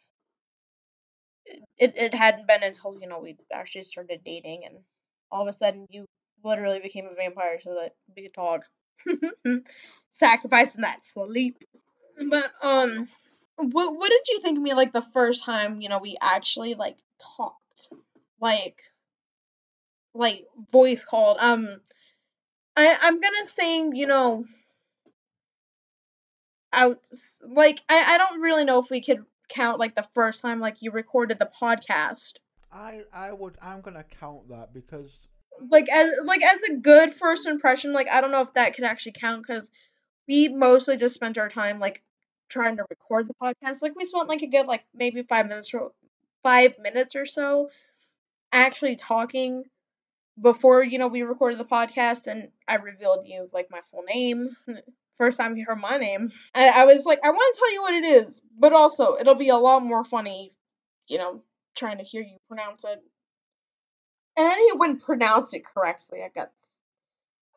It 1.79 1.95
it 1.97 2.15
hadn't 2.15 2.49
been 2.49 2.63
until 2.63 2.99
you 3.01 3.07
know 3.09 3.21
we 3.21 3.37
actually 3.53 3.85
started 3.85 4.23
dating, 4.25 4.65
and 4.67 4.79
all 5.31 5.49
of 5.49 5.55
a 5.55 5.57
sudden 5.57 5.87
you 5.91 6.07
literally 6.45 6.81
became 6.81 7.07
a 7.07 7.15
vampire 7.15 7.59
so 7.61 7.75
that 7.75 7.95
we 8.15 8.25
could 8.25 8.35
talk, 8.35 8.65
sacrificing 10.13 10.83
that 10.83 11.05
sleep. 11.05 11.59
But 12.29 12.53
um, 12.63 13.09
what 13.57 13.97
what 13.97 14.09
did 14.11 14.29
you 14.29 14.41
think 14.41 14.59
of 14.59 14.63
me 14.63 14.75
like 14.75 14.93
the 14.93 15.03
first 15.03 15.45
time 15.45 15.81
you 15.81 15.89
know 15.89 15.99
we 15.99 16.17
actually 16.21 16.75
like 16.75 16.97
talked, 17.37 17.93
like 18.41 18.81
like 20.17 20.47
voice 20.73 21.05
called? 21.05 21.39
Um, 21.41 21.81
I 22.77 22.97
I'm 23.03 23.21
gonna 23.21 23.47
say 23.47 23.89
you 23.93 24.07
know 24.07 24.45
out 26.73 26.99
like 27.47 27.81
I 27.89 28.15
I 28.15 28.19
don't 28.19 28.41
really 28.41 28.65
know 28.65 28.79
if 28.79 28.91
we 28.91 29.01
could 29.01 29.25
count 29.49 29.79
like 29.79 29.95
the 29.95 30.03
first 30.03 30.43
time 30.43 30.61
like 30.61 30.83
you 30.83 30.91
recorded 30.91 31.39
the 31.39 31.51
podcast. 31.61 32.35
I 32.73 33.03
I 33.13 33.33
would 33.33 33.57
I'm 33.63 33.81
gonna 33.81 34.05
count 34.05 34.49
that 34.49 34.73
because 34.75 35.19
like 35.71 35.89
as 35.89 36.13
like 36.25 36.43
as 36.43 36.63
a 36.65 36.77
good 36.77 37.15
first 37.15 37.47
impression 37.47 37.95
like 37.95 38.11
i 38.11 38.21
don't 38.21 38.31
know 38.31 38.43
if 38.43 38.53
that 38.53 38.75
could 38.75 38.85
actually 38.85 39.13
count 39.13 39.41
because 39.41 39.71
we 40.29 40.49
mostly 40.49 40.99
just 40.99 41.15
spent 41.15 41.39
our 41.39 41.49
time 41.49 41.79
like 41.79 42.03
trying 42.49 42.77
to 42.77 42.85
record 42.89 43.29
the 43.29 43.35
podcast. 43.35 43.83
Like 43.83 43.97
we 43.97 44.05
spent 44.05 44.29
like 44.29 44.43
a 44.43 44.47
good 44.47 44.67
like 44.67 44.85
maybe 44.95 45.23
five 45.23 45.47
minutes 45.49 45.73
or 45.75 45.93
five 46.43 46.77
minutes 46.79 47.17
or 47.17 47.27
so 47.27 47.71
actually 48.53 48.97
talking 48.97 49.65
before 50.41 50.83
you 50.83 50.99
know 50.99 51.09
we 51.09 51.23
recorded 51.23 51.59
the 51.59 51.65
podcast 51.65 52.27
and 52.27 52.49
i 52.69 52.77
revealed 52.77 53.27
you 53.27 53.49
like 53.53 53.69
my 53.71 53.81
full 53.81 54.03
name 54.03 54.57
first 55.15 55.39
time 55.39 55.57
you 55.57 55.65
heard 55.67 55.81
my 55.81 55.97
name 55.97 56.31
and 56.55 56.71
i 56.71 56.85
was 56.85 57.05
like 57.05 57.21
i 57.25 57.31
want 57.31 57.55
to 57.55 57.59
tell 57.59 57.73
you 57.73 57.83
what 57.83 57.95
it 57.95 58.05
is 58.05 58.43
but 58.59 58.73
also 58.73 59.17
it'll 59.19 59.35
be 59.35 59.49
a 59.49 59.57
lot 59.57 59.83
more 59.83 60.05
funny 60.05 60.53
you 61.09 61.19
know 61.19 61.43
trying 61.75 61.99
to 61.99 62.05
hear 62.05 62.23
you 62.23 62.37
pronounce 62.49 62.85
it 62.85 63.03
and 64.39 64.51
then 64.51 64.59
he 64.59 64.73
wouldn't 64.75 65.03
pronounce 65.03 65.55
it 65.55 65.65
correctly 65.65 66.21
i 66.23 66.29
guess 66.35 66.49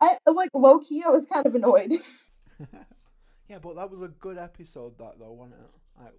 I 0.01 0.17
like 0.27 0.49
low 0.53 0.79
key. 0.79 1.03
I 1.05 1.09
was 1.09 1.25
kind 1.25 1.45
of 1.45 1.55
annoyed. 1.55 1.91
yeah, 3.49 3.59
but 3.59 3.75
that 3.75 3.89
was 3.89 4.01
a 4.01 4.07
good 4.07 4.37
episode 4.37 4.97
that 4.97 5.19
though, 5.19 5.33
wasn't 5.33 5.59
it? 5.59 6.03
Like 6.03 6.13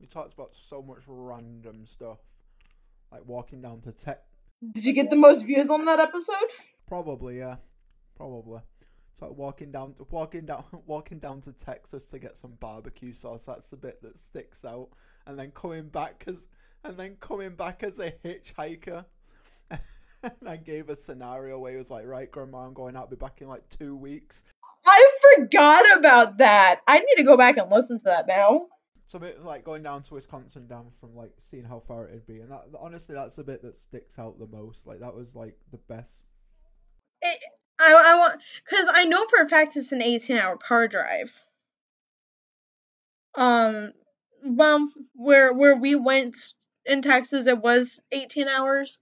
we 0.00 0.06
talked 0.06 0.34
about 0.34 0.54
so 0.54 0.82
much 0.82 1.02
random 1.06 1.86
stuff, 1.86 2.18
like 3.10 3.26
walking 3.26 3.60
down 3.60 3.80
to 3.82 3.92
tech. 3.92 4.22
Did 4.72 4.84
you 4.84 4.92
get 4.92 5.10
the 5.10 5.16
most 5.16 5.44
views 5.44 5.68
on 5.68 5.84
that 5.86 6.00
episode? 6.00 6.36
Probably, 6.86 7.38
yeah, 7.38 7.56
probably. 8.16 8.60
It's 9.12 9.22
like 9.22 9.32
walking 9.32 9.70
down, 9.70 9.94
walking 10.10 10.44
down, 10.44 10.64
walking 10.86 11.18
down 11.18 11.40
to 11.42 11.52
Texas 11.52 12.06
to 12.06 12.18
get 12.18 12.36
some 12.36 12.52
barbecue 12.60 13.12
sauce. 13.12 13.44
That's 13.44 13.70
the 13.70 13.76
bit 13.76 14.02
that 14.02 14.18
sticks 14.18 14.64
out, 14.64 14.88
and 15.26 15.38
then 15.38 15.50
coming 15.52 15.88
back 15.88 16.24
as, 16.26 16.48
and 16.82 16.96
then 16.96 17.16
coming 17.20 17.54
back 17.54 17.82
as 17.84 18.00
a 18.00 18.12
hitchhiker. 18.24 19.04
and 19.70 20.48
I 20.48 20.56
gave 20.56 20.88
a 20.88 20.96
scenario 20.96 21.58
where 21.58 21.72
he 21.72 21.78
was 21.78 21.90
like, 21.90 22.06
"Right, 22.06 22.30
Grandma, 22.30 22.66
I'm 22.66 22.74
going 22.74 22.96
out. 22.96 23.02
I'll 23.02 23.08
be 23.08 23.16
back 23.16 23.40
in 23.40 23.48
like 23.48 23.68
two 23.68 23.94
weeks." 23.94 24.42
I 24.86 25.10
forgot 25.36 25.98
about 25.98 26.38
that. 26.38 26.80
I 26.86 26.98
need 26.98 27.16
to 27.16 27.22
go 27.22 27.36
back 27.36 27.56
and 27.56 27.70
listen 27.70 27.98
to 27.98 28.04
that 28.04 28.26
now. 28.26 28.66
So, 29.06 29.20
like 29.42 29.64
going 29.64 29.82
down 29.82 30.02
to 30.04 30.14
Wisconsin, 30.14 30.66
down 30.66 30.86
from 30.98 31.14
like 31.14 31.32
seeing 31.38 31.64
how 31.64 31.80
far 31.80 32.08
it'd 32.08 32.26
be, 32.26 32.40
and 32.40 32.50
that 32.50 32.64
honestly, 32.80 33.14
that's 33.14 33.36
the 33.36 33.44
bit 33.44 33.62
that 33.62 33.78
sticks 33.78 34.18
out 34.18 34.38
the 34.38 34.46
most. 34.46 34.86
Like 34.86 35.00
that 35.00 35.14
was 35.14 35.36
like 35.36 35.56
the 35.70 35.78
best. 35.88 36.22
It, 37.20 37.38
I 37.78 37.92
I 37.92 38.18
want 38.18 38.40
because 38.64 38.88
I 38.92 39.04
know 39.04 39.26
for 39.28 39.40
a 39.40 39.48
fact 39.48 39.76
it's 39.76 39.92
an 39.92 40.02
eighteen 40.02 40.36
hour 40.36 40.56
car 40.56 40.88
drive. 40.88 41.32
Um, 43.34 43.92
well, 44.44 44.88
where 45.14 45.52
where 45.52 45.76
we 45.76 45.94
went 45.94 46.36
in 46.86 47.02
Texas, 47.02 47.46
it 47.46 47.58
was 47.58 48.00
eighteen 48.10 48.48
hours. 48.48 48.98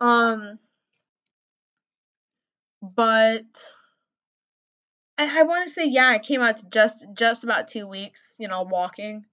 Um, 0.00 0.58
but 2.82 3.44
I, 5.20 5.40
I 5.40 5.42
want 5.42 5.66
to 5.66 5.70
say 5.70 5.86
yeah, 5.86 6.14
it 6.14 6.22
came 6.22 6.40
out 6.40 6.56
to 6.58 6.68
just 6.70 7.06
just 7.14 7.44
about 7.44 7.68
two 7.68 7.86
weeks. 7.86 8.34
You 8.38 8.48
know, 8.48 8.62
walking 8.62 9.26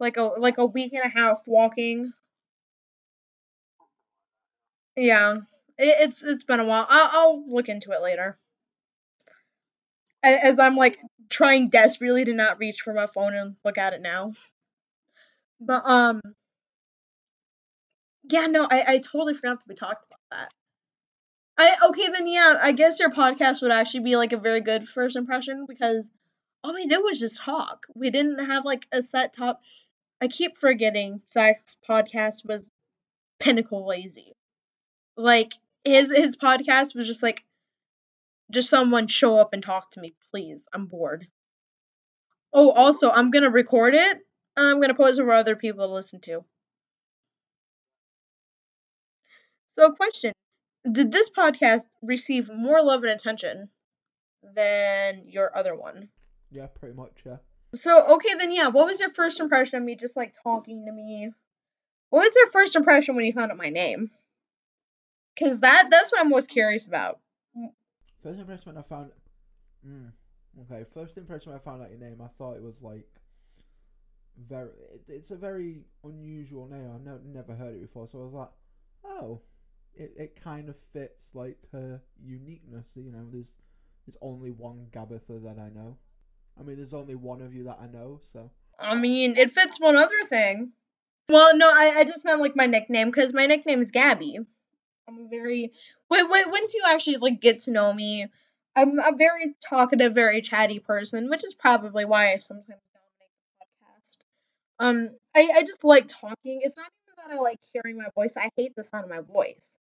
like 0.00 0.16
a 0.16 0.24
like 0.24 0.58
a 0.58 0.66
week 0.66 0.92
and 0.94 1.04
a 1.04 1.08
half 1.08 1.42
walking. 1.46 2.12
Yeah, 4.96 5.36
it, 5.78 5.96
it's 6.10 6.22
it's 6.22 6.44
been 6.44 6.60
a 6.60 6.64
while. 6.64 6.86
I'll, 6.88 7.10
I'll 7.12 7.44
look 7.48 7.68
into 7.68 7.92
it 7.92 8.02
later. 8.02 8.38
As 10.22 10.58
I'm 10.58 10.76
like 10.76 10.98
trying 11.30 11.68
desperately 11.70 12.24
to 12.24 12.34
not 12.34 12.58
reach 12.58 12.80
for 12.82 12.92
my 12.92 13.06
phone 13.06 13.34
and 13.34 13.56
look 13.64 13.78
at 13.78 13.92
it 13.92 14.02
now. 14.02 14.32
But 15.60 15.86
um, 15.86 16.20
yeah, 18.24 18.46
no, 18.46 18.66
I 18.70 18.94
I 18.94 18.98
totally 18.98 19.34
forgot 19.34 19.58
that 19.58 19.68
we 19.68 19.74
talked 19.74 20.06
about 20.06 20.20
that. 20.30 20.52
I 21.60 21.76
okay 21.88 22.08
then 22.08 22.26
yeah, 22.26 22.58
I 22.58 22.72
guess 22.72 22.98
your 22.98 23.10
podcast 23.10 23.60
would 23.60 23.70
actually 23.70 24.00
be 24.00 24.16
like 24.16 24.32
a 24.32 24.38
very 24.38 24.62
good 24.62 24.88
first 24.88 25.14
impression 25.14 25.66
because 25.68 26.10
all 26.64 26.72
we 26.72 26.86
did 26.86 27.02
was 27.04 27.20
just 27.20 27.38
talk. 27.38 27.84
We 27.94 28.08
didn't 28.08 28.46
have 28.46 28.64
like 28.64 28.86
a 28.92 29.02
set 29.02 29.34
top. 29.34 29.60
I 30.22 30.28
keep 30.28 30.56
forgetting 30.56 31.20
Zach's 31.30 31.76
podcast 31.86 32.46
was 32.46 32.70
pinnacle 33.40 33.86
lazy. 33.86 34.32
Like 35.18 35.52
his 35.84 36.10
his 36.10 36.34
podcast 36.34 36.94
was 36.94 37.06
just 37.06 37.22
like 37.22 37.44
just 38.50 38.70
someone 38.70 39.06
show 39.06 39.38
up 39.38 39.52
and 39.52 39.62
talk 39.62 39.90
to 39.90 40.00
me, 40.00 40.14
please. 40.30 40.62
I'm 40.72 40.86
bored. 40.86 41.26
Oh, 42.54 42.70
also, 42.70 43.10
I'm 43.10 43.30
gonna 43.30 43.50
record 43.50 43.94
it. 43.94 44.18
I'm 44.56 44.80
gonna 44.80 44.94
post 44.94 45.18
it 45.18 45.24
for 45.24 45.32
other 45.32 45.56
people 45.56 45.86
to 45.86 45.92
listen 45.92 46.20
to. 46.22 46.42
So, 49.72 49.92
question: 49.92 50.32
Did 50.90 51.12
this 51.12 51.30
podcast 51.30 51.82
receive 52.02 52.50
more 52.52 52.82
love 52.82 53.02
and 53.02 53.12
attention 53.12 53.68
than 54.54 55.24
your 55.26 55.56
other 55.56 55.76
one? 55.76 56.08
Yeah, 56.50 56.66
pretty 56.66 56.94
much. 56.94 57.12
Yeah. 57.24 57.36
So, 57.74 58.14
okay, 58.14 58.34
then 58.38 58.52
yeah. 58.52 58.68
What 58.68 58.86
was 58.86 59.00
your 59.00 59.10
first 59.10 59.40
impression 59.40 59.78
of 59.78 59.84
me 59.84 59.96
just 59.96 60.16
like 60.16 60.34
talking 60.42 60.86
to 60.86 60.92
me? 60.92 61.30
What 62.08 62.24
was 62.24 62.34
your 62.34 62.48
first 62.48 62.74
impression 62.76 63.14
when 63.14 63.26
you 63.26 63.32
found 63.32 63.52
out 63.52 63.58
my 63.58 63.68
name? 63.68 64.10
Cause 65.38 65.60
that 65.60 65.88
that's 65.90 66.12
what 66.12 66.20
I'm 66.20 66.28
most 66.28 66.50
curious 66.50 66.88
about. 66.88 67.20
First 68.22 68.40
impression 68.40 68.74
when 68.74 68.76
I 68.76 68.82
found, 68.82 69.12
mm, 69.86 70.10
Okay, 70.58 70.84
first 70.92 71.16
impression 71.16 71.52
when 71.52 71.60
I 71.60 71.64
found 71.64 71.82
out 71.82 71.90
your 71.90 71.98
name, 71.98 72.20
I 72.20 72.26
thought 72.26 72.56
it 72.56 72.62
was 72.62 72.82
like 72.82 73.06
very. 74.36 74.70
It, 74.94 75.04
it's 75.08 75.30
a 75.30 75.36
very 75.36 75.84
unusual 76.04 76.66
name. 76.66 76.90
I've 76.94 77.02
no, 77.02 77.20
never 77.24 77.54
heard 77.54 77.76
it 77.76 77.82
before, 77.82 78.08
so 78.08 78.20
I 78.20 78.24
was 78.24 78.34
like, 78.34 78.50
oh, 79.04 79.40
it, 79.94 80.12
it 80.16 80.42
kind 80.42 80.68
of 80.68 80.76
fits 80.76 81.30
like 81.34 81.58
her 81.72 82.00
uniqueness. 82.22 82.96
You 82.96 83.12
know, 83.12 83.26
there's 83.30 83.52
there's 84.06 84.16
only 84.22 84.50
one 84.50 84.86
Gabitha 84.92 85.42
that 85.44 85.58
I 85.58 85.68
know. 85.70 85.96
I 86.58 86.62
mean, 86.62 86.76
there's 86.76 86.94
only 86.94 87.14
one 87.14 87.40
of 87.40 87.54
you 87.54 87.64
that 87.64 87.78
I 87.80 87.86
know, 87.86 88.20
so. 88.32 88.50
I 88.78 88.94
mean, 88.96 89.36
it 89.36 89.50
fits 89.50 89.78
one 89.78 89.96
other 89.96 90.24
thing. 90.28 90.72
Well, 91.28 91.56
no, 91.56 91.70
I, 91.70 91.98
I 91.98 92.04
just 92.04 92.24
meant 92.24 92.40
like 92.40 92.56
my 92.56 92.66
nickname 92.66 93.08
because 93.08 93.32
my 93.32 93.46
nickname 93.46 93.80
is 93.80 93.90
Gabby. 93.90 94.38
I'm 95.06 95.18
a 95.18 95.28
very 95.28 95.72
wait, 96.08 96.28
wait, 96.28 96.50
once 96.50 96.74
you 96.74 96.82
actually 96.86 97.18
like 97.18 97.40
get 97.40 97.60
to 97.60 97.70
know 97.70 97.92
me, 97.92 98.26
I'm 98.74 98.98
a 98.98 99.14
very 99.16 99.54
talkative, 99.60 100.14
very 100.14 100.42
chatty 100.42 100.78
person, 100.78 101.28
which 101.28 101.44
is 101.44 101.54
probably 101.54 102.04
why 102.04 102.32
I 102.32 102.38
sometimes 102.38 102.80
dominate 102.94 103.30
the 103.58 103.64
podcast. 103.86 105.08
Um, 105.10 105.16
I, 105.34 105.58
I 105.58 105.62
just 105.62 105.84
like 105.84 106.08
talking. 106.08 106.60
It's 106.62 106.76
not 106.76 106.90
that 107.22 107.34
I 107.34 107.38
like 107.38 107.60
hearing 107.72 107.96
my 107.96 108.08
voice. 108.14 108.36
I 108.36 108.50
hate 108.56 108.74
the 108.76 108.84
sound 108.84 109.04
of 109.04 109.10
my 109.10 109.20
voice. 109.20 109.78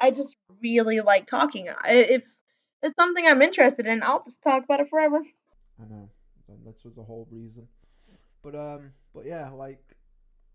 I 0.00 0.10
just 0.10 0.36
really 0.62 1.00
like 1.00 1.26
talking. 1.26 1.68
If 1.86 2.24
it's 2.82 2.96
something 2.96 3.26
I'm 3.26 3.42
interested 3.42 3.86
in, 3.86 4.02
I'll 4.02 4.24
just 4.24 4.42
talk 4.42 4.64
about 4.64 4.80
it 4.80 4.88
forever. 4.88 5.18
I 5.80 5.88
know. 5.88 6.10
And 6.48 6.66
that 6.66 6.84
was 6.84 6.94
the 6.94 7.02
whole 7.02 7.28
reason. 7.30 7.68
But 8.42 8.56
um, 8.56 8.92
but 9.14 9.24
yeah, 9.24 9.50
like 9.50 9.80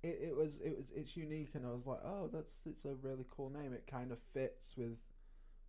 it, 0.03 0.19
it 0.29 0.35
was 0.35 0.59
it 0.59 0.75
was 0.77 0.91
it's 0.95 1.15
unique, 1.15 1.51
and 1.53 1.65
I 1.65 1.69
was 1.69 1.87
like, 1.87 2.01
oh, 2.03 2.29
that's 2.31 2.63
it's 2.65 2.85
a 2.85 2.95
really 3.01 3.25
cool 3.29 3.49
name. 3.49 3.73
It 3.73 3.87
kind 3.89 4.11
of 4.11 4.19
fits 4.33 4.75
with, 4.75 4.97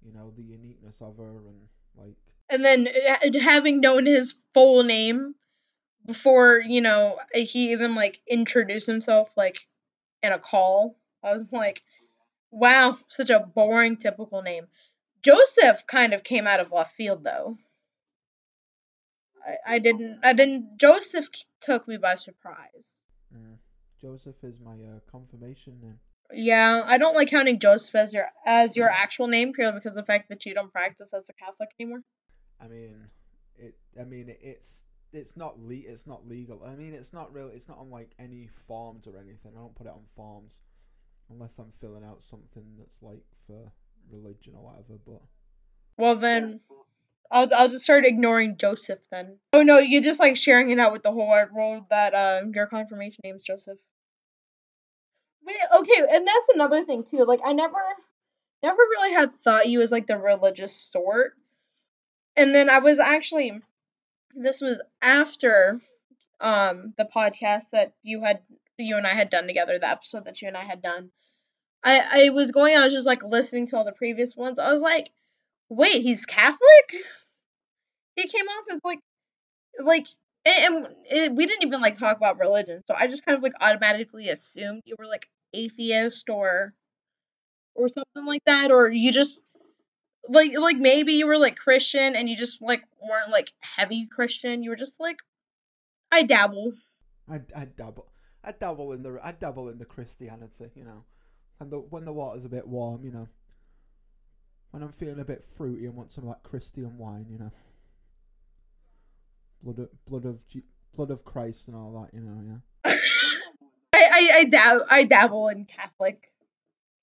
you 0.04 0.12
know, 0.12 0.32
the 0.36 0.42
uniqueness 0.42 1.00
of 1.00 1.16
her 1.18 1.38
and 1.46 1.68
like. 1.96 2.16
And 2.50 2.64
then 2.64 2.88
uh, 2.88 3.38
having 3.40 3.80
known 3.80 4.06
his 4.06 4.34
full 4.54 4.82
name 4.82 5.34
before, 6.06 6.60
you 6.66 6.80
know, 6.80 7.18
he 7.34 7.72
even 7.72 7.94
like 7.94 8.20
introduced 8.26 8.86
himself 8.86 9.30
like 9.36 9.66
in 10.22 10.32
a 10.32 10.38
call, 10.38 10.96
I 11.22 11.32
was 11.32 11.52
like, 11.52 11.82
wow, 12.50 12.98
such 13.08 13.30
a 13.30 13.40
boring 13.40 13.96
typical 13.96 14.42
name. 14.42 14.66
Joseph 15.22 15.86
kind 15.86 16.14
of 16.14 16.24
came 16.24 16.46
out 16.46 16.60
of 16.60 16.72
left 16.72 16.94
field 16.94 17.24
though. 17.24 17.58
I, 19.46 19.74
I 19.74 19.78
didn't 19.78 20.20
I 20.22 20.32
didn't 20.32 20.78
Joseph 20.78 21.28
took 21.60 21.88
me 21.88 21.96
by 21.96 22.14
surprise. 22.14 22.92
Mm. 23.34 23.56
Joseph 24.00 24.36
is 24.42 24.60
my 24.60 24.74
uh, 24.74 25.00
confirmation 25.10 25.80
name. 25.82 25.98
Yeah, 26.32 26.82
I 26.86 26.98
don't 26.98 27.14
like 27.14 27.30
counting 27.30 27.58
Joseph 27.58 27.94
as 27.94 28.12
your 28.12 28.26
as 28.46 28.76
your 28.76 28.88
actual 28.88 29.26
name 29.26 29.52
purely 29.52 29.72
because 29.72 29.92
of 29.92 30.04
the 30.04 30.06
fact 30.06 30.28
that 30.28 30.46
you 30.46 30.54
don't 30.54 30.72
practice 30.72 31.12
as 31.12 31.28
a 31.28 31.32
Catholic 31.32 31.70
anymore. 31.80 32.02
I 32.60 32.68
mean, 32.68 33.08
it. 33.56 33.74
I 33.98 34.04
mean, 34.04 34.34
it's 34.40 34.84
it's 35.12 35.36
not 35.36 35.58
le- 35.58 35.74
It's 35.74 36.06
not 36.06 36.26
legal. 36.28 36.62
I 36.64 36.74
mean, 36.74 36.94
it's 36.94 37.12
not 37.12 37.32
really. 37.32 37.54
It's 37.54 37.68
not 37.68 37.78
on 37.78 37.90
like 37.90 38.10
any 38.18 38.48
forms 38.66 39.06
or 39.06 39.16
anything. 39.18 39.52
I 39.56 39.60
don't 39.60 39.74
put 39.74 39.86
it 39.86 39.92
on 39.92 40.04
forms 40.14 40.60
unless 41.30 41.58
I'm 41.58 41.70
filling 41.70 42.04
out 42.04 42.22
something 42.22 42.64
that's 42.78 43.02
like 43.02 43.24
for 43.46 43.72
religion 44.10 44.54
or 44.56 44.64
whatever. 44.64 44.98
But 45.06 45.22
well, 45.96 46.16
then 46.16 46.60
I'll 47.30 47.48
I'll 47.54 47.68
just 47.68 47.84
start 47.84 48.06
ignoring 48.06 48.56
Joseph 48.56 49.00
then. 49.10 49.38
Oh 49.52 49.62
no, 49.62 49.78
you're 49.78 50.02
just 50.02 50.20
like 50.20 50.36
sharing 50.36 50.70
it 50.70 50.78
out 50.78 50.92
with 50.92 51.02
the 51.02 51.12
whole 51.12 51.28
wide 51.28 51.52
world 51.52 51.84
that 51.90 52.14
um 52.14 52.52
your 52.54 52.66
confirmation 52.66 53.20
name 53.24 53.36
is 53.36 53.44
Joseph. 53.44 53.78
Wait, 55.46 55.56
okay, 55.78 56.02
and 56.10 56.26
that's 56.26 56.48
another 56.54 56.84
thing 56.84 57.04
too. 57.04 57.24
Like 57.24 57.40
I 57.44 57.52
never 57.52 57.78
never 58.62 58.76
really 58.76 59.14
had 59.14 59.34
thought 59.34 59.68
you 59.68 59.80
as 59.80 59.92
like 59.92 60.06
the 60.06 60.18
religious 60.18 60.74
sort. 60.74 61.32
And 62.36 62.54
then 62.54 62.70
I 62.70 62.78
was 62.78 62.98
actually 62.98 63.60
this 64.34 64.60
was 64.60 64.80
after 65.02 65.80
um 66.40 66.94
the 66.96 67.08
podcast 67.14 67.70
that 67.72 67.92
you 68.02 68.22
had 68.22 68.40
you 68.78 68.96
and 68.96 69.06
I 69.06 69.10
had 69.14 69.30
done 69.30 69.46
together, 69.46 69.78
the 69.78 69.88
episode 69.88 70.24
that 70.26 70.40
you 70.40 70.48
and 70.48 70.56
I 70.56 70.64
had 70.64 70.82
done. 70.82 71.10
I 71.84 72.26
I 72.26 72.30
was 72.30 72.50
going 72.50 72.76
I 72.76 72.84
was 72.84 72.94
just 72.94 73.06
like 73.06 73.22
listening 73.22 73.66
to 73.68 73.76
all 73.76 73.84
the 73.84 73.92
previous 73.92 74.36
ones. 74.36 74.58
I 74.58 74.72
was 74.72 74.82
like, 74.82 75.10
wait, 75.68 76.02
he's 76.02 76.26
Catholic? 76.26 76.94
He 78.16 78.26
came 78.28 78.46
off 78.46 78.64
as 78.72 78.80
like, 78.84 79.00
like, 79.80 80.06
and, 80.46 80.88
and 81.10 81.36
we 81.36 81.46
didn't 81.46 81.66
even 81.66 81.80
like 81.80 81.98
talk 81.98 82.16
about 82.16 82.38
religion, 82.38 82.82
so 82.86 82.94
I 82.98 83.06
just 83.06 83.24
kind 83.24 83.36
of 83.36 83.42
like 83.42 83.52
automatically 83.60 84.28
assumed 84.28 84.82
you 84.86 84.96
were 84.98 85.06
like 85.06 85.28
atheist 85.54 86.28
or, 86.30 86.74
or 87.74 87.88
something 87.88 88.26
like 88.26 88.44
that, 88.46 88.70
or 88.70 88.90
you 88.90 89.12
just 89.12 89.40
like 90.28 90.52
like 90.56 90.76
maybe 90.76 91.14
you 91.14 91.26
were 91.26 91.38
like 91.38 91.56
Christian 91.56 92.16
and 92.16 92.28
you 92.28 92.36
just 92.36 92.60
like 92.62 92.82
weren't 93.02 93.30
like 93.30 93.52
heavy 93.60 94.06
Christian. 94.06 94.62
You 94.62 94.70
were 94.70 94.76
just 94.76 95.00
like, 95.00 95.18
I 96.12 96.22
dabble. 96.22 96.74
I 97.30 97.40
I 97.56 97.64
dabble. 97.64 98.06
I 98.44 98.52
dabble 98.52 98.92
in 98.92 99.02
the 99.02 99.18
I 99.22 99.32
dabble 99.32 99.68
in 99.68 99.78
the 99.78 99.84
Christianity, 99.84 100.70
you 100.74 100.84
know, 100.84 101.04
and 101.60 101.70
the 101.70 101.78
when 101.78 102.04
the 102.04 102.12
water's 102.12 102.44
a 102.44 102.48
bit 102.48 102.66
warm, 102.66 103.04
you 103.04 103.12
know 103.12 103.28
when 104.70 104.82
I'm 104.82 104.92
feeling 104.92 105.20
a 105.20 105.24
bit 105.24 105.42
fruity 105.42 105.86
and 105.86 105.94
want 105.94 106.12
some 106.12 106.26
like 106.26 106.42
Christian 106.42 106.98
wine, 106.98 107.26
you 107.30 107.38
know. 107.38 107.50
Blood 109.62 109.78
of 109.80 110.04
blood 110.06 110.24
of 110.24 110.38
blood 110.94 111.10
of 111.10 111.24
Christ 111.24 111.68
and 111.68 111.76
all 111.76 111.92
that, 112.02 112.16
you 112.16 112.24
know, 112.24 112.60
yeah. 112.84 112.92
I 113.92 114.08
I 114.12 114.30
I, 114.36 114.44
dab- 114.44 114.86
I 114.88 115.04
dabble 115.04 115.48
in 115.48 115.64
Catholic 115.64 116.30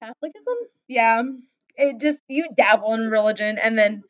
Catholicism. 0.01 0.55
Yeah, 0.87 1.23
it 1.77 1.99
just 1.99 2.21
you 2.27 2.49
dabble 2.55 2.93
in 2.93 3.09
religion 3.09 3.57
and 3.57 3.77
then 3.77 4.03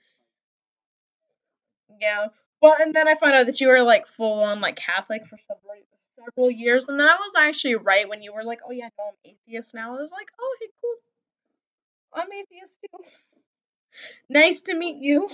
yeah. 2.00 2.28
Well, 2.62 2.76
and 2.80 2.94
then 2.94 3.08
I 3.08 3.16
found 3.16 3.36
out 3.36 3.46
that 3.46 3.62
you 3.62 3.68
were 3.68 3.84
like 3.84 4.08
full 4.08 4.44
on 4.44 4.62
like 4.62 4.76
Catholic 4.76 5.28
for 5.28 5.38
several 5.48 5.76
several 6.24 6.52
years, 6.52 6.88
and 6.88 7.00
then 7.00 7.08
I 7.08 7.16
was 7.16 7.34
actually 7.38 7.76
right 7.76 8.08
when 8.08 8.24
you 8.24 8.34
were 8.34 8.44
like, 8.44 8.60
"Oh 8.68 8.72
yeah, 8.72 8.90
no, 8.98 9.06
I'm 9.08 9.14
atheist 9.24 9.74
now." 9.74 9.98
I 9.98 10.02
was 10.02 10.12
like, 10.12 10.28
"Oh, 10.40 10.58
hey, 10.60 10.68
cool. 10.82 10.96
I'm 12.14 12.32
atheist 12.32 12.80
too." 12.82 13.06
Nice 14.30 14.62
to 14.62 14.76
meet 14.76 14.98
you, 15.02 15.30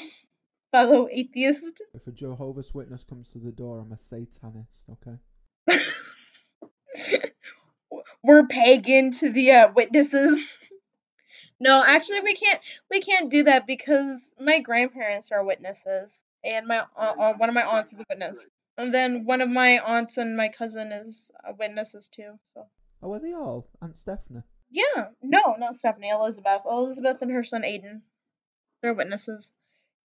fellow 0.72 1.08
atheist. 1.10 1.82
If 1.94 2.08
a 2.08 2.12
Jehovah's 2.12 2.74
Witness 2.74 3.04
comes 3.04 3.28
to 3.30 3.40
the 3.40 3.52
door, 3.52 3.80
I'm 3.80 3.92
a 3.92 3.98
Satanist, 3.98 4.86
okay? 4.92 5.18
We're 8.24 8.46
pagan 8.46 9.12
to 9.14 9.30
the 9.30 9.52
uh, 9.52 9.72
witnesses. 9.74 10.61
No, 11.62 11.84
actually, 11.86 12.22
we 12.22 12.34
can't. 12.34 12.60
We 12.90 13.02
can't 13.02 13.30
do 13.30 13.44
that 13.44 13.68
because 13.68 14.34
my 14.40 14.60
grandparents 14.60 15.32
are 15.32 15.46
witnesses, 15.46 16.12
and 16.44 16.66
my 16.66 16.80
uh, 16.98 17.14
uh, 17.20 17.34
one 17.34 17.50
of 17.50 17.56
my 17.56 17.64
aunts 17.64 17.94
is 17.94 18.00
a 18.00 18.06
witness, 18.10 18.48
and 18.80 18.92
then 18.92 19.26
one 19.26 19.42
of 19.42 19.50
my 19.50 19.80
aunts 19.80 20.18
and 20.18 20.36
my 20.36 20.50
cousin 20.50 20.92
is 20.92 21.32
witnesses 21.60 22.10
too. 22.10 22.40
So. 22.54 22.66
Oh, 23.04 23.14
are 23.14 23.20
they 23.20 23.34
all? 23.34 23.70
Aunt 23.82 23.96
Stephanie. 23.96 24.42
Yeah, 24.72 25.10
no, 25.22 25.56
not 25.60 25.78
Stephanie. 25.78 26.10
Elizabeth. 26.10 26.62
Elizabeth 26.66 27.22
and 27.22 27.32
her 27.32 27.44
son 27.44 27.62
Aiden. 27.62 28.02
They're 28.82 28.94
witnesses. 28.96 29.52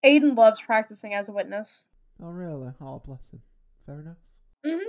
Aiden 0.04 0.36
loves 0.36 0.60
practicing 0.60 1.14
as 1.14 1.30
a 1.30 1.32
witness. 1.32 1.88
Oh, 2.22 2.28
really? 2.28 2.72
Oh, 2.80 3.02
bless 3.04 3.30
him. 3.30 3.40
Fair 3.86 4.00
enough. 4.00 4.16
Mhm. 4.64 4.84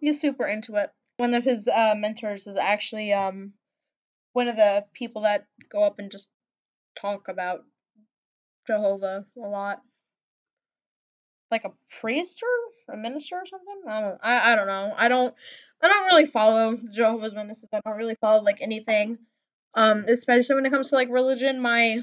He's 0.00 0.20
super 0.20 0.46
into 0.46 0.76
it. 0.76 0.90
One 1.18 1.34
of 1.34 1.44
his 1.44 1.68
uh, 1.68 1.94
mentors 1.96 2.46
is 2.48 2.56
actually 2.56 3.12
um 3.12 3.52
one 4.34 4.48
of 4.48 4.56
the 4.56 4.84
people 4.92 5.22
that 5.22 5.46
go 5.72 5.82
up 5.84 5.98
and 5.98 6.10
just 6.10 6.28
talk 7.00 7.28
about 7.28 7.62
Jehovah 8.66 9.24
a 9.42 9.48
lot. 9.48 9.80
Like 11.50 11.64
a 11.64 11.72
priest 12.00 12.42
or 12.42 12.94
a 12.94 12.96
minister 12.96 13.36
or 13.36 13.46
something. 13.46 13.82
I 13.88 14.00
don't. 14.00 14.18
I, 14.22 14.52
I 14.52 14.56
don't 14.56 14.66
know. 14.66 14.92
I 14.96 15.08
don't. 15.08 15.34
I 15.80 15.88
don't 15.88 16.06
really 16.06 16.26
follow 16.26 16.78
Jehovah's 16.92 17.34
Witnesses. 17.34 17.68
I 17.72 17.80
don't 17.84 17.96
really 17.96 18.16
follow 18.20 18.42
like 18.42 18.60
anything. 18.60 19.18
Um, 19.74 20.04
especially 20.08 20.56
when 20.56 20.66
it 20.66 20.70
comes 20.70 20.90
to 20.90 20.96
like 20.96 21.08
religion. 21.10 21.60
My 21.60 22.02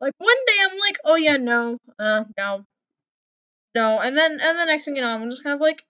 like 0.00 0.14
one 0.18 0.36
day 0.46 0.54
I'm 0.62 0.78
like, 0.78 0.98
oh 1.04 1.16
yeah, 1.16 1.36
no, 1.36 1.78
uh, 1.98 2.24
no, 2.38 2.64
no, 3.74 4.00
and 4.00 4.16
then 4.16 4.32
and 4.32 4.58
the 4.58 4.64
next 4.64 4.86
thing 4.86 4.96
you 4.96 5.02
know, 5.02 5.10
I'm 5.10 5.30
just 5.30 5.42
kind 5.42 5.54
of 5.54 5.60
like, 5.60 5.82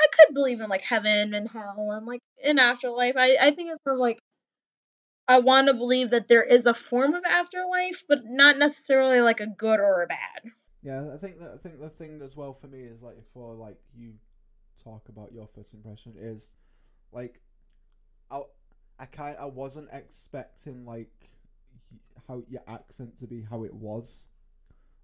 I 0.00 0.06
could 0.12 0.34
believe 0.34 0.60
in 0.60 0.68
like 0.68 0.82
heaven 0.82 1.34
and 1.34 1.48
hell 1.48 1.90
and 1.90 2.06
like 2.06 2.20
in 2.44 2.60
afterlife. 2.60 3.14
I 3.16 3.36
I 3.40 3.50
think 3.50 3.70
it's 3.70 3.80
more 3.84 3.98
like 3.98 4.20
I 5.28 5.38
want 5.38 5.68
to 5.68 5.74
believe 5.74 6.10
that 6.10 6.28
there 6.28 6.42
is 6.42 6.66
a 6.66 6.74
form 6.74 7.14
of 7.14 7.24
afterlife, 7.24 8.02
but 8.08 8.20
not 8.24 8.58
necessarily 8.58 9.20
like 9.20 9.40
a 9.40 9.46
good 9.46 9.80
or 9.80 10.02
a 10.02 10.06
bad. 10.06 10.50
Yeah, 10.82 11.14
I 11.14 11.16
think 11.16 11.38
that 11.38 11.52
I 11.54 11.56
think 11.56 11.80
the 11.80 11.88
thing 11.88 12.20
as 12.22 12.36
well 12.36 12.52
for 12.52 12.66
me 12.66 12.80
is 12.80 13.02
like 13.02 13.16
before 13.16 13.54
like 13.54 13.78
you 13.96 14.14
talk 14.82 15.08
about 15.08 15.32
your 15.32 15.46
first 15.46 15.74
impression 15.74 16.14
is 16.18 16.54
like 17.12 17.40
I 18.30 18.42
I 18.98 19.06
kind 19.06 19.36
I 19.38 19.44
wasn't 19.44 19.88
expecting 19.92 20.84
like 20.84 21.30
how 22.26 22.42
your 22.48 22.62
accent 22.66 23.16
to 23.18 23.26
be 23.26 23.42
how 23.42 23.64
it 23.64 23.74
was. 23.74 24.28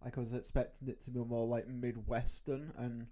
Like 0.05 0.17
I 0.17 0.21
was 0.21 0.33
expecting 0.33 0.89
it 0.89 1.01
to 1.03 1.11
be 1.11 1.21
more 1.21 1.47
like 1.47 1.69
Midwestern, 1.69 2.73
and 2.77 3.07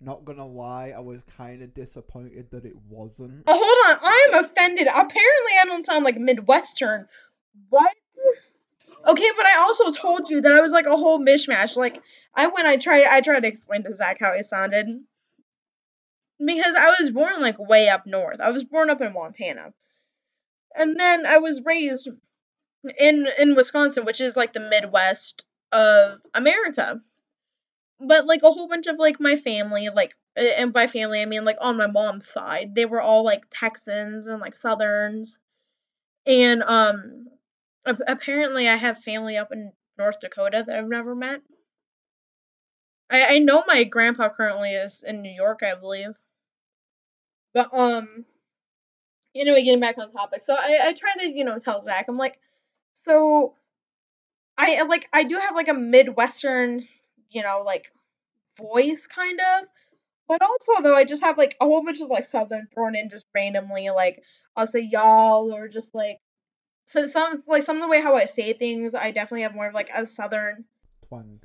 not 0.00 0.24
gonna 0.24 0.46
lie, 0.46 0.92
I 0.96 1.00
was 1.00 1.20
kind 1.36 1.62
of 1.62 1.74
disappointed 1.74 2.50
that 2.50 2.64
it 2.64 2.76
wasn't. 2.88 3.44
Oh, 3.46 3.52
hold 3.54 3.98
on, 3.98 4.00
I'm 4.02 4.44
offended. 4.44 4.86
Apparently, 4.86 5.52
I 5.60 5.64
don't 5.66 5.86
sound 5.86 6.04
like 6.04 6.18
Midwestern. 6.18 7.08
What? 7.70 7.94
Okay, 9.06 9.30
but 9.36 9.46
I 9.46 9.58
also 9.58 9.90
told 9.92 10.30
you 10.30 10.40
that 10.40 10.52
I 10.52 10.60
was 10.60 10.72
like 10.72 10.86
a 10.86 10.96
whole 10.96 11.18
mishmash. 11.18 11.76
Like 11.76 12.00
I 12.34 12.46
when 12.48 12.66
I 12.66 12.76
tried 12.76 13.04
I 13.04 13.20
tried 13.20 13.40
to 13.40 13.48
explain 13.48 13.82
to 13.84 13.94
Zach 13.94 14.18
how 14.20 14.32
I 14.32 14.42
sounded. 14.42 14.88
Because 16.44 16.74
I 16.74 16.94
was 16.98 17.10
born 17.10 17.40
like 17.40 17.58
way 17.58 17.88
up 17.88 18.06
north. 18.06 18.40
I 18.40 18.50
was 18.50 18.64
born 18.64 18.90
up 18.90 19.00
in 19.00 19.12
Montana. 19.12 19.72
And 20.74 20.98
then 20.98 21.26
I 21.26 21.38
was 21.38 21.62
raised 21.64 22.08
in 22.98 23.28
in 23.38 23.54
Wisconsin, 23.54 24.04
which 24.04 24.20
is 24.20 24.36
like 24.36 24.52
the 24.52 24.60
Midwest 24.60 25.44
of 25.70 26.18
America. 26.34 27.00
But 28.00 28.26
like 28.26 28.42
a 28.42 28.50
whole 28.50 28.68
bunch 28.68 28.86
of 28.86 28.96
like 28.98 29.20
my 29.20 29.36
family, 29.36 29.88
like 29.88 30.14
and 30.36 30.72
by 30.72 30.86
family 30.86 31.22
I 31.22 31.26
mean 31.26 31.44
like 31.44 31.58
on 31.60 31.76
my 31.76 31.86
mom's 31.86 32.28
side, 32.28 32.74
they 32.74 32.84
were 32.86 33.00
all 33.00 33.24
like 33.24 33.44
Texans 33.50 34.26
and 34.26 34.40
like 34.40 34.54
Southerns. 34.54 35.38
And 36.26 36.62
um 36.62 37.26
apparently 37.86 38.68
I 38.68 38.76
have 38.76 38.98
family 38.98 39.36
up 39.36 39.52
in 39.52 39.72
North 39.98 40.20
Dakota 40.20 40.64
that 40.66 40.78
I've 40.78 40.88
never 40.88 41.14
met. 41.14 41.40
I, 43.10 43.36
I 43.36 43.38
know 43.38 43.62
my 43.66 43.84
grandpa 43.84 44.28
currently 44.30 44.72
is 44.72 45.02
in 45.06 45.22
New 45.22 45.30
York, 45.32 45.60
I 45.62 45.74
believe. 45.74 46.14
But 47.52 47.72
um 47.72 48.24
anyway, 49.34 49.62
getting 49.62 49.80
back 49.80 49.98
on 49.98 50.10
topic. 50.10 50.42
So 50.42 50.54
I, 50.54 50.80
I 50.84 50.92
try 50.92 51.12
to, 51.20 51.28
you 51.32 51.44
know, 51.44 51.58
tell 51.58 51.80
Zach, 51.80 52.06
I'm 52.08 52.16
like, 52.16 52.38
so 52.94 53.54
I 54.56 54.82
like 54.82 55.08
I 55.12 55.24
do 55.24 55.38
have 55.38 55.54
like 55.54 55.68
a 55.68 55.74
Midwestern, 55.74 56.82
you 57.34 57.42
know, 57.42 57.62
like 57.64 57.92
voice 58.56 59.06
kind 59.06 59.40
of. 59.40 59.68
But 60.26 60.40
also 60.42 60.82
though 60.82 60.96
I 60.96 61.04
just 61.04 61.22
have 61.22 61.36
like 61.36 61.56
a 61.60 61.66
whole 61.66 61.84
bunch 61.84 62.00
of 62.00 62.08
like 62.08 62.24
southern 62.24 62.68
thrown 62.72 62.96
in 62.96 63.10
just 63.10 63.26
randomly, 63.34 63.90
like 63.90 64.22
I'll 64.56 64.66
say 64.66 64.80
y'all 64.80 65.52
or 65.52 65.68
just 65.68 65.94
like 65.94 66.18
so 66.86 67.08
some 67.08 67.42
like 67.46 67.62
some 67.62 67.76
of 67.76 67.82
the 67.82 67.88
way 67.88 68.00
how 68.00 68.14
I 68.14 68.26
say 68.26 68.52
things, 68.52 68.94
I 68.94 69.10
definitely 69.10 69.42
have 69.42 69.54
more 69.54 69.68
of 69.68 69.74
like 69.74 69.90
a 69.94 70.06
southern 70.06 70.64
Twang. 71.08 71.40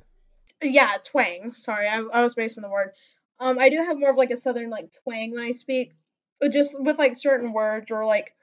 Yeah, 0.62 0.96
twang. 1.04 1.54
Sorry, 1.56 1.88
I, 1.88 2.00
I 2.00 2.22
was 2.22 2.34
basing 2.34 2.62
the 2.62 2.70
word. 2.70 2.90
Um, 3.38 3.58
I 3.58 3.70
do 3.70 3.76
have 3.76 3.98
more 3.98 4.10
of 4.10 4.16
like 4.16 4.30
a 4.30 4.36
southern 4.36 4.70
like 4.70 4.92
twang 5.02 5.32
when 5.32 5.42
I 5.42 5.52
speak, 5.52 5.92
but 6.38 6.52
just 6.52 6.80
with 6.80 6.98
like 6.98 7.16
certain 7.16 7.52
words 7.52 7.90
or 7.90 8.04
like 8.04 8.34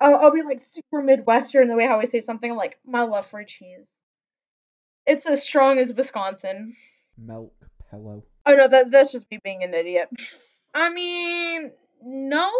I'll, 0.00 0.16
I'll 0.16 0.32
be 0.32 0.42
like 0.42 0.60
super 0.62 1.02
midwestern 1.02 1.68
the 1.68 1.76
way 1.76 1.86
how 1.86 2.00
I 2.00 2.04
say 2.04 2.20
something. 2.20 2.50
I'm 2.50 2.56
like 2.56 2.78
my 2.84 3.02
love 3.02 3.26
for 3.26 3.42
cheese. 3.44 3.86
It's 5.06 5.26
as 5.26 5.42
strong 5.42 5.78
as 5.78 5.92
Wisconsin. 5.94 6.76
Milk 7.16 7.52
pillow. 7.90 8.24
Oh 8.44 8.54
no, 8.54 8.68
that 8.68 8.90
that's 8.90 9.12
just 9.12 9.30
me 9.30 9.38
being 9.42 9.62
an 9.62 9.74
idiot. 9.74 10.08
I 10.74 10.90
mean, 10.90 11.72
no, 12.02 12.50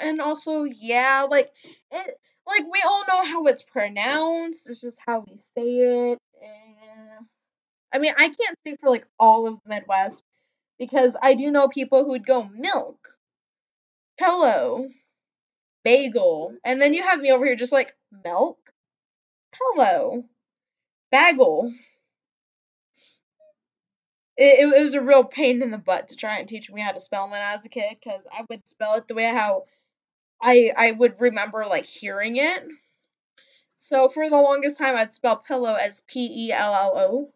and 0.00 0.20
also 0.20 0.64
yeah, 0.64 1.26
like 1.30 1.50
it, 1.90 2.20
like 2.46 2.62
we 2.72 2.82
all 2.86 3.04
know 3.06 3.24
how 3.24 3.46
it's 3.46 3.62
pronounced. 3.62 4.68
It's 4.68 4.80
just 4.80 4.98
how 5.04 5.24
we 5.26 5.36
say 5.54 6.12
it. 6.12 6.18
Eh. 6.42 7.18
I 7.92 7.98
mean, 7.98 8.14
I 8.16 8.28
can't 8.28 8.58
speak 8.60 8.80
for 8.80 8.88
like 8.88 9.06
all 9.18 9.46
of 9.46 9.58
the 9.64 9.68
Midwest 9.68 10.24
because 10.78 11.14
I 11.20 11.34
do 11.34 11.50
know 11.50 11.68
people 11.68 12.04
who 12.04 12.10
would 12.10 12.26
go 12.26 12.48
milk, 12.48 12.98
pillow, 14.18 14.88
bagel, 15.84 16.54
and 16.64 16.80
then 16.80 16.94
you 16.94 17.02
have 17.02 17.20
me 17.20 17.32
over 17.32 17.44
here 17.44 17.56
just 17.56 17.72
like 17.72 17.94
milk, 18.24 18.58
pillow, 19.52 20.24
bagel. 21.12 21.72
It, 24.36 24.74
it, 24.74 24.82
was 24.82 24.94
a 24.94 25.00
real 25.00 25.24
pain 25.24 25.62
in 25.62 25.70
the 25.70 25.78
butt 25.78 26.08
to 26.08 26.16
try 26.16 26.38
and 26.38 26.48
teach 26.48 26.70
me 26.70 26.80
how 26.80 26.90
to 26.90 27.00
spell 27.00 27.30
when 27.30 27.40
I 27.40 27.54
was 27.54 27.64
a 27.66 27.68
kid 27.68 27.98
because 28.02 28.22
I 28.32 28.44
would 28.48 28.66
spell 28.66 28.94
it 28.94 29.06
the 29.06 29.14
way 29.14 29.24
how 29.24 29.66
I 30.40 30.72
I 30.76 30.90
would 30.90 31.20
remember 31.20 31.66
like 31.66 31.84
hearing 31.84 32.36
it. 32.36 32.64
So 33.76 34.08
for 34.08 34.28
the 34.28 34.36
longest 34.36 34.78
time, 34.78 34.96
I'd 34.96 35.12
spell 35.12 35.36
pillow 35.36 35.74
as 35.74 36.02
P 36.08 36.48
E 36.48 36.52
L 36.52 36.74
L 36.74 36.92
O 36.96 37.32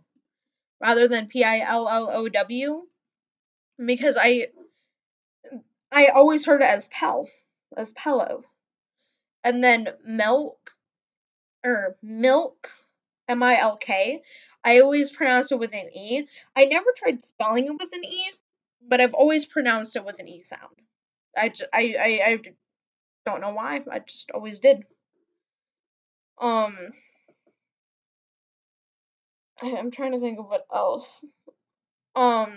rather 0.81 1.07
than 1.07 1.29
P 1.29 1.45
I 1.45 1.61
L 1.61 1.89
L 1.89 2.11
O 2.11 2.29
W 2.29 2.83
because 3.85 4.17
I 4.19 4.49
I 5.93 6.07
always 6.07 6.47
heard 6.47 6.63
it 6.63 6.69
as 6.69 6.89
pel 6.89 7.29
as 7.77 7.93
pillow. 7.93 8.43
And 9.45 9.63
then 9.63 9.89
milk 10.05 10.73
or 11.65 11.97
milk 12.03 12.71
M 13.29 13.43
I 13.43 13.59
L 13.59 13.77
K. 13.77 14.23
I 14.65 14.81
always 14.81 15.11
pronounce 15.11 15.53
it 15.53 15.59
with 15.59 15.75
an 15.75 15.91
E. 15.95 16.27
I 16.57 16.65
never 16.65 16.93
tried 16.97 17.25
spelling 17.25 17.67
it 17.67 17.73
with 17.79 17.93
an 17.93 18.05
E, 18.05 18.25
but 18.87 19.01
I've 19.01 19.15
always 19.15 19.45
pronounced 19.45 19.97
it 19.97 20.05
with 20.05 20.19
an 20.19 20.29
E 20.29 20.43
sound. 20.43 20.75
I, 21.37 21.53
I, 21.73 21.95
I, 21.99 22.21
I 22.27 22.41
don't 23.25 23.41
know 23.41 23.53
why. 23.53 23.85
I 23.91 23.99
just 24.01 24.31
always 24.33 24.59
did. 24.59 24.85
Um, 26.39 26.77
I'm 29.63 29.91
trying 29.91 30.13
to 30.13 30.21
think 30.21 30.39
of 30.39 30.47
what 30.47 30.67
else. 30.75 31.25
Um, 32.15 32.51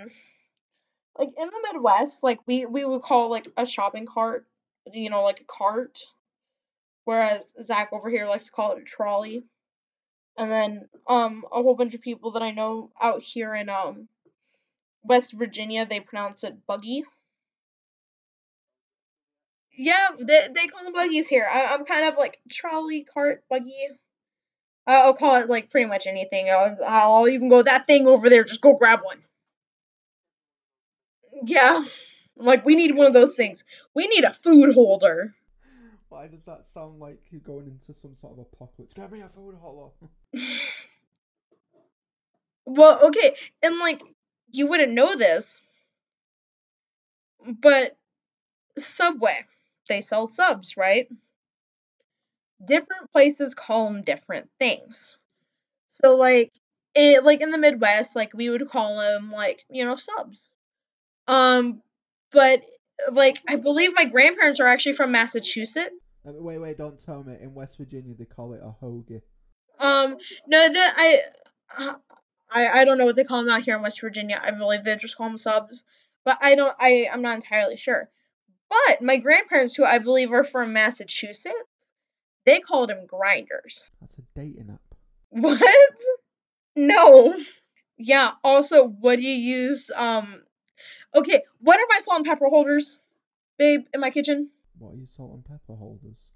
like 1.17 1.29
in 1.37 1.47
the 1.47 1.67
Midwest, 1.73 2.23
like 2.23 2.39
we 2.47 2.65
we 2.65 2.85
would 2.85 3.01
call 3.01 3.29
like 3.29 3.47
a 3.57 3.65
shopping 3.65 4.05
cart, 4.05 4.45
you 4.91 5.09
know, 5.09 5.23
like 5.23 5.41
a 5.41 5.45
cart, 5.45 5.97
whereas 7.05 7.53
Zach 7.61 7.89
over 7.91 8.09
here 8.09 8.25
likes 8.27 8.45
to 8.45 8.51
call 8.51 8.73
it 8.73 8.81
a 8.81 8.85
trolley. 8.85 9.43
And 10.39 10.49
then 10.49 10.89
um 11.05 11.43
a 11.51 11.61
whole 11.61 11.75
bunch 11.75 11.93
of 11.93 12.01
people 12.01 12.31
that 12.31 12.41
I 12.41 12.51
know 12.51 12.91
out 12.99 13.21
here 13.21 13.53
in 13.53 13.67
um 13.69 14.07
West 15.03 15.33
Virginia, 15.33 15.85
they 15.85 15.99
pronounce 15.99 16.45
it 16.45 16.65
buggy. 16.65 17.03
Yeah, 19.77 20.09
they 20.17 20.47
they 20.55 20.67
call 20.67 20.85
them 20.85 20.93
buggies 20.93 21.27
here. 21.27 21.45
I, 21.49 21.73
am 21.73 21.85
kind 21.85 22.07
of 22.07 22.17
like 22.17 22.39
trolley 22.49 23.03
cart 23.03 23.43
buggy. 23.49 23.89
I'll 24.87 25.13
call 25.13 25.35
it 25.35 25.49
like 25.49 25.69
pretty 25.69 25.87
much 25.87 26.07
anything. 26.07 26.49
I'll, 26.49 26.77
I'll 26.85 27.27
even 27.27 27.49
go 27.49 27.61
that 27.61 27.85
thing 27.85 28.07
over 28.07 28.29
there. 28.29 28.43
Just 28.43 28.61
go 28.61 28.75
grab 28.75 29.01
one. 29.03 29.21
Yeah, 31.45 31.83
like 32.37 32.65
we 32.65 32.75
need 32.75 32.95
one 32.95 33.07
of 33.07 33.13
those 33.13 33.35
things. 33.35 33.65
We 33.93 34.07
need 34.07 34.23
a 34.23 34.33
food 34.33 34.73
holder. 34.73 35.35
Why 36.09 36.27
does 36.27 36.43
that 36.45 36.67
sound 36.67 36.99
like 36.99 37.19
you're 37.29 37.41
going 37.41 37.67
into 37.67 37.93
some 37.93 38.15
sort 38.17 38.33
of 38.33 38.39
apocalypse? 38.39 38.93
Get 38.93 39.11
me 39.11 39.21
a 39.21 39.29
food 39.29 39.55
holder. 39.55 39.91
well, 42.65 43.07
okay, 43.07 43.35
and 43.61 43.77
like 43.77 44.01
you 44.51 44.67
wouldn't 44.67 44.91
know 44.91 45.15
this, 45.15 45.61
but 47.47 47.95
Subway, 48.77 49.43
they 49.87 50.01
sell 50.01 50.27
subs, 50.27 50.77
right? 50.77 51.07
Different 52.65 53.11
places 53.11 53.53
call 53.53 53.85
them 53.85 54.03
different 54.03 54.49
things. 54.59 55.17
So 55.87 56.15
like 56.15 56.51
it 56.95 57.23
like 57.23 57.41
in 57.41 57.51
the 57.51 57.57
Midwest, 57.57 58.15
like 58.15 58.33
we 58.33 58.49
would 58.49 58.69
call 58.69 58.97
them 58.97 59.31
like, 59.31 59.65
you 59.69 59.85
know, 59.85 59.95
subs. 59.95 60.39
Um 61.27 61.81
but 62.31 62.61
like 63.11 63.41
I 63.47 63.55
believe 63.55 63.91
my 63.93 64.05
grandparents 64.05 64.59
are 64.59 64.67
actually 64.67 64.93
from 64.93 65.11
Massachusetts. 65.11 65.95
Uh, 66.27 66.33
wait, 66.35 66.57
wait, 66.57 66.77
don't 66.77 66.99
tell 66.99 67.23
me. 67.23 67.35
In 67.41 67.53
West 67.53 67.77
Virginia, 67.77 68.13
they 68.17 68.25
call 68.25 68.53
it 68.53 68.61
a 68.63 68.73
hoagie. 68.83 69.21
Um, 69.79 70.17
no, 70.47 70.73
that 70.73 70.93
I, 70.97 71.21
uh, 71.77 71.93
I, 72.51 72.81
I 72.81 72.85
don't 72.85 72.97
know 72.97 73.05
what 73.05 73.15
they 73.15 73.23
call 73.23 73.43
them 73.43 73.53
out 73.53 73.61
here 73.61 73.75
in 73.75 73.81
West 73.81 74.01
Virginia. 74.01 74.39
I 74.41 74.51
believe 74.51 74.83
they 74.83 74.95
just 74.97 75.15
call 75.15 75.29
them 75.29 75.37
subs, 75.37 75.85
but 76.25 76.37
I 76.41 76.55
don't. 76.55 76.75
I, 76.79 77.07
I'm 77.11 77.21
not 77.21 77.35
entirely 77.35 77.77
sure. 77.77 78.09
But 78.69 79.01
my 79.01 79.17
grandparents, 79.17 79.75
who 79.75 79.85
I 79.85 79.99
believe 79.99 80.31
are 80.31 80.43
from 80.43 80.73
Massachusetts, 80.73 81.55
they 82.45 82.59
called 82.59 82.89
them 82.89 83.05
grinders. 83.07 83.85
That's 84.01 84.17
a 84.17 84.21
dating 84.35 84.69
app. 84.71 84.81
What? 85.29 85.79
No. 86.75 87.35
Yeah. 87.97 88.31
Also, 88.43 88.87
what 88.87 89.15
do 89.15 89.21
you 89.21 89.35
use? 89.35 89.89
Um. 89.95 90.43
Okay. 91.15 91.41
What 91.59 91.79
are 91.79 91.85
my 91.89 91.99
salt 92.01 92.17
and 92.17 92.25
pepper 92.25 92.47
holders, 92.49 92.97
babe, 93.57 93.85
in 93.93 93.99
my 93.99 94.09
kitchen? 94.09 94.49
What 94.77 94.93
are 94.93 94.97
your 94.97 95.07
salt 95.07 95.33
and 95.33 95.45
pepper 95.45 95.75
holders? 95.75 96.31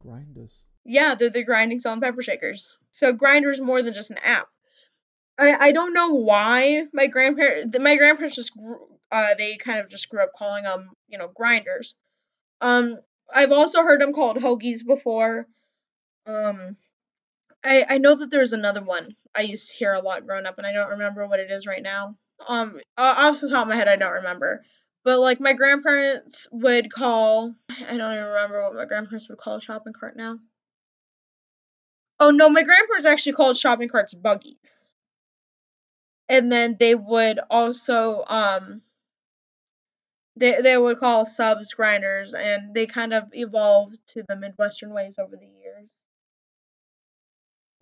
Grinders. 0.00 0.64
Yeah, 0.84 1.14
they're 1.14 1.30
the 1.30 1.44
grinding 1.44 1.80
salt 1.80 1.94
and 1.94 2.02
pepper 2.02 2.22
shakers. 2.22 2.76
So 2.90 3.12
Grindr 3.14 3.50
is 3.50 3.60
more 3.60 3.82
than 3.82 3.94
just 3.94 4.10
an 4.10 4.18
app. 4.18 4.48
I 5.38 5.68
I 5.68 5.72
don't 5.72 5.94
know 5.94 6.14
why 6.14 6.86
my 6.92 7.06
grandparents 7.06 7.76
my 7.78 7.96
grandparents 7.96 8.36
just 8.36 8.52
uh 9.10 9.34
they 9.34 9.56
kind 9.56 9.80
of 9.80 9.88
just 9.88 10.08
grew 10.08 10.22
up 10.22 10.32
calling 10.32 10.64
them 10.64 10.90
you 11.08 11.18
know 11.18 11.28
grinders. 11.28 11.94
Um, 12.60 12.98
I've 13.32 13.52
also 13.52 13.82
heard 13.82 14.00
them 14.00 14.12
called 14.12 14.36
hoagies 14.36 14.84
before. 14.86 15.46
Um, 16.26 16.76
I 17.64 17.84
I 17.88 17.98
know 17.98 18.14
that 18.14 18.30
there's 18.30 18.52
another 18.52 18.82
one 18.82 19.16
I 19.34 19.42
used 19.42 19.70
to 19.70 19.76
hear 19.76 19.92
a 19.92 20.02
lot 20.02 20.26
growing 20.26 20.46
up, 20.46 20.58
and 20.58 20.66
I 20.66 20.72
don't 20.72 20.90
remember 20.90 21.26
what 21.26 21.40
it 21.40 21.50
is 21.50 21.66
right 21.66 21.82
now. 21.82 22.16
Um, 22.48 22.80
off 22.96 23.40
the 23.40 23.48
top 23.48 23.62
of 23.62 23.68
my 23.68 23.76
head, 23.76 23.88
I 23.88 23.96
don't 23.96 24.12
remember. 24.12 24.64
But 25.04 25.20
like 25.20 25.40
my 25.40 25.52
grandparents 25.52 26.46
would 26.50 26.90
call 26.90 27.54
I 27.70 27.96
don't 27.96 28.12
even 28.12 28.24
remember 28.24 28.62
what 28.62 28.74
my 28.74 28.86
grandparents 28.86 29.28
would 29.28 29.38
call 29.38 29.56
a 29.56 29.60
shopping 29.60 29.92
cart 29.92 30.16
now. 30.16 30.38
Oh 32.18 32.30
no, 32.30 32.48
my 32.48 32.62
grandparents 32.62 33.06
actually 33.06 33.32
called 33.32 33.56
shopping 33.56 33.88
carts 33.88 34.14
buggies. 34.14 34.84
And 36.28 36.50
then 36.50 36.76
they 36.78 36.94
would 36.94 37.38
also 37.50 38.24
um 38.26 38.82
they 40.36 40.60
they 40.62 40.76
would 40.76 40.98
call 40.98 41.26
subs 41.26 41.74
grinders 41.74 42.34
and 42.34 42.74
they 42.74 42.86
kind 42.86 43.12
of 43.12 43.28
evolved 43.34 43.98
to 44.08 44.22
the 44.26 44.36
midwestern 44.36 44.92
ways 44.92 45.18
over 45.18 45.36
the 45.36 45.46
years. 45.46 45.90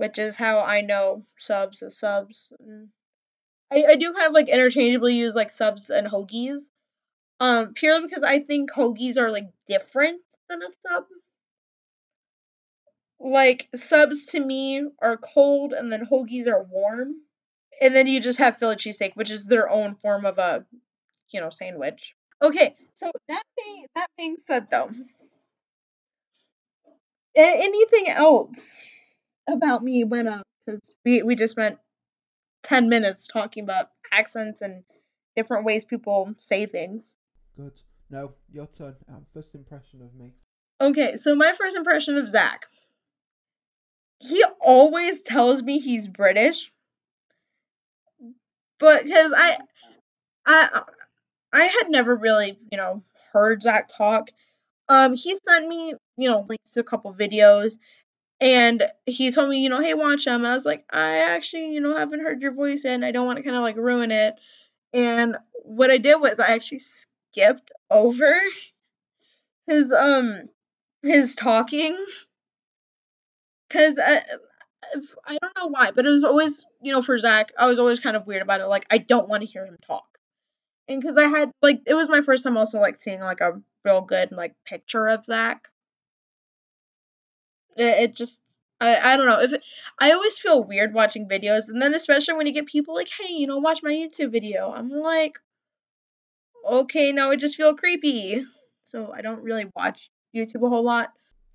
which 0.02 0.18
is 0.18 0.36
how 0.36 0.58
I 0.58 0.80
know 0.80 1.24
subs 1.38 1.80
as 1.80 1.96
subs. 1.96 2.50
I, 3.72 3.84
I 3.90 3.94
do 3.96 4.12
kind 4.12 4.26
of 4.26 4.34
like 4.34 4.48
interchangeably 4.48 5.14
use 5.14 5.34
like 5.34 5.50
subs 5.50 5.88
and 5.88 6.06
hoagies. 6.06 6.60
Um, 7.40 7.72
purely 7.74 8.06
because 8.06 8.22
I 8.22 8.38
think 8.38 8.70
hoagies 8.70 9.16
are 9.16 9.32
like 9.32 9.48
different 9.66 10.20
than 10.48 10.62
a 10.62 10.68
sub. 10.86 11.04
Like 13.18 13.68
subs 13.74 14.26
to 14.26 14.40
me 14.40 14.86
are 15.00 15.16
cold 15.16 15.72
and 15.72 15.90
then 15.90 16.06
hoagies 16.06 16.46
are 16.46 16.62
warm. 16.62 17.14
And 17.80 17.96
then 17.96 18.06
you 18.06 18.20
just 18.20 18.38
have 18.38 18.58
Philly 18.58 18.76
cheesesteak, 18.76 19.16
which 19.16 19.30
is 19.30 19.46
their 19.46 19.68
own 19.68 19.94
form 19.96 20.26
of 20.26 20.38
a, 20.38 20.64
you 21.30 21.40
know, 21.40 21.50
sandwich. 21.50 22.14
Okay, 22.40 22.76
so 22.94 23.10
that 23.28 23.42
being 23.56 23.86
that 23.94 24.08
being 24.16 24.36
said 24.46 24.68
though, 24.70 24.90
anything 27.34 28.08
else 28.08 28.84
about 29.48 29.82
me 29.82 30.04
went 30.04 30.28
up 30.28 30.42
because 30.66 30.92
we 31.04 31.22
we 31.22 31.36
just 31.36 31.52
spent 31.52 31.78
ten 32.62 32.88
minutes 32.88 33.26
talking 33.26 33.64
about 33.64 33.90
accents 34.10 34.62
and 34.62 34.84
different 35.36 35.64
ways 35.64 35.84
people 35.84 36.34
say 36.38 36.66
things. 36.66 37.14
Good. 37.56 37.72
No, 38.10 38.32
your 38.52 38.66
turn. 38.66 38.96
Um, 39.08 39.24
first 39.32 39.54
impression 39.54 40.02
of 40.02 40.14
me. 40.14 40.32
Okay, 40.80 41.16
so 41.16 41.34
my 41.34 41.52
first 41.52 41.76
impression 41.76 42.18
of 42.18 42.28
Zach. 42.28 42.66
He 44.20 44.44
always 44.60 45.20
tells 45.22 45.62
me 45.62 45.80
he's 45.80 46.06
British, 46.06 46.70
but 48.78 49.04
because 49.04 49.32
I, 49.34 49.56
I, 50.46 50.82
I 51.52 51.64
had 51.64 51.90
never 51.90 52.14
really, 52.14 52.58
you 52.70 52.78
know, 52.78 53.02
heard 53.32 53.62
Zach 53.62 53.88
talk. 53.88 54.30
Um, 54.88 55.14
he 55.14 55.36
sent 55.48 55.66
me, 55.66 55.94
you 56.16 56.28
know, 56.28 56.46
links 56.48 56.72
to 56.72 56.80
a 56.80 56.84
couple 56.84 57.12
videos, 57.14 57.78
and 58.42 58.84
he 59.06 59.30
told 59.32 59.50
me, 59.50 59.60
you 59.62 59.70
know, 59.70 59.80
hey, 59.80 59.94
watch 59.94 60.26
them. 60.26 60.42
And 60.44 60.48
I 60.52 60.54
was 60.54 60.66
like, 60.66 60.84
I 60.92 61.18
actually, 61.34 61.72
you 61.74 61.80
know, 61.80 61.96
haven't 61.96 62.22
heard 62.22 62.42
your 62.42 62.52
voice, 62.54 62.84
and 62.84 63.04
I 63.06 63.12
don't 63.12 63.26
want 63.26 63.38
to 63.38 63.44
kind 63.44 63.56
of 63.56 63.62
like 63.62 63.76
ruin 63.78 64.12
it. 64.12 64.34
And 64.92 65.36
what 65.64 65.90
I 65.90 65.98
did 65.98 66.16
was 66.20 66.40
I 66.40 66.48
actually 66.54 66.80
skipped 66.80 67.72
over 67.90 68.40
his 69.66 69.90
um 69.92 70.48
his 71.02 71.34
talking 71.34 71.96
because 73.68 73.96
I, 73.98 74.22
I 75.26 75.38
don't 75.40 75.56
know 75.56 75.68
why, 75.68 75.90
but 75.92 76.06
it 76.06 76.10
was 76.10 76.24
always 76.24 76.66
you 76.82 76.92
know 76.92 77.02
for 77.02 77.18
Zach, 77.18 77.52
I 77.58 77.66
was 77.66 77.78
always 77.78 78.00
kind 78.00 78.16
of 78.16 78.26
weird 78.26 78.42
about 78.42 78.60
it. 78.60 78.66
Like 78.66 78.86
I 78.90 78.98
don't 78.98 79.28
want 79.28 79.42
to 79.42 79.48
hear 79.48 79.66
him 79.66 79.78
talk 79.86 80.04
and 80.88 81.00
because 81.00 81.16
I 81.16 81.28
had 81.28 81.52
like 81.62 81.82
it 81.86 81.94
was 81.94 82.08
my 82.10 82.20
first 82.22 82.44
time 82.44 82.56
also 82.58 82.80
like 82.80 82.96
seeing 82.96 83.20
like 83.20 83.40
a 83.40 83.60
real 83.84 84.02
good 84.02 84.32
like 84.32 84.54
picture 84.66 85.08
of 85.08 85.24
Zach. 85.24 85.68
It, 87.76 88.02
it 88.02 88.16
just 88.16 88.40
I 88.80 89.12
I 89.12 89.16
don't 89.16 89.26
know 89.26 89.40
if 89.40 89.52
it, 89.52 89.62
I 89.98 90.12
always 90.12 90.38
feel 90.38 90.62
weird 90.62 90.92
watching 90.92 91.28
videos, 91.28 91.68
and 91.68 91.80
then 91.80 91.94
especially 91.94 92.34
when 92.34 92.46
you 92.46 92.52
get 92.52 92.66
people 92.66 92.94
like, 92.94 93.08
hey, 93.08 93.32
you 93.32 93.46
know, 93.46 93.58
watch 93.58 93.82
my 93.82 93.90
YouTube 93.90 94.32
video. 94.32 94.72
I'm 94.72 94.90
like, 94.90 95.38
okay, 96.68 97.12
now 97.12 97.30
I 97.30 97.36
just 97.36 97.56
feel 97.56 97.74
creepy. 97.74 98.44
So 98.84 99.12
I 99.12 99.22
don't 99.22 99.42
really 99.42 99.70
watch 99.76 100.10
YouTube 100.34 100.66
a 100.66 100.68
whole 100.68 100.84
lot. 100.84 101.12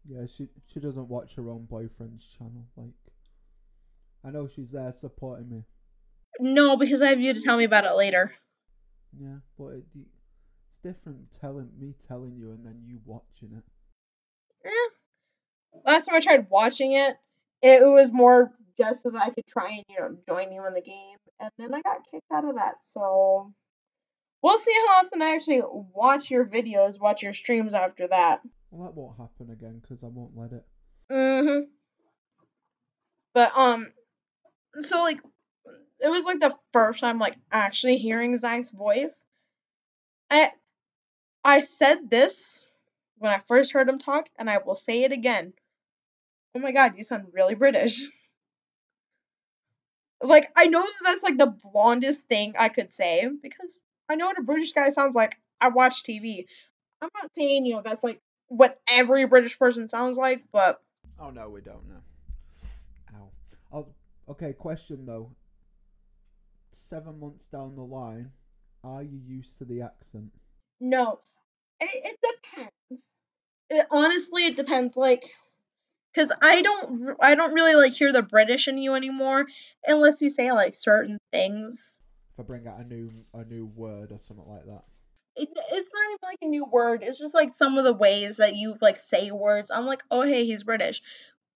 Yeah, 0.08 0.26
she 0.26 0.48
she 0.68 0.80
doesn't 0.80 1.10
watch 1.10 1.36
her 1.36 1.50
own 1.50 1.66
boyfriend's 1.66 2.26
channel. 2.26 2.68
Like, 2.76 2.94
I 4.24 4.32
know 4.32 4.48
she's 4.48 4.72
there 4.72 4.94
supporting 4.94 5.50
me. 5.50 5.64
No, 6.40 6.78
because 6.78 7.02
I 7.02 7.10
have 7.10 7.20
you 7.20 7.34
to 7.34 7.42
tell 7.42 7.58
me 7.58 7.64
about 7.66 7.86
it 7.86 7.94
later. 7.94 8.34
Yeah, 9.20 9.38
but 9.58 9.68
it, 9.68 9.86
it's 9.96 10.78
different 10.84 11.32
telling 11.32 11.70
me 11.78 11.94
telling 12.08 12.36
you 12.38 12.52
and 12.52 12.66
then 12.66 12.84
you 12.86 13.00
watching 13.06 13.52
it. 13.58 13.64
Last 15.86 16.06
time 16.06 16.16
I 16.16 16.20
tried 16.20 16.50
watching 16.50 16.94
it, 16.94 17.16
it 17.62 17.84
was 17.84 18.12
more 18.12 18.52
just 18.78 19.04
so 19.04 19.10
that 19.12 19.24
I 19.24 19.30
could 19.30 19.48
try 19.48 19.70
and 19.70 19.84
you 19.90 20.00
know 20.00 20.18
join 20.28 20.52
you 20.52 20.66
in 20.66 20.74
the 20.74 20.82
game, 20.82 21.18
and 21.40 21.52
then 21.58 21.74
I 21.74 21.82
got 21.82 22.06
kicked 22.10 22.32
out 22.32 22.46
of 22.48 22.56
that. 22.56 22.76
So 22.84 23.54
we'll 24.42 24.60
see 24.60 24.74
how 24.88 25.02
often 25.02 25.22
I 25.22 25.34
actually 25.36 25.62
watch 25.94 26.30
your 26.30 26.46
videos, 26.46 27.00
watch 27.00 27.24
your 27.24 27.34
streams 27.34 27.74
after 27.74 28.08
that. 28.08 28.42
Well, 28.72 28.88
that 28.88 28.96
won't 28.96 29.18
happen 29.18 29.52
again 29.52 29.80
because 29.82 30.04
I 30.04 30.08
won't 30.08 30.36
let 30.36 30.52
it. 30.52 30.66
Mhm. 31.10 31.68
But 33.34 33.58
um, 33.58 33.92
so 34.82 35.02
like 35.02 35.20
it 36.00 36.10
was 36.10 36.26
like 36.26 36.40
the 36.40 36.56
first 36.74 37.00
time 37.00 37.20
like 37.20 37.36
actually 37.52 37.98
hearing 37.98 38.38
Zach's 38.38 38.70
voice. 38.70 39.24
I 40.30 40.52
I 41.44 41.62
said 41.62 42.10
this 42.10 42.68
when 43.18 43.32
I 43.32 43.40
first 43.40 43.74
heard 43.74 43.90
him 43.90 44.00
talk, 44.00 44.28
and 44.38 44.50
I 44.50 44.60
will 44.60 44.76
say 44.76 45.04
it 45.04 45.12
again. 45.12 45.54
Oh 46.56 46.60
my 46.60 46.72
god, 46.72 46.98
you 46.98 47.04
sound 47.04 47.28
really 47.34 47.56
British. 47.56 48.02
like 50.22 50.50
I 50.56 50.68
know 50.68 50.82
that 50.82 50.94
that's 51.04 51.24
like 51.24 51.38
the 51.38 51.56
blondest 51.72 52.28
thing 52.28 52.56
I 52.58 52.70
could 52.70 52.94
say 52.94 53.28
because 53.42 53.78
I 54.10 54.16
know 54.16 54.28
what 54.28 54.40
a 54.40 54.44
British 54.44 54.74
guy 54.74 54.90
sounds 54.90 55.16
like. 55.16 55.38
I 55.60 55.70
watch 55.70 56.04
TV. 56.04 56.46
I'm 57.02 57.10
not 57.22 57.34
saying 57.36 57.66
you 57.66 57.76
know 57.76 57.82
that's 57.84 58.04
like 58.04 58.22
what 58.48 58.80
every 58.88 59.26
British 59.26 59.60
person 59.60 59.88
sounds 59.88 60.18
like, 60.18 60.44
but 60.52 60.82
oh 61.20 61.30
no, 61.30 61.50
we 61.50 61.62
don't 61.62 61.88
know. 61.88 62.02
Ow. 63.16 63.30
Oh, 63.72 63.88
okay. 64.30 64.54
Question 64.54 65.06
though 65.06 65.32
seven 66.78 67.20
months 67.20 67.46
down 67.46 67.76
the 67.76 67.84
line, 67.84 68.32
are 68.84 69.04
you 69.04 69.20
used 69.26 69.58
to 69.58 69.66
the 69.66 69.82
accent? 69.82 70.32
No, 70.80 71.20
it, 71.80 71.90
it 71.92 72.40
depends. 72.44 73.10
It, 73.70 73.88
honestly, 73.92 74.46
it 74.46 74.56
depends. 74.56 74.96
Like, 74.96 75.32
because 76.18 76.32
I 76.42 76.62
don't, 76.64 77.16
I 77.22 77.36
don't 77.36 77.54
really 77.54 77.76
like 77.76 77.94
hear 77.94 78.12
the 78.12 78.24
British 78.24 78.68
in 78.68 78.78
you 78.80 78.96
anymore, 78.96 79.46
unless 79.86 80.22
you 80.22 80.30
say 80.30 80.52
like 80.52 80.74
certain 80.74 81.20
things. 81.32 82.00
If 82.34 82.40
I 82.40 82.44
bring 82.44 82.68
out 82.68 82.80
a 82.80 82.84
new, 82.84 83.12
a 83.34 83.44
new 83.44 83.66
word 83.66 84.12
or 84.12 84.18
something 84.18 84.48
like 84.48 84.66
that. 84.66 84.84
It, 85.36 85.50
it's 85.50 85.90
not 85.94 86.10
even 86.10 86.20
like 86.24 86.38
a 86.42 86.48
new 86.48 86.66
word. 86.66 87.04
It's 87.04 87.20
just 87.20 87.36
like 87.36 87.56
some 87.56 87.78
of 87.78 87.84
the 87.84 87.94
ways 87.94 88.38
that 88.38 88.56
you 88.56 88.76
like 88.82 88.98
say 88.98 89.30
words. 89.30 89.70
I'm 89.70 89.86
like, 89.86 90.02
oh 90.10 90.24
hey, 90.24 90.46
he's 90.46 90.64
British. 90.64 91.04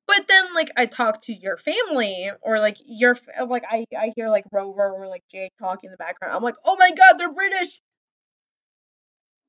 But 0.05 0.27
then 0.27 0.53
like 0.53 0.69
I 0.77 0.85
talk 0.85 1.21
to 1.21 1.33
your 1.33 1.57
family 1.57 2.29
or 2.41 2.59
like 2.59 2.77
your 2.85 3.17
like 3.47 3.63
I 3.67 3.85
I 3.97 4.11
hear 4.15 4.29
like 4.29 4.45
Rover 4.51 4.91
or 4.91 5.07
like 5.07 5.23
Jake 5.31 5.53
talking 5.57 5.87
in 5.87 5.91
the 5.91 5.97
background. 5.97 6.35
I'm 6.35 6.43
like, 6.43 6.55
"Oh 6.65 6.75
my 6.77 6.91
god, 6.91 7.17
they're 7.17 7.33
British." 7.33 7.81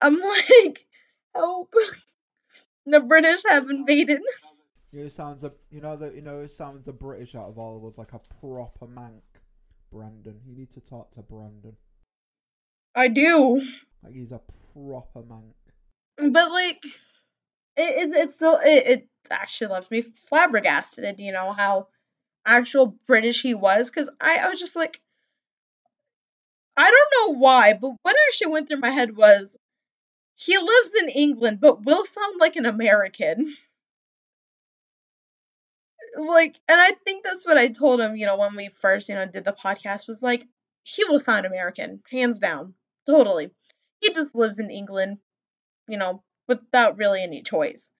I'm 0.00 0.18
like, 0.20 0.86
"Help." 1.34 1.74
the 2.86 3.00
British 3.00 3.42
have 3.48 3.68
invaded. 3.68 4.22
You 4.92 5.00
know, 5.00 5.06
it 5.06 5.12
sounds 5.12 5.42
a 5.42 5.52
you 5.70 5.80
know 5.80 5.96
that 5.96 6.14
you 6.14 6.20
know 6.20 6.40
it 6.40 6.50
sounds 6.50 6.86
a 6.86 6.92
British 6.92 7.34
out 7.34 7.48
of 7.48 7.58
all 7.58 7.78
of 7.78 7.84
us 7.84 7.96
like 7.96 8.12
a 8.12 8.20
proper 8.40 8.86
mank. 8.86 9.22
Brandon, 9.90 10.40
you 10.46 10.54
need 10.54 10.70
to 10.72 10.80
talk 10.80 11.10
to 11.12 11.22
Brandon. 11.22 11.76
I 12.94 13.08
do. 13.08 13.62
Like 14.02 14.14
he's 14.14 14.32
a 14.32 14.40
proper 14.74 15.22
mank. 15.22 15.54
But 16.18 16.50
like, 16.50 16.84
it, 16.84 18.10
it 18.10 18.10
it's 18.14 18.34
still 18.34 18.58
it, 18.62 18.86
it 18.86 19.08
actually 19.30 19.68
left 19.68 19.90
me 19.90 20.04
flabbergasted. 20.28 21.18
You 21.18 21.32
know 21.32 21.52
how 21.52 21.88
actual 22.44 22.98
British 23.06 23.40
he 23.40 23.54
was, 23.54 23.88
because 23.88 24.10
I, 24.20 24.40
I 24.42 24.48
was 24.48 24.60
just 24.60 24.76
like, 24.76 25.00
I 26.76 26.90
don't 26.90 27.34
know 27.34 27.38
why, 27.38 27.78
but 27.80 27.92
what 28.02 28.16
actually 28.28 28.52
went 28.52 28.68
through 28.68 28.80
my 28.80 28.90
head 28.90 29.16
was 29.16 29.56
he 30.34 30.58
lives 30.58 30.92
in 31.00 31.08
England, 31.08 31.60
but 31.60 31.84
will 31.84 32.04
sound 32.04 32.40
like 32.40 32.56
an 32.56 32.66
American. 32.66 33.54
like, 36.16 36.60
and 36.68 36.80
I 36.80 36.92
think 37.04 37.24
that's 37.24 37.46
what 37.46 37.58
I 37.58 37.68
told 37.68 38.00
him, 38.00 38.16
you 38.16 38.26
know, 38.26 38.36
when 38.38 38.56
we 38.56 38.68
first, 38.68 39.08
you 39.08 39.14
know, 39.14 39.26
did 39.26 39.44
the 39.44 39.52
podcast 39.52 40.08
was 40.08 40.22
like, 40.22 40.46
he 40.82 41.04
will 41.04 41.18
sound 41.18 41.46
American, 41.46 42.02
hands 42.10 42.38
down. 42.38 42.74
Totally. 43.06 43.50
He 44.00 44.12
just 44.12 44.34
lives 44.34 44.58
in 44.58 44.70
England, 44.70 45.20
you 45.88 45.96
know, 45.98 46.22
without 46.48 46.98
really 46.98 47.22
any 47.22 47.42
choice 47.42 47.90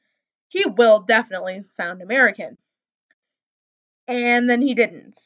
he 0.52 0.66
will 0.66 1.00
definitely 1.00 1.62
sound 1.66 2.02
American. 2.02 2.58
And 4.06 4.50
then 4.50 4.60
he 4.60 4.74
didn't. 4.74 5.18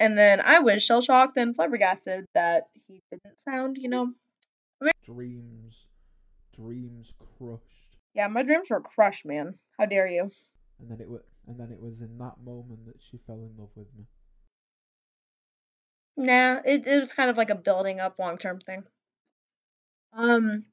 And 0.00 0.16
then 0.16 0.40
I 0.40 0.60
was 0.60 0.82
shell 0.82 1.02
shocked 1.02 1.36
and 1.36 1.54
flabbergasted 1.54 2.24
that 2.34 2.64
he 2.86 3.02
didn't 3.10 3.38
sound, 3.38 3.76
you 3.78 3.90
know. 3.90 4.12
Dreams. 5.04 5.88
Dreams 6.54 7.12
crushed. 7.38 7.98
Yeah, 8.14 8.28
my 8.28 8.42
dreams 8.42 8.70
were 8.70 8.80
crushed, 8.80 9.26
man. 9.26 9.58
How 9.78 9.84
dare 9.84 10.08
you? 10.08 10.30
And 10.80 10.90
then 10.90 11.02
it 11.02 11.10
was 11.10 11.20
and 11.46 11.58
then 11.58 11.70
it 11.70 11.80
was 11.80 12.00
in 12.00 12.18
that 12.18 12.34
moment 12.44 12.86
that 12.86 12.96
she 13.00 13.18
fell 13.26 13.36
in 13.36 13.54
love 13.58 13.70
with 13.74 13.88
me. 13.96 14.04
Nah, 16.16 16.60
it, 16.64 16.86
it 16.86 17.00
was 17.00 17.12
kind 17.12 17.30
of 17.30 17.36
like 17.36 17.50
a 17.50 17.54
building 17.54 18.00
up 18.00 18.18
long 18.18 18.38
term 18.38 18.60
thing. 18.60 18.84
Um 20.12 20.64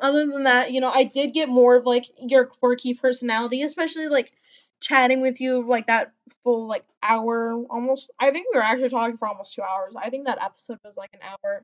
other 0.00 0.26
than 0.26 0.44
that, 0.44 0.72
you 0.72 0.80
know, 0.80 0.90
I 0.90 1.04
did 1.04 1.32
get 1.32 1.48
more 1.48 1.76
of 1.76 1.86
like 1.86 2.06
your 2.18 2.46
quirky 2.46 2.94
personality, 2.94 3.62
especially 3.62 4.08
like 4.08 4.32
chatting 4.80 5.20
with 5.20 5.40
you 5.40 5.66
like 5.66 5.86
that 5.86 6.12
full 6.42 6.66
like 6.66 6.84
hour 7.02 7.52
almost. 7.70 8.10
I 8.18 8.30
think 8.30 8.46
we 8.52 8.58
were 8.58 8.64
actually 8.64 8.88
talking 8.88 9.16
for 9.16 9.28
almost 9.28 9.54
two 9.54 9.62
hours. 9.62 9.94
I 9.96 10.10
think 10.10 10.26
that 10.26 10.42
episode 10.42 10.78
was 10.84 10.96
like 10.96 11.10
an 11.14 11.20
hour, 11.22 11.62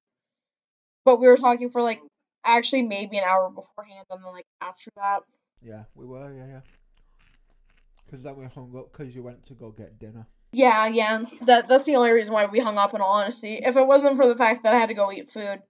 but 1.04 1.20
we 1.20 1.26
were 1.26 1.36
talking 1.36 1.70
for 1.70 1.82
like 1.82 2.00
actually 2.44 2.82
maybe 2.82 3.18
an 3.18 3.24
hour 3.26 3.50
beforehand 3.50 4.06
and 4.10 4.22
then 4.22 4.32
like 4.32 4.46
after 4.60 4.90
that. 4.96 5.20
Yeah, 5.60 5.84
we 5.94 6.06
were. 6.06 6.32
Yeah, 6.32 6.46
yeah. 6.46 6.60
Because 8.12 8.24
then 8.24 8.36
we 8.36 8.44
hung 8.44 8.76
up 8.76 8.92
because 8.92 9.14
you 9.14 9.22
went 9.22 9.46
to 9.46 9.54
go 9.54 9.70
get 9.70 9.98
dinner. 9.98 10.26
Yeah, 10.52 10.86
yeah. 10.86 11.24
That 11.46 11.66
that's 11.66 11.86
the 11.86 11.96
only 11.96 12.10
reason 12.10 12.34
why 12.34 12.44
we 12.44 12.58
hung 12.58 12.76
up 12.76 12.92
in 12.92 13.00
all 13.00 13.14
honesty. 13.14 13.54
If 13.54 13.78
it 13.78 13.86
wasn't 13.86 14.18
for 14.18 14.28
the 14.28 14.36
fact 14.36 14.64
that 14.64 14.74
I 14.74 14.78
had 14.78 14.90
to 14.90 14.94
go 14.94 15.10
eat 15.10 15.32
food, 15.32 15.62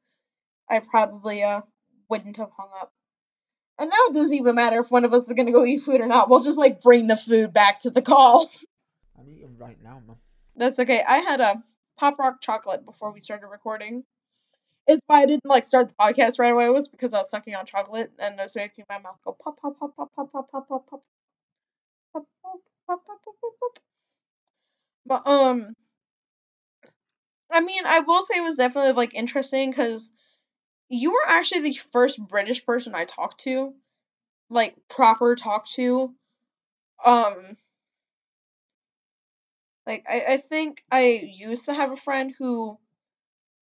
I 0.69 0.81
probably 0.81 1.45
uh 1.45 1.61
wouldn't 2.09 2.39
have 2.39 2.51
hung 2.59 2.71
up. 2.81 2.91
And 3.79 3.91
now 3.91 3.97
it 4.09 4.15
doesn't 4.15 4.35
even 4.35 4.57
matter 4.57 4.81
if 4.81 4.91
one 4.91 5.05
of 5.05 5.15
us 5.15 5.29
is 5.29 5.35
gonna 5.35 5.53
go 5.53 5.65
eat 5.65 5.83
food 5.83 6.01
or 6.01 6.09
not. 6.09 6.29
We'll 6.29 6.43
just 6.43 6.59
like 6.59 6.83
bring 6.83 7.07
the 7.07 7.17
food 7.17 7.53
back 7.53 7.83
to 7.83 7.91
the 7.91 8.03
call. 8.03 8.51
I'm 9.17 9.29
eating 9.29 9.57
right 9.57 9.81
now, 9.81 10.03
man. 10.05 10.17
That's 10.57 10.81
okay. 10.81 11.01
I 11.07 11.19
had 11.19 11.41
a 11.41 11.63
pop 11.97 12.19
rock 12.19 12.41
chocolate 12.41 12.85
before 12.85 13.13
we 13.13 13.21
started 13.21 13.47
recording. 13.47 14.03
It's 14.89 15.01
why 15.07 15.21
I 15.21 15.27
didn't 15.27 15.47
like 15.47 15.65
start 15.65 15.91
the 15.91 15.95
podcast 15.95 16.41
right 16.41 16.53
away 16.53 16.69
was 16.71 16.89
because 16.89 17.15
I 17.15 17.19
was 17.19 17.31
sucking 17.31 17.55
on 17.55 17.67
chocolate 17.67 18.11
and 18.19 18.35
it 18.35 18.43
was 18.43 18.57
making 18.57 18.87
my 18.89 18.99
mouth 18.99 19.19
go 19.25 19.31
pop 19.31 19.61
pop 19.61 19.79
pop 19.79 19.95
pop 19.95 20.11
pop 20.17 20.33
pop 20.33 20.51
pop 20.51 20.69
pop 20.69 20.91
pop 20.91 21.03
But 25.07 25.27
um, 25.27 25.75
I 27.51 27.61
mean, 27.61 27.85
I 27.87 28.01
will 28.01 28.23
say 28.23 28.39
it 28.39 28.43
was 28.43 28.57
definitely 28.57 28.93
like 28.93 29.15
interesting 29.15 29.71
because 29.71 30.11
you 30.89 31.13
were 31.13 31.27
actually 31.29 31.63
the 31.63 31.75
first 31.75 32.19
British 32.21 32.65
person 32.67 32.95
I 32.95 33.05
talked 33.07 33.41
to, 33.43 33.75
like 34.51 34.77
proper 34.89 35.37
talk 35.37 35.67
to. 35.75 36.15
Um, 37.05 37.57
like 39.87 40.05
I, 40.09 40.25
I 40.29 40.37
think 40.39 40.85
I 40.91 41.05
used 41.09 41.67
to 41.67 41.75
have 41.75 41.93
a 41.93 41.97
friend 41.97 42.33
who 42.37 42.79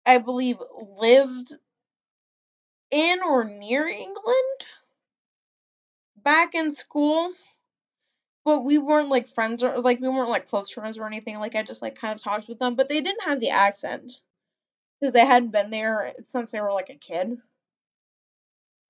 I 0.06 0.18
believe 0.18 0.58
lived 0.98 1.54
in 2.90 3.22
or 3.22 3.44
near 3.44 3.86
England 3.88 4.64
back 6.16 6.54
in 6.54 6.70
school. 6.70 7.32
But 8.44 8.60
we 8.60 8.78
weren't 8.78 9.08
like 9.08 9.28
friends 9.28 9.62
or 9.62 9.80
like 9.80 10.00
we 10.00 10.08
weren't 10.08 10.30
like 10.30 10.48
close 10.48 10.70
friends 10.70 10.96
or 10.98 11.06
anything. 11.06 11.38
Like 11.38 11.54
I 11.54 11.62
just 11.62 11.82
like 11.82 11.98
kind 11.98 12.14
of 12.14 12.22
talked 12.22 12.48
with 12.48 12.58
them, 12.58 12.76
but 12.76 12.88
they 12.88 13.00
didn't 13.00 13.24
have 13.24 13.40
the 13.40 13.50
accent 13.50 14.20
because 15.00 15.12
they 15.12 15.24
hadn't 15.24 15.52
been 15.52 15.70
there 15.70 16.14
since 16.24 16.50
they 16.50 16.60
were 16.60 16.72
like 16.72 16.90
a 16.90 16.94
kid. 16.94 17.32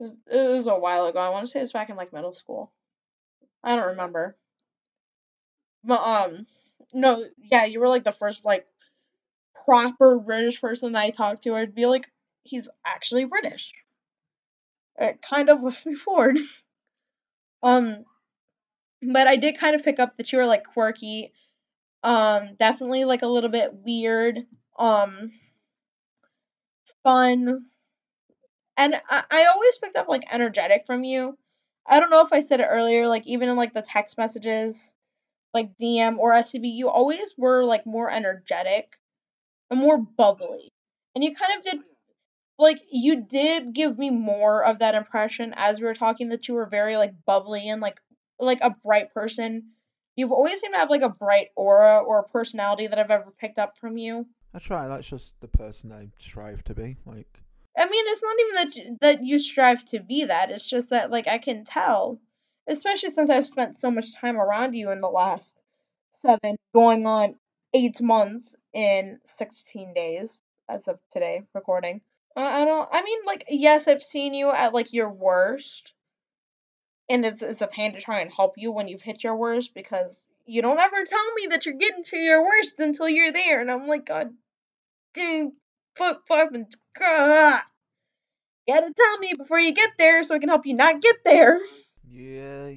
It 0.01 0.05
was, 0.05 0.17
it 0.31 0.49
was 0.51 0.67
a 0.67 0.79
while 0.79 1.07
ago. 1.07 1.19
I 1.19 1.31
want 1.31 1.47
to 1.47 1.51
say 1.51 1.61
it's 1.61 1.73
back 1.73 1.91
in 1.91 1.97
like 1.97 2.13
middle 2.13 2.33
school. 2.33 2.73
I 3.65 3.75
don't 3.75 3.89
remember. 3.89 4.37
But 5.85 6.01
um, 6.01 6.47
no, 6.93 7.27
yeah, 7.39 7.65
you 7.65 7.81
were 7.81 7.89
like 7.89 8.05
the 8.05 8.13
first 8.13 8.45
like 8.45 8.67
proper 9.65 10.19
British 10.19 10.61
person 10.61 10.93
that 10.93 11.03
I 11.03 11.11
talked 11.11 11.43
to. 11.43 11.57
I'd 11.57 11.75
be 11.75 11.87
like, 11.87 12.11
he's 12.45 12.69
actually 12.85 13.25
British. 13.25 13.73
It 14.99 15.21
kind 15.23 15.49
of 15.49 15.63
lifts 15.63 15.87
me 15.87 15.95
forward. 15.95 16.39
um, 17.63 18.05
but 19.03 19.27
I 19.27 19.37
did 19.37 19.59
kind 19.59 19.75
of 19.75 19.85
pick 19.85 19.99
up 19.99 20.17
that 20.17 20.33
you 20.33 20.39
were 20.39 20.47
like 20.47 20.65
quirky. 20.65 21.33
Um, 22.03 22.55
definitely 22.59 23.05
like 23.05 23.23
a 23.23 23.27
little 23.27 23.51
bit 23.51 23.73
weird. 23.75 24.47
Um, 24.79 25.33
fun. 27.03 27.67
And 28.77 28.95
I, 29.09 29.25
I 29.31 29.47
always 29.47 29.77
picked 29.79 29.97
up 29.97 30.09
like 30.09 30.33
energetic 30.33 30.85
from 30.87 31.05
you. 31.05 31.37
I 31.87 32.01
don't 32.01 32.11
know 32.11 32.21
if 32.21 32.33
I 32.33 32.43
said 32.43 32.61
it 32.61 32.69
earlier, 32.71 33.09
like 33.09 33.27
even 33.27 33.49
in 33.49 33.57
like 33.57 33.73
the 33.73 33.83
text 33.83 34.19
messages, 34.19 34.93
like 35.55 35.77
DM 35.79 36.19
or 36.19 36.33
SCB, 36.33 36.75
you 36.75 36.89
always 36.89 37.35
were 37.37 37.65
like 37.65 37.87
more 37.87 38.11
energetic 38.11 38.99
and 39.71 39.81
more 39.81 39.99
bubbly. 39.99 40.71
And 41.15 41.25
you 41.25 41.35
kind 41.35 41.59
of 41.59 41.65
did 41.65 41.83
like 42.59 42.81
you 42.91 43.23
did 43.23 43.73
give 43.73 43.99
me 43.99 44.11
more 44.11 44.65
of 44.65 44.81
that 44.81 44.95
impression 44.95 45.55
as 45.57 45.79
we 45.79 45.85
were 45.85 45.95
talking 45.95 46.29
that 46.29 46.49
you 46.49 46.55
were 46.55 46.67
very 46.67 46.97
like 46.97 47.15
bubbly 47.25 47.69
and 47.69 47.81
like 47.81 48.01
like 48.39 48.61
a 48.61 48.71
bright 48.85 49.13
person. 49.13 49.71
You've 50.17 50.33
always 50.33 50.61
seemed 50.61 50.75
to 50.75 50.81
have 50.81 50.91
like 50.91 51.03
a 51.03 51.09
bright 51.09 51.49
aura 51.55 51.99
or 51.99 52.21
a 52.21 52.29
personality 52.29 52.87
that 52.87 52.99
I've 52.99 53.11
ever 53.11 53.33
picked 53.39 53.59
up 53.59 53.77
from 53.79 53.99
you. 53.99 54.27
I 54.55 54.59
try. 54.59 54.89
That's 54.89 55.09
just 55.09 55.41
the 55.41 55.49
person 55.49 55.93
I 55.93 56.09
strive 56.19 56.65
to 56.65 56.75
be. 56.75 56.97
Like, 57.05 57.41
I 57.77 57.89
mean, 57.89 58.05
it's 58.09 58.23
not 58.23 58.37
even 58.41 58.55
that 58.55 59.01
that 59.01 59.25
you 59.25 59.39
strive 59.39 59.85
to 59.87 60.01
be 60.01 60.25
that. 60.25 60.51
It's 60.51 60.69
just 60.69 60.91
that 60.91 61.11
like 61.11 61.29
I 61.29 61.39
can 61.39 61.65
tell, 61.65 62.19
especially 62.67 63.11
since 63.11 63.31
I've 63.31 63.47
spent 63.47 63.79
so 63.79 63.91
much 63.91 64.15
time 64.15 64.37
around 64.37 64.75
you 64.75 64.91
in 64.91 65.01
the 65.01 65.09
last 65.09 65.63
seven, 66.11 66.57
going 66.75 67.07
on 67.07 67.37
eight 67.75 68.01
months 68.01 68.57
in 68.73 69.21
sixteen 69.25 69.95
days 69.95 70.39
as 70.69 70.89
of 70.89 70.99
today 71.13 71.43
recording. 71.55 72.01
I 72.35 72.65
don't. 72.65 72.89
I 72.91 73.03
mean, 73.03 73.19
like, 73.27 73.45
yes, 73.49 73.89
I've 73.89 74.03
seen 74.03 74.33
you 74.35 74.51
at 74.51 74.73
like 74.73 74.93
your 74.93 75.11
worst, 75.11 75.93
and 77.09 77.25
it's 77.25 77.43
it's 77.43 77.63
a 77.63 77.67
pain 77.67 77.95
to 77.95 78.01
try 78.01 78.21
and 78.21 78.33
help 78.33 78.55
you 78.57 78.73
when 78.73 78.89
you've 78.89 79.03
hit 79.03 79.25
your 79.25 79.37
worst 79.37 79.75
because 79.75 80.29
you 80.47 80.63
don't 80.63 80.79
ever 80.79 81.05
tell 81.05 81.35
me 81.35 81.49
that 81.51 81.67
you're 81.67 81.75
getting 81.75 82.05
to 82.05 82.17
your 82.17 82.43
worst 82.45 82.81
until 82.81 83.09
you're 83.09 83.33
there, 83.33 83.61
and 83.61 83.71
I'm 83.71 83.87
like, 83.87 84.07
God, 84.07 84.33
dang, 85.15 85.53
flip 85.97 86.19
flop 86.27 86.53
and 86.53 86.67
ah. 87.01 87.65
You 88.67 88.75
gotta 88.75 88.93
tell 88.93 89.19
me 89.19 89.33
before 89.37 89.59
you 89.59 89.73
get 89.73 89.91
there 89.99 90.23
so 90.23 90.35
I 90.35 90.39
can 90.39 90.49
help 90.51 90.67
you 90.67 90.75
not 90.75 91.01
get 91.01 91.17
there. 91.25 91.59
yeah, 92.07 92.71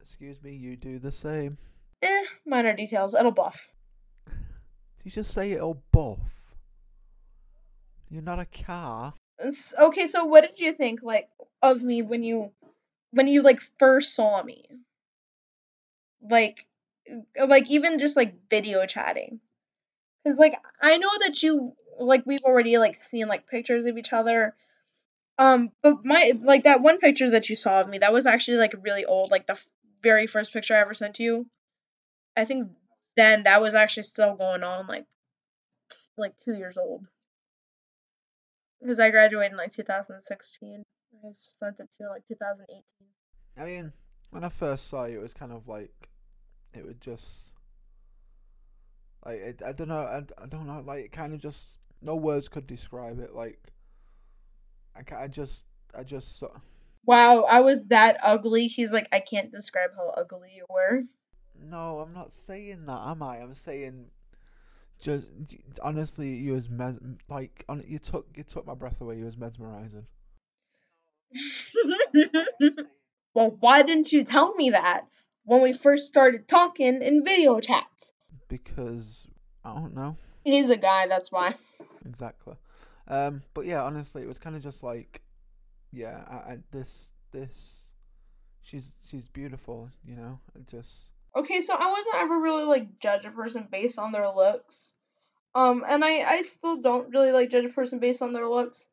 excuse 0.00 0.42
me, 0.42 0.54
you 0.56 0.76
do 0.76 0.98
the 0.98 1.12
same. 1.12 1.56
Eh, 2.02 2.24
minor 2.46 2.74
details. 2.74 3.14
It'll 3.14 3.30
buff. 3.30 3.68
Did 4.26 4.34
you 5.04 5.10
just 5.10 5.32
say 5.32 5.52
it'll 5.52 5.82
buff? 5.92 6.54
You're 8.10 8.22
not 8.22 8.38
a 8.38 8.44
car. 8.46 9.14
It's- 9.38 9.72
okay, 9.78 10.06
so 10.08 10.24
what 10.26 10.42
did 10.42 10.58
you 10.60 10.72
think 10.72 11.02
like 11.02 11.28
of 11.62 11.82
me 11.82 12.02
when 12.02 12.22
you 12.22 12.52
when 13.12 13.28
you 13.28 13.42
like 13.42 13.60
first 13.78 14.14
saw 14.14 14.42
me? 14.42 14.66
Like 16.22 16.66
like 17.36 17.70
even 17.70 17.98
just 17.98 18.16
like 18.16 18.48
video 18.48 18.86
chatting. 18.86 19.40
Cuz 20.26 20.38
like 20.38 20.54
I 20.82 20.98
know 20.98 21.10
that 21.20 21.42
you 21.42 21.76
like 21.98 22.24
we've 22.26 22.44
already 22.44 22.78
like 22.78 22.96
seen 22.96 23.28
like 23.28 23.46
pictures 23.48 23.86
of 23.86 23.98
each 23.98 24.12
other. 24.12 24.56
Um 25.38 25.72
but 25.82 26.04
my 26.04 26.32
like 26.40 26.64
that 26.64 26.82
one 26.82 26.98
picture 26.98 27.30
that 27.32 27.50
you 27.50 27.56
saw 27.56 27.80
of 27.82 27.88
me, 27.88 27.98
that 27.98 28.12
was 28.12 28.26
actually 28.26 28.58
like 28.58 28.74
really 28.82 29.04
old, 29.06 29.30
like 29.32 29.46
the 29.46 29.54
f- 29.54 29.70
very 30.02 30.26
first 30.28 30.52
picture 30.52 30.76
I 30.76 30.80
ever 30.80 30.94
sent 30.94 31.16
to 31.16 31.22
you. 31.24 31.46
I 32.36 32.44
think 32.46 32.72
then 33.16 33.44
that 33.44 33.62
was 33.62 33.74
actually 33.74 34.04
still 34.04 34.36
going 34.36 34.64
on 34.64 34.86
like 34.88 35.06
like 36.16 36.34
2 36.44 36.54
years 36.54 36.78
old. 36.78 37.06
Because 38.80 39.00
I 39.00 39.08
graduated 39.10 39.52
in 39.52 39.56
like 39.58 39.72
2016. 39.72 40.84
I 41.24 41.32
sent 41.58 41.80
it 41.80 41.88
to 41.98 42.08
like 42.08 42.26
2018. 42.28 42.82
I 43.58 43.64
mean, 43.64 43.92
when 44.30 44.44
I 44.44 44.48
first 44.48 44.88
saw 44.88 45.04
you, 45.04 45.18
it 45.18 45.22
was 45.22 45.34
kind 45.34 45.52
of 45.52 45.68
like 45.68 46.08
it 46.72 46.84
would 46.84 47.00
just 47.00 47.52
like 49.24 49.38
it, 49.40 49.62
I 49.64 49.72
don't 49.72 49.88
know. 49.88 50.00
I, 50.00 50.22
I 50.42 50.46
don't 50.46 50.66
know. 50.66 50.82
Like 50.84 51.04
it 51.06 51.12
kind 51.12 51.34
of 51.34 51.40
just 51.40 51.78
no 52.00 52.16
words 52.16 52.48
could 52.48 52.66
describe 52.66 53.18
it. 53.20 53.34
Like 53.34 53.60
I, 54.96 55.24
I 55.24 55.28
just 55.28 55.64
I 55.96 56.02
just 56.02 56.38
saw. 56.38 56.48
Wow, 57.04 57.42
I 57.42 57.60
was 57.60 57.80
that 57.88 58.18
ugly. 58.22 58.66
He's 58.66 58.92
like, 58.92 59.08
I 59.12 59.20
can't 59.20 59.50
describe 59.50 59.90
how 59.96 60.10
ugly 60.16 60.50
you 60.54 60.66
were. 60.68 61.02
No, 61.62 62.00
I'm 62.00 62.12
not 62.12 62.34
saying 62.34 62.86
that, 62.86 63.08
am 63.08 63.22
I? 63.22 63.38
I'm 63.38 63.54
saying 63.54 64.06
just 65.00 65.26
honestly, 65.82 66.36
you 66.36 66.52
was 66.52 66.68
mes 66.68 66.96
like 67.28 67.64
on 67.68 67.82
you 67.86 67.98
took 67.98 68.26
you 68.36 68.42
took 68.42 68.66
my 68.66 68.74
breath 68.74 69.00
away. 69.00 69.18
You 69.18 69.24
was 69.24 69.36
mesmerizing. 69.36 70.06
well, 73.34 73.56
why 73.60 73.82
didn't 73.82 74.12
you 74.12 74.24
tell 74.24 74.54
me 74.54 74.70
that 74.70 75.06
when 75.44 75.62
we 75.62 75.72
first 75.72 76.08
started 76.08 76.48
talking 76.48 77.02
in 77.02 77.24
video 77.24 77.60
chats? 77.60 78.12
because 78.48 79.26
I 79.64 79.74
don't 79.74 79.94
know 79.94 80.16
He's 80.44 80.70
a 80.70 80.76
guy, 80.76 81.06
that's 81.06 81.30
why. 81.30 81.54
exactly. 82.06 82.54
Um, 83.08 83.42
but 83.54 83.66
yeah, 83.66 83.82
honestly, 83.82 84.22
it 84.22 84.28
was 84.28 84.38
kind 84.38 84.56
of 84.56 84.62
just 84.62 84.82
like, 84.82 85.22
yeah, 85.92 86.24
I, 86.28 86.34
I, 86.34 86.58
this 86.70 87.08
this, 87.30 87.92
she's 88.62 88.90
she's 89.06 89.28
beautiful, 89.28 89.90
you 90.04 90.16
know. 90.16 90.38
It 90.54 90.66
just 90.68 91.12
Okay, 91.36 91.62
so 91.62 91.74
I 91.74 91.90
wasn't 91.90 92.16
ever 92.16 92.40
really 92.40 92.64
like 92.64 92.98
judge 93.00 93.24
a 93.24 93.30
person 93.30 93.68
based 93.70 93.98
on 93.98 94.12
their 94.12 94.28
looks. 94.30 94.92
Um, 95.54 95.84
and 95.86 96.04
I 96.04 96.20
I 96.22 96.42
still 96.42 96.80
don't 96.80 97.10
really 97.10 97.32
like 97.32 97.50
judge 97.50 97.64
a 97.64 97.68
person 97.70 97.98
based 97.98 98.22
on 98.22 98.32
their 98.32 98.48
looks. 98.48 98.88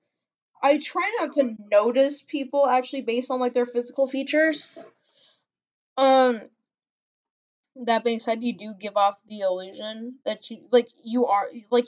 I 0.62 0.78
try 0.78 1.10
not 1.20 1.34
to 1.34 1.56
notice 1.72 2.22
people 2.22 2.68
actually 2.68 3.02
based 3.02 3.32
on 3.32 3.40
like 3.40 3.54
their 3.54 3.66
physical 3.66 4.08
features. 4.08 4.80
Um, 5.98 6.42
that 7.86 8.04
being 8.04 8.20
said, 8.20 8.44
you 8.44 8.58
do 8.58 8.74
give 8.80 8.98
off 8.98 9.18
the 9.28 9.42
illusion 9.42 10.16
that 10.26 10.50
you 10.50 10.62
like 10.72 10.88
you 11.04 11.28
are 11.28 11.48
like 11.70 11.88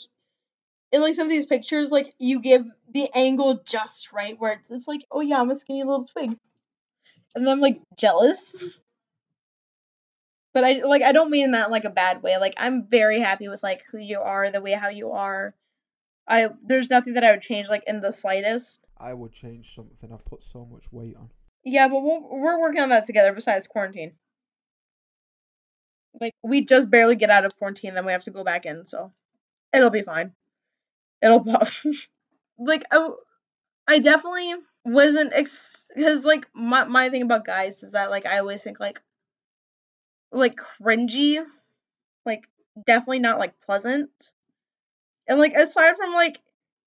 in 0.91 1.01
like 1.01 1.15
some 1.15 1.25
of 1.25 1.29
these 1.29 1.45
pictures, 1.45 1.91
like 1.91 2.13
you 2.17 2.41
give 2.41 2.65
the 2.91 3.09
angle 3.13 3.61
just 3.65 4.11
right 4.11 4.39
where 4.39 4.53
it's, 4.53 4.63
it's 4.69 4.87
like, 4.87 5.01
oh 5.11 5.21
yeah, 5.21 5.39
I'm 5.39 5.51
a 5.51 5.55
skinny 5.57 5.83
little 5.83 6.05
twig, 6.05 6.37
and 7.35 7.45
then 7.45 7.53
I'm 7.53 7.59
like 7.59 7.79
jealous. 7.97 8.79
But 10.53 10.63
I 10.63 10.81
like 10.83 11.03
I 11.03 11.11
don't 11.11 11.29
mean 11.29 11.51
that 11.51 11.67
in 11.67 11.71
like 11.71 11.85
a 11.85 11.91
bad 11.91 12.23
way. 12.23 12.37
Like 12.37 12.55
I'm 12.57 12.87
very 12.87 13.19
happy 13.19 13.47
with 13.47 13.61
like 13.63 13.83
who 13.91 13.99
you 13.99 14.19
are, 14.19 14.49
the 14.49 14.61
way 14.61 14.71
how 14.71 14.89
you 14.89 15.11
are. 15.11 15.53
I 16.29 16.49
there's 16.63 16.91
nothing 16.91 17.15
that 17.15 17.23
I 17.23 17.31
would 17.31 17.41
change 17.41 17.67
like 17.67 17.83
in 17.87 18.01
the 18.01 18.13
slightest. 18.13 18.85
I 18.97 19.13
would 19.13 19.33
change 19.33 19.73
something. 19.73 20.13
I've 20.13 20.25
put 20.25 20.43
so 20.43 20.63
much 20.65 20.91
weight 20.91 21.15
on. 21.17 21.31
Yeah, 21.65 21.87
but 21.87 22.01
we'll, 22.01 22.21
we're 22.29 22.61
working 22.61 22.81
on 22.81 22.89
that 22.89 23.05
together. 23.05 23.33
Besides 23.33 23.67
quarantine. 23.67 24.13
Like 26.21 26.35
we 26.43 26.63
just 26.65 26.89
barely 26.89 27.15
get 27.15 27.31
out 27.31 27.45
of 27.45 27.57
quarantine, 27.57 27.95
then 27.95 28.05
we 28.05 28.11
have 28.11 28.23
to 28.25 28.31
go 28.31 28.43
back 28.43 28.65
in, 28.65 28.85
so 28.85 29.11
it'll 29.73 29.89
be 29.89 30.03
fine. 30.03 30.33
It'll 31.21 31.43
pop. 31.43 31.67
like 32.59 32.83
I, 32.91 33.09
I 33.87 33.99
definitely 33.99 34.53
wasn't 34.85 35.33
ex 35.33 35.89
because 35.95 36.25
like 36.25 36.47
my 36.53 36.83
my 36.83 37.09
thing 37.09 37.23
about 37.23 37.45
guys 37.45 37.81
is 37.81 37.93
that 37.93 38.11
like 38.11 38.25
I 38.25 38.39
always 38.39 38.63
think 38.63 38.79
like 38.79 39.01
like 40.31 40.57
cringy, 40.79 41.43
like 42.25 42.47
definitely 42.85 43.19
not 43.19 43.39
like 43.39 43.59
pleasant. 43.61 44.09
And 45.29 45.39
like 45.39 45.53
aside 45.53 45.95
from 45.95 46.13
like 46.13 46.41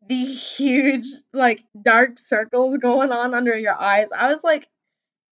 the 0.09 0.25
huge 0.25 1.07
like 1.33 1.65
dark 1.81 2.19
circles 2.19 2.77
going 2.77 3.13
on 3.13 3.35
under 3.35 3.57
your 3.57 3.81
eyes, 3.81 4.11
I 4.13 4.33
was 4.33 4.43
like, 4.43 4.69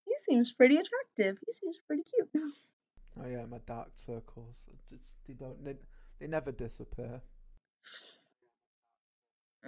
he 0.07 0.15
seems 0.25 0.53
pretty 0.53 0.77
attractive. 0.77 1.37
He 1.45 1.53
seems 1.53 1.81
pretty 1.87 2.05
cute. 2.05 2.45
Oh 3.21 3.27
yeah, 3.29 3.45
my 3.47 3.59
dark 3.67 3.91
circles. 3.97 4.65
They 5.27 5.35
don't. 5.35 5.63
They, 5.65 5.75
they 6.21 6.29
never 6.29 6.53
disappear. 6.53 7.21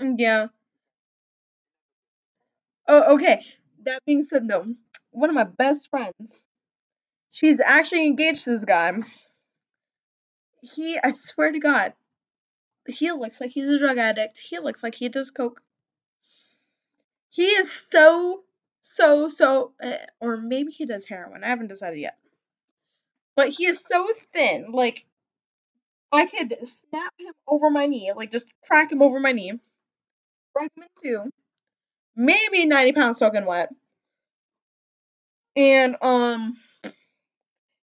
Mm, 0.00 0.14
yeah. 0.18 0.46
Oh, 2.86 3.14
okay. 3.14 3.44
That 3.82 4.04
being 4.06 4.22
said, 4.22 4.48
though, 4.48 4.66
one 5.10 5.30
of 5.30 5.34
my 5.34 5.44
best 5.44 5.90
friends, 5.90 6.40
she's 7.32 7.60
actually 7.60 8.06
engaged 8.06 8.44
to 8.44 8.50
this 8.50 8.64
guy. 8.64 8.92
He, 10.62 10.98
I 11.02 11.10
swear 11.10 11.50
to 11.50 11.58
God, 11.58 11.94
he 12.86 13.12
looks 13.12 13.40
like 13.40 13.50
he's 13.50 13.68
a 13.68 13.78
drug 13.78 13.98
addict. 13.98 14.38
He 14.38 14.58
looks 14.58 14.82
like 14.82 14.94
he 14.94 15.08
does 15.08 15.30
coke. 15.30 15.62
He 17.30 17.46
is 17.46 17.72
so, 17.72 18.44
so, 18.82 19.28
so, 19.28 19.72
uh, 19.82 19.96
or 20.20 20.36
maybe 20.36 20.70
he 20.72 20.86
does 20.86 21.06
heroin. 21.06 21.44
I 21.44 21.48
haven't 21.48 21.68
decided 21.68 21.98
yet. 21.98 22.18
But 23.34 23.48
he 23.50 23.66
is 23.66 23.84
so 23.84 24.08
thin, 24.32 24.72
like 24.72 25.06
I 26.12 26.26
could 26.26 26.54
snap 26.66 27.12
him 27.18 27.32
over 27.46 27.70
my 27.70 27.86
knee, 27.86 28.12
like 28.14 28.30
just 28.30 28.46
crack 28.66 28.92
him 28.92 29.02
over 29.02 29.18
my 29.18 29.32
knee, 29.32 29.58
break 30.54 30.70
him 30.76 30.84
in 30.84 30.88
two, 31.02 31.32
maybe 32.16 32.66
90 32.66 32.92
pounds 32.92 33.18
soaking 33.18 33.46
wet. 33.46 33.70
And 35.56 35.96
um 36.02 36.56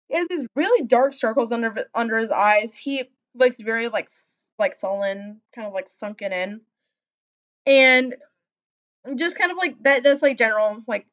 he 0.07 0.17
has 0.17 0.27
these 0.27 0.45
really 0.55 0.85
dark 0.87 1.13
circles 1.13 1.51
under 1.51 1.85
under 1.93 2.17
his 2.17 2.31
eyes. 2.31 2.75
He 2.75 3.03
looks 3.35 3.61
very 3.61 3.89
like 3.89 4.09
like 4.59 4.75
sullen, 4.75 5.41
kind 5.53 5.67
of 5.67 5.73
like 5.73 5.89
sunken 5.89 6.33
in. 6.33 6.61
And 7.65 8.15
just 9.15 9.37
kind 9.37 9.51
of 9.51 9.57
like 9.57 9.81
that 9.83 10.03
that's 10.03 10.21
like 10.21 10.37
general 10.37 10.83
like 10.87 11.07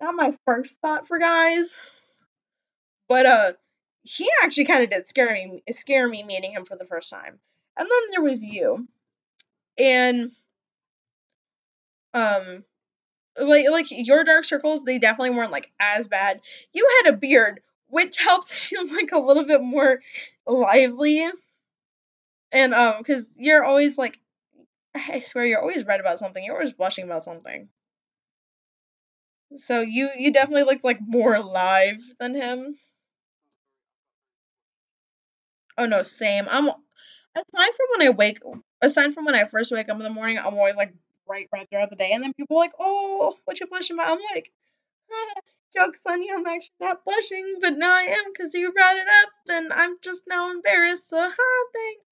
not 0.00 0.14
my 0.14 0.32
first 0.44 0.76
thought 0.80 1.06
for 1.06 1.18
guys. 1.18 1.90
But 3.08 3.26
uh 3.26 3.52
he 4.02 4.28
actually 4.42 4.64
kind 4.64 4.84
of 4.84 4.90
did 4.90 5.08
scare 5.08 5.32
me 5.32 5.62
scare 5.72 6.08
me 6.08 6.22
meeting 6.22 6.52
him 6.52 6.64
for 6.64 6.76
the 6.76 6.86
first 6.86 7.10
time. 7.10 7.38
And 7.76 7.88
then 7.88 8.10
there 8.10 8.22
was 8.22 8.44
you. 8.44 8.88
And 9.78 10.32
um 12.14 12.64
like 13.40 13.68
like 13.68 13.86
your 13.90 14.24
dark 14.24 14.44
circles 14.44 14.84
they 14.84 14.98
definitely 14.98 15.36
weren't 15.36 15.52
like 15.52 15.70
as 15.78 16.06
bad 16.08 16.40
you 16.72 16.88
had 17.02 17.12
a 17.12 17.16
beard 17.16 17.60
which 17.88 18.16
helped 18.16 18.70
you 18.72 18.88
like 18.94 19.12
a 19.12 19.18
little 19.18 19.44
bit 19.44 19.62
more 19.62 20.00
lively 20.46 21.28
and 22.52 22.74
um 22.74 22.96
because 22.98 23.30
you're 23.36 23.64
always 23.64 23.98
like 23.98 24.18
i 24.94 25.20
swear 25.20 25.44
you're 25.46 25.60
always 25.60 25.84
red 25.86 26.00
about 26.00 26.18
something 26.18 26.44
you're 26.44 26.54
always 26.54 26.72
blushing 26.72 27.04
about 27.04 27.24
something 27.24 27.68
so 29.54 29.80
you 29.80 30.10
you 30.18 30.32
definitely 30.32 30.64
looked 30.64 30.84
like 30.84 30.98
more 31.00 31.34
alive 31.34 32.00
than 32.18 32.34
him 32.34 32.76
oh 35.78 35.86
no 35.86 36.02
same 36.02 36.46
i'm 36.50 36.66
aside 36.66 36.74
from 37.76 37.86
when 37.96 38.06
i 38.06 38.10
wake 38.10 38.38
aside 38.82 39.14
from 39.14 39.24
when 39.24 39.34
i 39.34 39.44
first 39.44 39.72
wake 39.72 39.88
up 39.88 39.96
in 39.96 40.02
the 40.02 40.10
morning 40.10 40.38
i'm 40.38 40.54
always 40.54 40.76
like 40.76 40.92
bright 41.28 41.48
red 41.52 41.70
throughout 41.70 41.90
the 41.90 41.96
day. 41.96 42.10
And 42.12 42.24
then 42.24 42.32
people 42.32 42.56
are 42.56 42.60
like, 42.60 42.72
oh, 42.80 43.36
what 43.44 43.60
you 43.60 43.66
blushing 43.68 43.94
about? 43.94 44.08
I'm 44.08 44.18
like, 44.34 44.50
ah, 45.12 45.40
joke's 45.76 46.00
on 46.06 46.22
you. 46.22 46.34
I'm 46.36 46.46
actually 46.46 46.74
not 46.80 47.04
blushing, 47.04 47.58
but 47.60 47.76
now 47.76 47.94
I 47.94 48.02
am 48.02 48.24
because 48.32 48.54
you 48.54 48.72
brought 48.72 48.96
it 48.96 49.06
up, 49.22 49.30
and 49.48 49.72
I'm 49.72 49.96
just 50.02 50.22
now 50.28 50.50
embarrassed. 50.50 51.08
So, 51.08 51.18
ha, 51.18 51.28
thanks. 51.74 52.07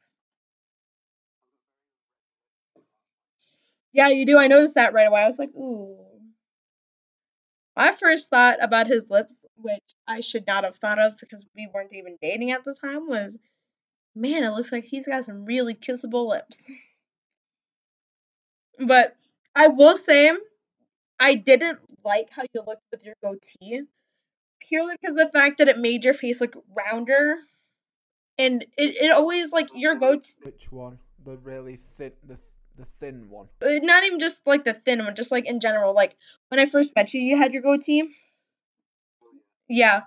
Yeah, 3.97 4.09
you 4.09 4.27
do. 4.27 4.39
I 4.39 4.47
noticed 4.47 4.75
that 4.75 4.93
right 4.93 5.09
away. 5.09 5.23
I 5.23 5.27
was 5.27 5.39
like, 5.39 5.55
ooh. 5.55 5.97
My 7.75 7.93
first 7.93 8.29
thought 8.29 8.63
about 8.63 8.87
his 8.87 9.09
lips, 9.09 9.39
which 9.57 9.83
I 10.07 10.21
should 10.21 10.47
not 10.47 10.65
have 10.65 10.77
thought 10.77 10.99
of 10.99 11.17
because 11.17 11.47
we 11.57 11.67
weren't 11.73 11.95
even 11.95 12.19
dating 12.21 12.51
at 12.51 12.63
the 12.63 12.75
time, 12.75 13.09
was 13.09 13.39
man, 14.15 14.45
it 14.45 14.51
looks 14.51 14.71
like 14.71 14.85
he's 14.85 15.07
got 15.07 15.25
some 15.25 15.47
really 15.47 15.75
kissable 15.75 16.29
lips. 16.29 16.71
But 18.79 19.17
I 19.55 19.69
will 19.69 19.97
say, 19.97 20.31
I 21.19 21.35
didn't 21.35 21.79
like 22.05 22.29
how 22.29 22.43
you 22.53 22.63
looked 22.67 22.85
with 22.91 23.03
your 23.03 23.15
goatee, 23.23 23.81
purely 24.61 24.95
because 25.01 25.17
the 25.17 25.31
fact 25.33 25.57
that 25.59 25.69
it 25.69 25.79
made 25.79 26.05
your 26.05 26.13
face 26.13 26.43
look 26.43 26.55
rounder, 26.77 27.37
and 28.37 28.63
it, 28.77 28.97
it 28.97 29.11
always 29.11 29.53
like 29.53 29.69
your 29.75 29.95
goatee. 29.95 30.35
Which 30.43 30.71
one? 30.71 30.99
The 31.25 31.39
really 31.39 31.77
thin, 31.77 32.13
the 32.27 32.37
the 32.77 32.87
thin 33.01 33.29
one. 33.31 33.49
Uh, 33.63 33.79
not 33.83 34.05
even 34.05 34.21
just 34.21 34.47
like 34.47 34.65
the 34.65 34.75
thin 34.75 35.01
one, 35.01 35.15
just 35.15 35.33
like 35.33 35.47
in 35.47 35.61
general. 35.61 35.95
Like 35.95 36.17
when 36.49 36.61
I 36.61 36.67
first 36.67 36.95
met 36.95 37.15
you, 37.15 37.21
you 37.21 37.37
had 37.37 37.53
your 37.53 37.63
goatee. 37.63 38.09
Yeah. 39.69 40.03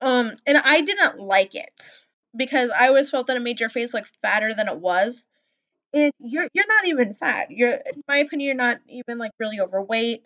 Um, 0.00 0.32
and 0.46 0.58
I 0.58 0.80
didn't 0.82 1.18
like 1.18 1.54
it 1.54 1.90
because 2.36 2.70
I 2.70 2.88
always 2.88 3.10
felt 3.10 3.26
that 3.26 3.36
it 3.36 3.42
made 3.42 3.60
your 3.60 3.68
face 3.68 3.94
look 3.94 4.06
fatter 4.22 4.54
than 4.54 4.68
it 4.68 4.78
was 4.78 5.26
and 5.92 6.12
you're 6.18 6.48
you're 6.52 6.66
not 6.66 6.86
even 6.86 7.14
fat. 7.14 7.50
You're 7.50 7.72
in 7.72 8.02
my 8.06 8.18
opinion, 8.18 8.46
you're 8.46 8.54
not 8.56 8.78
even 8.88 9.18
like 9.18 9.32
really 9.38 9.60
overweight. 9.60 10.22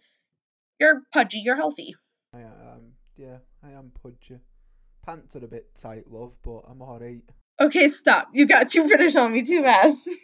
You're 0.81 1.03
pudgy. 1.13 1.39
You're 1.39 1.57
healthy. 1.57 1.95
I 2.35 2.41
am. 2.41 2.95
Yeah, 3.17 3.39
I 3.63 3.71
am 3.71 3.93
pudgy. 4.03 4.41
Pants 5.07 5.37
are 5.37 5.45
a 5.45 5.49
bit 5.49 5.75
tight, 5.75 6.11
love, 6.11 6.33
but 6.43 6.63
I'm 6.69 6.81
alright. 6.81 7.23
Okay, 7.61 7.89
stop. 7.89 8.29
You 8.33 8.47
got 8.47 8.71
too 8.71 8.87
British 8.87 9.17
on 9.17 9.33
me 9.33 9.43
too 9.43 9.63
fast. 9.63 10.09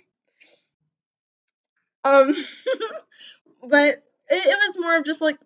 um, 2.08 2.34
but 3.68 4.02
it, 4.28 4.46
it 4.46 4.58
was 4.66 4.78
more 4.78 4.96
of 4.96 5.04
just 5.04 5.20
like 5.20 5.38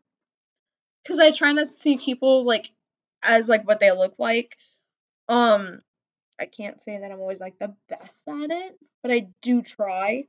because 1.03 1.19
I 1.19 1.31
try 1.31 1.53
not 1.53 1.69
to 1.69 1.75
see 1.75 1.97
people 1.97 2.45
like 2.45 2.71
as 3.23 3.49
like 3.49 3.67
what 3.67 3.81
they 3.81 3.91
look 3.93 4.15
like. 4.19 4.57
Um, 5.29 5.81
I 6.41 6.47
can't 6.47 6.83
say 6.83 6.99
that 6.99 7.11
I'm 7.11 7.21
always 7.21 7.41
like 7.41 7.59
the 7.59 7.75
best 7.89 8.27
at 8.29 8.51
it, 8.51 8.79
but 9.03 9.13
I 9.13 9.29
do 9.43 9.63
try. 9.63 10.25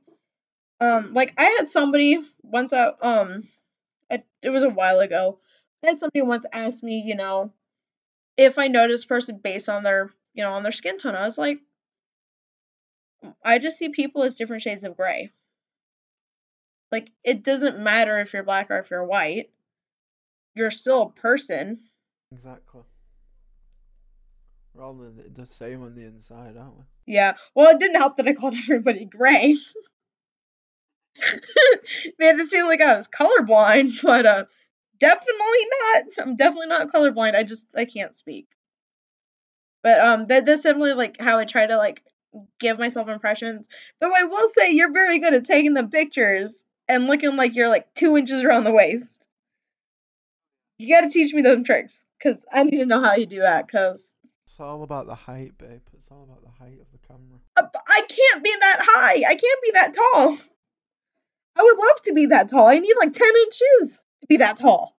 Um, 0.80 1.14
like 1.14 1.32
I 1.38 1.56
had 1.58 1.68
somebody 1.68 2.18
once 2.42 2.72
out 2.72 3.02
um 3.02 3.48
it, 4.10 4.24
it 4.42 4.50
was 4.50 4.62
a 4.62 4.70
while 4.70 5.00
ago. 5.00 5.38
I 5.82 5.88
had 5.88 5.98
somebody 5.98 6.22
once 6.22 6.46
ask 6.52 6.82
me, 6.82 7.02
you 7.04 7.16
know, 7.16 7.52
if 8.36 8.58
I 8.58 8.68
notice 8.68 9.04
person 9.04 9.38
based 9.42 9.68
on 9.68 9.82
their, 9.82 10.10
you 10.34 10.42
know, 10.42 10.52
on 10.52 10.62
their 10.62 10.72
skin 10.72 10.98
tone. 10.98 11.14
I 11.14 11.24
was 11.24 11.38
like, 11.38 11.60
I 13.42 13.58
just 13.58 13.78
see 13.78 13.88
people 13.90 14.22
as 14.22 14.34
different 14.34 14.62
shades 14.62 14.84
of 14.84 14.96
gray. 14.96 15.30
Like 16.94 17.10
it 17.24 17.42
doesn't 17.42 17.80
matter 17.80 18.20
if 18.20 18.32
you're 18.32 18.44
black 18.44 18.70
or 18.70 18.78
if 18.78 18.88
you're 18.88 19.04
white. 19.04 19.50
You're 20.54 20.70
still 20.70 21.02
a 21.02 21.10
person. 21.10 21.80
Exactly. 22.30 22.82
We're 24.72 24.84
all 24.84 24.94
the 24.94 25.46
same 25.46 25.82
on 25.82 25.96
the 25.96 26.04
inside, 26.04 26.56
aren't 26.56 26.76
we? 26.76 26.84
Yeah. 27.06 27.34
Well, 27.52 27.70
it 27.70 27.80
didn't 27.80 27.96
help 27.96 28.16
that 28.18 28.28
I 28.28 28.32
called 28.32 28.54
everybody 28.58 29.06
gray. 29.06 29.56
Made 32.20 32.36
it 32.36 32.48
seem 32.48 32.66
like 32.66 32.80
I 32.80 32.94
was 32.94 33.08
colorblind, 33.08 34.00
but 34.04 34.24
uh, 34.24 34.44
definitely 35.00 35.66
not. 35.82 36.04
I'm 36.18 36.36
definitely 36.36 36.68
not 36.68 36.92
colorblind. 36.92 37.34
I 37.34 37.42
just 37.42 37.66
I 37.74 37.86
can't 37.86 38.16
speak. 38.16 38.46
But 39.82 39.98
um, 39.98 40.26
that 40.26 40.44
that's 40.44 40.62
definitely 40.62 40.94
like 40.94 41.16
how 41.18 41.40
I 41.40 41.44
try 41.44 41.66
to 41.66 41.76
like 41.76 42.04
give 42.60 42.78
myself 42.78 43.08
impressions. 43.08 43.68
Though 44.00 44.12
I 44.14 44.22
will 44.22 44.48
say 44.50 44.70
you're 44.70 44.92
very 44.92 45.18
good 45.18 45.34
at 45.34 45.44
taking 45.44 45.74
the 45.74 45.88
pictures 45.88 46.64
and 46.88 47.06
looking 47.06 47.36
like 47.36 47.54
you're 47.54 47.68
like 47.68 47.92
two 47.94 48.16
inches 48.16 48.44
around 48.44 48.64
the 48.64 48.72
waist. 48.72 49.22
You 50.78 50.94
got 50.94 51.02
to 51.02 51.10
teach 51.10 51.32
me 51.32 51.42
those 51.42 51.64
tricks 51.64 52.04
because 52.18 52.40
I 52.52 52.62
need 52.64 52.78
to 52.78 52.86
know 52.86 53.02
how 53.02 53.14
you 53.14 53.26
do 53.26 53.40
that. 53.40 53.70
Cause 53.70 54.14
it's 54.46 54.60
all 54.60 54.82
about 54.82 55.06
the 55.06 55.14
height, 55.14 55.56
babe. 55.58 55.80
It's 55.94 56.10
all 56.10 56.22
about 56.24 56.42
the 56.42 56.50
height 56.50 56.78
of 56.80 56.86
the 56.92 57.06
camera. 57.06 57.40
Uh, 57.56 57.66
I 57.88 58.02
can't 58.08 58.44
be 58.44 58.54
that 58.60 58.78
high. 58.80 59.22
I 59.26 59.34
can't 59.34 59.62
be 59.62 59.70
that 59.72 59.94
tall. 59.94 60.38
I 61.56 61.62
would 61.62 61.78
love 61.78 62.02
to 62.04 62.12
be 62.12 62.26
that 62.26 62.50
tall. 62.50 62.66
I 62.66 62.78
need 62.78 62.96
like 62.96 63.12
10 63.12 63.28
inch 63.28 63.54
shoes 63.54 64.02
to 64.20 64.26
be 64.28 64.38
that 64.38 64.56
tall. 64.56 64.96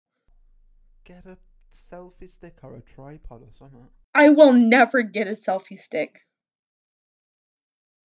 Get 1.03 1.25
a 1.25 1.37
selfie 1.71 2.29
stick 2.29 2.57
or 2.63 2.75
a 2.75 2.81
tripod 2.81 3.41
or 3.41 3.51
something. 3.53 3.87
I 4.13 4.29
will 4.29 4.53
never 4.53 5.01
get 5.01 5.27
a 5.27 5.31
selfie 5.31 5.79
stick. 5.79 6.21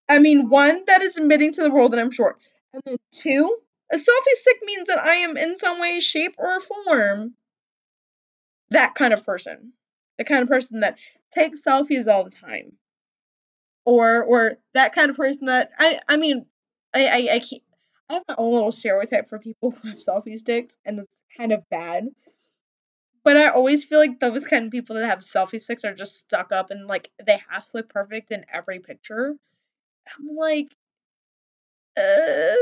I 0.09 0.18
mean, 0.18 0.49
one, 0.49 0.85
that 0.87 1.03
is 1.03 1.16
admitting 1.16 1.53
to 1.55 1.62
the 1.62 1.70
world 1.70 1.93
that 1.93 2.01
I'm 2.01 2.11
short. 2.11 2.39
And 2.72 2.83
then 2.85 2.97
two, 3.12 3.57
a 3.93 3.97
selfie 3.97 4.34
stick 4.34 4.59
means 4.64 4.88
that 4.88 5.03
I 5.03 5.16
am 5.16 5.36
in 5.36 5.57
some 5.57 5.80
way, 5.80 6.01
shape, 6.01 6.36
or 6.38 6.61
form 6.61 7.34
that 8.70 8.95
kind 8.95 9.12
of 9.12 9.24
person 9.26 9.72
the 10.20 10.24
kind 10.24 10.43
of 10.43 10.49
person 10.49 10.80
that 10.80 10.97
takes 11.32 11.64
selfies 11.64 12.07
all 12.07 12.24
the 12.24 12.30
time, 12.30 12.72
or 13.86 14.22
or 14.22 14.59
that 14.74 14.95
kind 14.95 15.11
of 15.11 15.16
person 15.16 15.47
that 15.47 15.70
I 15.78 15.99
I 16.07 16.18
mean 16.18 16.45
I 16.95 17.07
I, 17.07 17.34
I 17.36 17.38
can't. 17.38 17.62
I 18.11 18.14
have 18.14 18.24
my 18.28 18.34
own 18.36 18.53
little 18.53 18.72
stereotype 18.72 19.28
for 19.28 19.38
people 19.38 19.70
who 19.82 19.88
have 19.88 19.99
selfie 19.99 20.38
sticks, 20.38 20.76
and 20.84 21.01
it's 21.01 21.09
kind 21.38 21.53
of 21.53 21.68
bad. 21.70 22.09
But 23.24 23.38
I 23.38 23.49
always 23.49 23.84
feel 23.84 23.99
like 23.99 24.20
those 24.20 24.47
kind 24.47 24.66
of 24.66 24.72
people 24.72 24.97
that 24.97 25.09
have 25.09 25.20
selfie 25.20 25.61
sticks 25.61 25.84
are 25.84 25.95
just 25.95 26.18
stuck 26.18 26.53
up 26.53 26.70
and 26.70 26.86
like 26.86 27.11
they 27.24 27.41
have 27.49 27.64
to 27.64 27.78
look 27.78 27.88
perfect 27.88 28.30
in 28.30 28.45
every 28.53 28.80
picture. 28.80 29.36
I'm 30.18 30.36
like, 30.36 30.68
uh, 31.97 32.57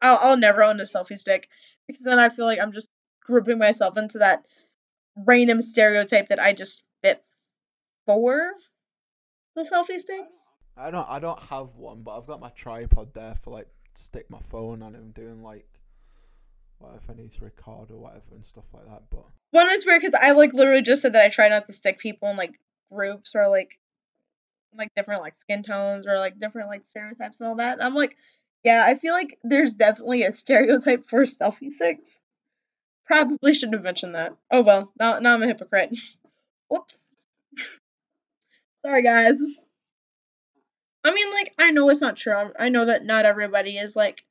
I'll 0.00 0.18
I'll 0.20 0.36
never 0.36 0.62
own 0.62 0.80
a 0.80 0.84
selfie 0.84 1.18
stick 1.18 1.48
because 1.86 2.02
then 2.02 2.18
I 2.18 2.28
feel 2.28 2.44
like 2.44 2.58
I'm 2.60 2.72
just 2.72 2.90
grouping 3.24 3.58
myself 3.58 3.96
into 3.96 4.18
that 4.18 4.44
random 5.16 5.62
stereotype 5.62 6.28
that 6.28 6.40
I 6.40 6.52
just 6.52 6.82
fit 7.02 7.24
for 8.06 8.52
the 9.54 9.62
selfie 9.62 10.00
sticks. 10.00 10.36
I 10.76 10.90
don't 10.90 11.08
I 11.08 11.18
don't 11.18 11.40
have 11.40 11.76
one, 11.76 12.02
but 12.02 12.16
I've 12.16 12.26
got 12.26 12.40
my 12.40 12.50
tripod 12.50 13.14
there 13.14 13.34
for 13.42 13.50
like 13.50 13.68
to 13.94 14.02
stick 14.02 14.30
my 14.30 14.40
phone 14.40 14.82
on 14.82 14.94
and 14.94 15.12
doing 15.14 15.42
like 15.42 15.66
what 16.78 16.94
if 16.96 17.08
I 17.08 17.14
need 17.14 17.30
to 17.32 17.44
record 17.44 17.90
or 17.90 17.98
whatever 17.98 18.34
and 18.34 18.44
stuff 18.44 18.64
like 18.72 18.86
that. 18.86 19.02
But 19.10 19.24
One 19.50 19.70
is 19.70 19.86
weird 19.86 20.00
because 20.00 20.18
I 20.20 20.32
like 20.32 20.52
literally 20.52 20.82
just 20.82 21.02
said 21.02 21.12
that 21.12 21.22
I 21.22 21.28
try 21.28 21.48
not 21.48 21.66
to 21.66 21.72
stick 21.72 21.98
people 21.98 22.28
in 22.28 22.36
like 22.36 22.58
groups 22.90 23.34
or 23.34 23.48
like 23.48 23.78
like 24.74 24.94
different 24.94 25.20
like 25.20 25.34
skin 25.34 25.62
tones 25.62 26.06
or 26.06 26.18
like 26.18 26.38
different 26.38 26.68
like 26.68 26.86
stereotypes 26.86 27.40
and 27.40 27.48
all 27.48 27.56
that. 27.56 27.74
And 27.74 27.82
I'm 27.82 27.94
like, 27.94 28.16
yeah, 28.64 28.82
I 28.86 28.94
feel 28.94 29.12
like 29.12 29.38
there's 29.42 29.74
definitely 29.74 30.22
a 30.22 30.32
stereotype 30.32 31.04
for 31.06 31.22
selfie 31.22 31.70
sticks. 31.70 32.20
Probably 33.06 33.54
shouldn't 33.54 33.74
have 33.74 33.84
mentioned 33.84 34.14
that. 34.14 34.36
Oh 34.50 34.62
well, 34.62 34.92
now 34.98 35.18
now 35.18 35.34
I'm 35.34 35.42
a 35.42 35.46
hypocrite. 35.46 35.94
Whoops. 36.68 37.14
Sorry 38.84 39.02
guys. 39.02 39.38
I 41.04 41.12
mean, 41.12 41.30
like, 41.32 41.52
I 41.58 41.72
know 41.72 41.88
it's 41.90 42.00
not 42.00 42.16
true. 42.16 42.34
I'm- 42.34 42.72
know 42.72 42.84
that 42.84 43.04
not 43.04 43.26
everybody 43.26 43.76
is 43.76 43.96
like 43.96 44.24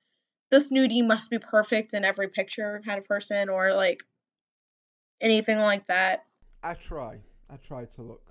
the 0.52 0.60
snooty 0.60 1.02
must 1.02 1.30
be 1.30 1.40
perfect 1.40 1.94
in 1.94 2.06
every 2.06 2.30
picture 2.30 2.82
kind 2.86 2.98
of 2.98 3.06
person 3.06 3.50
or 3.50 3.74
like 3.74 4.04
anything 5.20 5.60
like 5.60 5.86
that. 5.88 6.26
I 6.64 6.74
try. 6.76 7.20
I 7.50 7.58
try 7.58 7.86
to 7.86 8.02
look. 8.02 8.22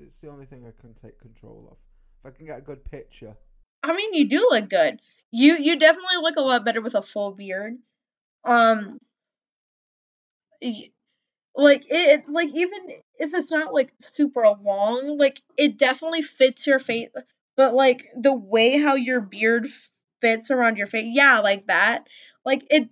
It's 0.00 0.18
the 0.18 0.28
only 0.28 0.46
thing 0.46 0.66
I 0.66 0.80
can 0.80 0.94
take 0.94 1.18
control 1.18 1.68
of. 1.70 1.76
If 2.20 2.32
I 2.32 2.36
can 2.36 2.46
get 2.46 2.58
a 2.58 2.62
good 2.62 2.84
picture. 2.84 3.36
I 3.82 3.94
mean, 3.94 4.14
you 4.14 4.28
do 4.28 4.48
look 4.50 4.68
good. 4.68 5.00
You 5.30 5.56
you 5.56 5.78
definitely 5.78 6.16
look 6.20 6.36
a 6.36 6.40
lot 6.42 6.64
better 6.64 6.80
with 6.80 6.94
a 6.94 7.02
full 7.02 7.32
beard. 7.32 7.78
Um, 8.44 8.98
like 11.54 11.84
it 11.88 12.28
like 12.28 12.48
even 12.54 12.78
if 13.18 13.34
it's 13.34 13.50
not 13.50 13.74
like 13.74 13.92
super 14.00 14.44
long, 14.62 15.16
like 15.18 15.40
it 15.56 15.78
definitely 15.78 16.22
fits 16.22 16.66
your 16.66 16.78
face. 16.78 17.08
But 17.56 17.74
like 17.74 18.06
the 18.16 18.32
way 18.32 18.78
how 18.78 18.94
your 18.94 19.20
beard 19.20 19.68
fits 20.20 20.50
around 20.50 20.78
your 20.78 20.86
face, 20.86 21.08
yeah, 21.08 21.40
like 21.40 21.66
that. 21.66 22.06
Like 22.44 22.64
it, 22.70 22.88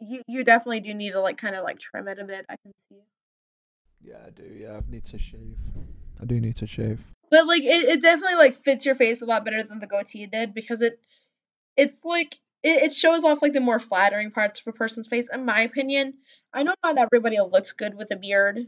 you 0.00 0.22
you 0.26 0.44
definitely 0.44 0.80
do 0.80 0.94
need 0.94 1.12
to 1.12 1.20
like 1.20 1.38
kind 1.38 1.54
of 1.54 1.64
like 1.64 1.78
trim 1.78 2.08
it 2.08 2.18
a 2.18 2.24
bit. 2.24 2.46
I 2.48 2.56
can 2.56 2.72
see. 2.88 3.02
Yeah, 4.02 4.18
I 4.26 4.30
do. 4.30 4.44
Yeah, 4.44 4.76
I 4.78 4.90
need 4.90 5.04
to 5.06 5.18
shave. 5.18 5.58
I 6.20 6.24
do 6.24 6.40
need 6.40 6.56
to 6.56 6.66
shave. 6.66 7.06
But 7.30 7.46
like 7.46 7.62
it, 7.62 7.88
it 7.88 8.02
definitely 8.02 8.36
like 8.36 8.54
fits 8.54 8.86
your 8.86 8.94
face 8.94 9.22
a 9.22 9.26
lot 9.26 9.44
better 9.44 9.62
than 9.62 9.80
the 9.80 9.86
goatee 9.86 10.26
did 10.26 10.54
because 10.54 10.80
it 10.80 11.00
it's 11.76 12.04
like 12.04 12.38
it, 12.62 12.84
it 12.84 12.94
shows 12.94 13.24
off 13.24 13.42
like 13.42 13.52
the 13.52 13.60
more 13.60 13.78
flattering 13.78 14.30
parts 14.30 14.60
of 14.60 14.66
a 14.68 14.72
person's 14.72 15.06
face, 15.06 15.28
in 15.32 15.44
my 15.44 15.60
opinion. 15.60 16.14
I 16.52 16.62
know 16.62 16.74
not 16.82 16.98
everybody 16.98 17.38
looks 17.40 17.72
good 17.72 17.94
with 17.94 18.10
a 18.10 18.16
beard. 18.16 18.60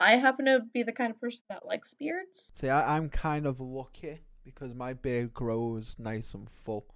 I 0.00 0.12
happen 0.12 0.46
to 0.46 0.60
be 0.72 0.82
the 0.82 0.92
kind 0.92 1.10
of 1.10 1.20
person 1.20 1.42
that 1.48 1.64
likes 1.64 1.94
beards. 1.94 2.52
See, 2.56 2.68
I, 2.68 2.96
I'm 2.96 3.08
kind 3.08 3.46
of 3.46 3.60
lucky 3.60 4.20
because 4.44 4.74
my 4.74 4.92
beard 4.92 5.32
grows 5.32 5.96
nice 5.98 6.34
and 6.34 6.48
full. 6.50 6.86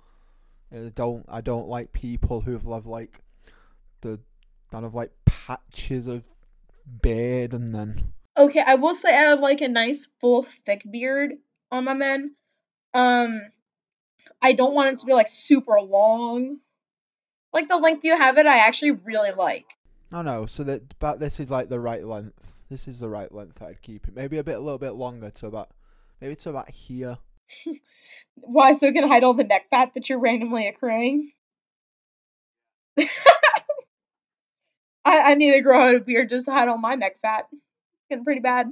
I 0.73 0.91
don't. 0.95 1.25
I 1.29 1.41
don't 1.41 1.69
like 1.69 1.93
people 1.93 2.43
who 2.43 2.53
have 2.53 2.87
like 2.87 3.21
the 4.03 4.21
kind 4.71 4.85
of 4.85 4.95
like 4.95 5.13
patches 5.25 6.07
of 6.07 6.25
beard 7.01 7.55
and 7.55 7.75
then 7.75 8.13
Okay, 8.39 8.63
I 8.65 8.77
will 8.77 8.95
say 8.95 9.09
I 9.09 9.31
have 9.31 9.41
like 9.41 9.61
a 9.61 9.69
nice 9.69 10.07
full 10.21 10.45
thick 10.45 10.83
beard 10.89 11.33
on 11.73 11.85
my 11.85 11.95
men. 11.95 12.35
Um 12.95 13.43
I 14.41 14.53
don't 14.53 14.75
want 14.75 14.93
it 14.93 14.99
to 15.01 15.07
be 15.07 15.13
like 15.13 15.29
super 15.29 15.81
long. 15.81 16.59
Like 17.53 17.69
the 17.69 17.77
length 17.77 18.05
you 18.05 18.17
have 18.17 18.39
it, 18.39 18.47
I 18.47 18.59
actually 18.59 18.93
really 18.93 19.33
like. 19.33 19.67
Oh 20.13 20.23
no, 20.23 20.47
so 20.47 20.63
that 20.65 20.99
but 20.99 21.19
this 21.19 21.41
is 21.41 21.51
like 21.51 21.69
the 21.69 21.81
right 21.81 22.05
length. 22.05 22.59
This 22.71 22.87
is 22.87 23.01
the 23.01 23.09
right 23.09 23.33
length 23.33 23.61
I'd 23.61 23.83
keep 23.83 24.07
it. 24.07 24.15
Maybe 24.15 24.39
a 24.39 24.45
bit 24.45 24.57
a 24.57 24.61
little 24.61 24.79
bit 24.79 24.93
longer 24.93 25.31
to 25.31 25.47
about 25.49 25.71
maybe 26.21 26.37
to 26.37 26.51
about 26.51 26.71
here. 26.71 27.19
Why? 28.37 28.77
So 28.77 28.87
it 28.87 28.93
can 28.93 29.09
hide 29.09 29.25
all 29.25 29.35
the 29.35 29.45
neck 29.45 29.69
fat 29.71 29.95
that 29.95 30.09
you're 30.09 30.21
randomly 30.21 30.69
accruing? 30.69 31.33
I, 32.99 33.07
I 35.05 35.35
need 35.35 35.53
to 35.53 35.61
grow 35.61 35.89
out 35.89 35.97
a 35.97 36.01
beard 36.01 36.29
just 36.29 36.47
to 36.47 36.53
hide 36.53 36.69
all 36.69 36.79
my 36.79 36.95
neck 36.95 37.21
fat. 37.23 37.47
Getting 38.11 38.25
pretty 38.25 38.41
bad. 38.41 38.69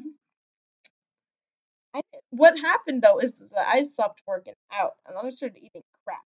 I, 1.95 2.01
what 2.30 2.59
happened 2.59 3.03
though 3.03 3.18
is 3.18 3.34
that 3.39 3.68
I 3.68 3.87
stopped 3.89 4.22
working 4.26 4.55
out 4.72 4.95
and 5.07 5.16
then 5.16 5.24
I 5.24 5.30
started 5.30 5.59
eating 5.59 5.82
crap. 6.05 6.22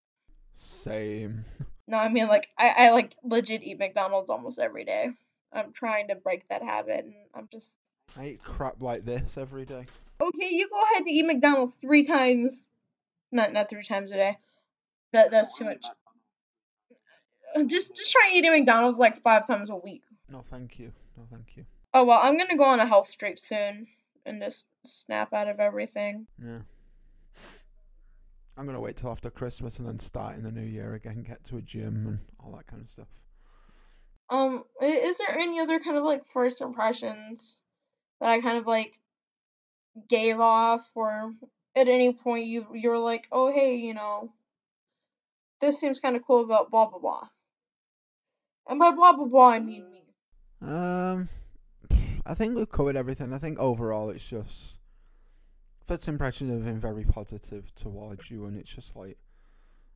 Same. 0.53 1.45
No, 1.89 1.95
I 1.97 2.09
mean 2.09 2.27
like 2.27 2.49
I, 2.57 2.67
I 2.67 2.89
like 2.91 3.15
legit 3.23 3.63
eat 3.63 3.79
McDonald's 3.79 4.29
almost 4.29 4.59
every 4.59 4.83
day. 4.83 5.11
I'm 5.53 5.71
trying 5.71 6.09
to 6.09 6.15
break 6.15 6.45
that 6.49 6.61
habit 6.61 7.05
and 7.05 7.13
I'm 7.33 7.47
just 7.49 7.77
I 8.17 8.25
eat 8.25 8.43
crap 8.43 8.81
like 8.81 9.05
this 9.05 9.37
every 9.37 9.63
day. 9.63 9.85
okay, 10.19 10.49
you 10.49 10.67
go 10.67 10.81
ahead 10.81 11.03
and 11.03 11.07
eat 11.07 11.25
McDonald's 11.25 11.75
three 11.75 12.03
times 12.03 12.67
not 13.31 13.53
not 13.53 13.69
three 13.69 13.85
times 13.85 14.11
a 14.11 14.15
day. 14.15 14.37
That 15.13 15.31
that's 15.31 15.57
too 15.57 15.63
much. 15.63 15.85
Just 17.67 17.95
just 17.95 18.11
try 18.11 18.31
eating 18.33 18.51
McDonald's 18.51 18.99
like 18.99 19.21
five 19.21 19.47
times 19.47 19.69
a 19.69 19.77
week. 19.77 20.03
No, 20.29 20.41
thank 20.41 20.79
you. 20.79 20.91
No, 21.15 21.23
thank 21.31 21.55
you. 21.55 21.65
Oh 21.93 22.05
well, 22.05 22.19
I'm 22.21 22.37
gonna 22.37 22.57
go 22.57 22.65
on 22.65 22.79
a 22.79 22.85
health 22.85 23.07
streak 23.07 23.39
soon 23.39 23.87
and 24.25 24.41
just 24.41 24.65
snap 24.85 25.33
out 25.33 25.47
of 25.47 25.59
everything. 25.59 26.27
Yeah. 26.43 26.59
I'm 28.57 28.65
gonna 28.65 28.79
wait 28.79 28.97
till 28.97 29.11
after 29.11 29.29
Christmas 29.29 29.79
and 29.79 29.87
then 29.87 29.99
start 29.99 30.35
in 30.35 30.43
the 30.43 30.51
new 30.51 30.65
year 30.65 30.93
again. 30.95 31.23
Get 31.23 31.43
to 31.45 31.57
a 31.57 31.61
gym 31.61 32.07
and 32.07 32.19
all 32.39 32.55
that 32.57 32.67
kind 32.67 32.81
of 32.81 32.89
stuff. 32.89 33.07
Um, 34.29 34.63
is 34.81 35.17
there 35.19 35.37
any 35.37 35.59
other 35.59 35.79
kind 35.79 35.95
of 35.95 36.03
like 36.03 36.25
first 36.27 36.61
impressions 36.61 37.61
that 38.19 38.29
I 38.29 38.41
kind 38.41 38.57
of 38.57 38.65
like 38.65 38.99
gave 40.09 40.39
off, 40.39 40.89
or 40.95 41.33
at 41.75 41.87
any 41.87 42.13
point 42.13 42.47
you 42.47 42.65
you 42.73 42.89
were 42.89 42.99
like, 42.99 43.27
oh 43.31 43.51
hey, 43.51 43.75
you 43.75 43.93
know, 43.93 44.33
this 45.61 45.79
seems 45.79 45.99
kind 45.99 46.15
of 46.15 46.25
cool 46.25 46.43
about 46.43 46.71
blah 46.71 46.89
blah 46.89 46.99
blah. 46.99 47.27
And 48.67 48.79
by 48.79 48.91
blah 48.91 49.13
blah 49.13 49.25
blah, 49.25 49.49
I 49.49 49.59
mean 49.59 49.89
me. 49.91 50.03
Um, 50.61 51.29
I 52.27 52.33
think 52.33 52.57
we've 52.57 52.69
covered 52.69 52.97
everything. 52.97 53.33
I 53.33 53.37
think 53.37 53.57
overall 53.57 54.09
it's 54.09 54.27
just 54.27 54.81
first 55.85 56.09
impression 56.09 56.49
have 56.49 56.65
been 56.65 56.79
very 56.79 57.05
positive 57.05 57.73
towards 57.73 58.29
you, 58.29 58.45
and 58.45 58.57
it's 58.57 58.73
just 58.73 58.97
like 58.97 59.17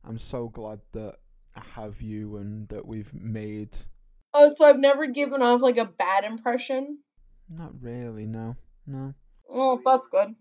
I'm 0.02 0.18
so 0.18 0.48
glad 0.48 0.80
that 0.92 1.16
I 1.54 1.62
have 1.74 2.00
you 2.00 2.38
and 2.38 2.66
that 2.68 2.86
we've 2.86 3.12
made. 3.12 3.76
Oh, 4.32 4.50
so 4.54 4.64
I've 4.64 4.78
never 4.78 5.06
given 5.06 5.42
off 5.42 5.60
like 5.60 5.76
a 5.76 5.84
bad 5.84 6.24
impression. 6.24 7.00
Not 7.50 7.72
really, 7.82 8.26
no, 8.26 8.56
no. 8.86 9.12
Oh, 9.50 9.78
that's 9.84 10.06
good. 10.06 10.34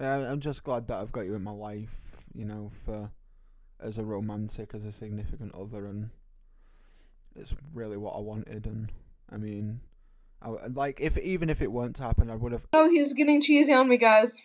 Uh, 0.00 0.26
I'm 0.30 0.40
just 0.40 0.64
glad 0.64 0.88
that 0.88 0.98
I've 0.98 1.12
got 1.12 1.26
you 1.26 1.34
in 1.34 1.44
my 1.44 1.50
life, 1.50 1.98
you 2.34 2.46
know, 2.46 2.70
for 2.84 3.10
as 3.78 3.98
a 3.98 4.04
romantic, 4.04 4.70
as 4.72 4.86
a 4.86 4.92
significant 4.92 5.54
other, 5.54 5.86
and 5.86 6.08
it's 7.34 7.54
really 7.74 7.98
what 7.98 8.16
I 8.16 8.20
wanted. 8.20 8.66
And 8.66 8.90
I 9.30 9.36
mean, 9.36 9.80
I 10.42 10.46
w 10.46 10.72
like 10.74 11.00
if 11.00 11.16
even 11.18 11.50
if 11.50 11.62
it 11.62 11.72
weren't 11.72 11.96
to 11.96 12.02
happen, 12.02 12.30
I 12.30 12.36
would 12.36 12.52
have. 12.52 12.66
Oh, 12.72 12.88
he's 12.88 13.12
getting 13.12 13.40
cheesy 13.40 13.72
on 13.72 13.88
me, 13.88 13.96
guys. 13.96 14.40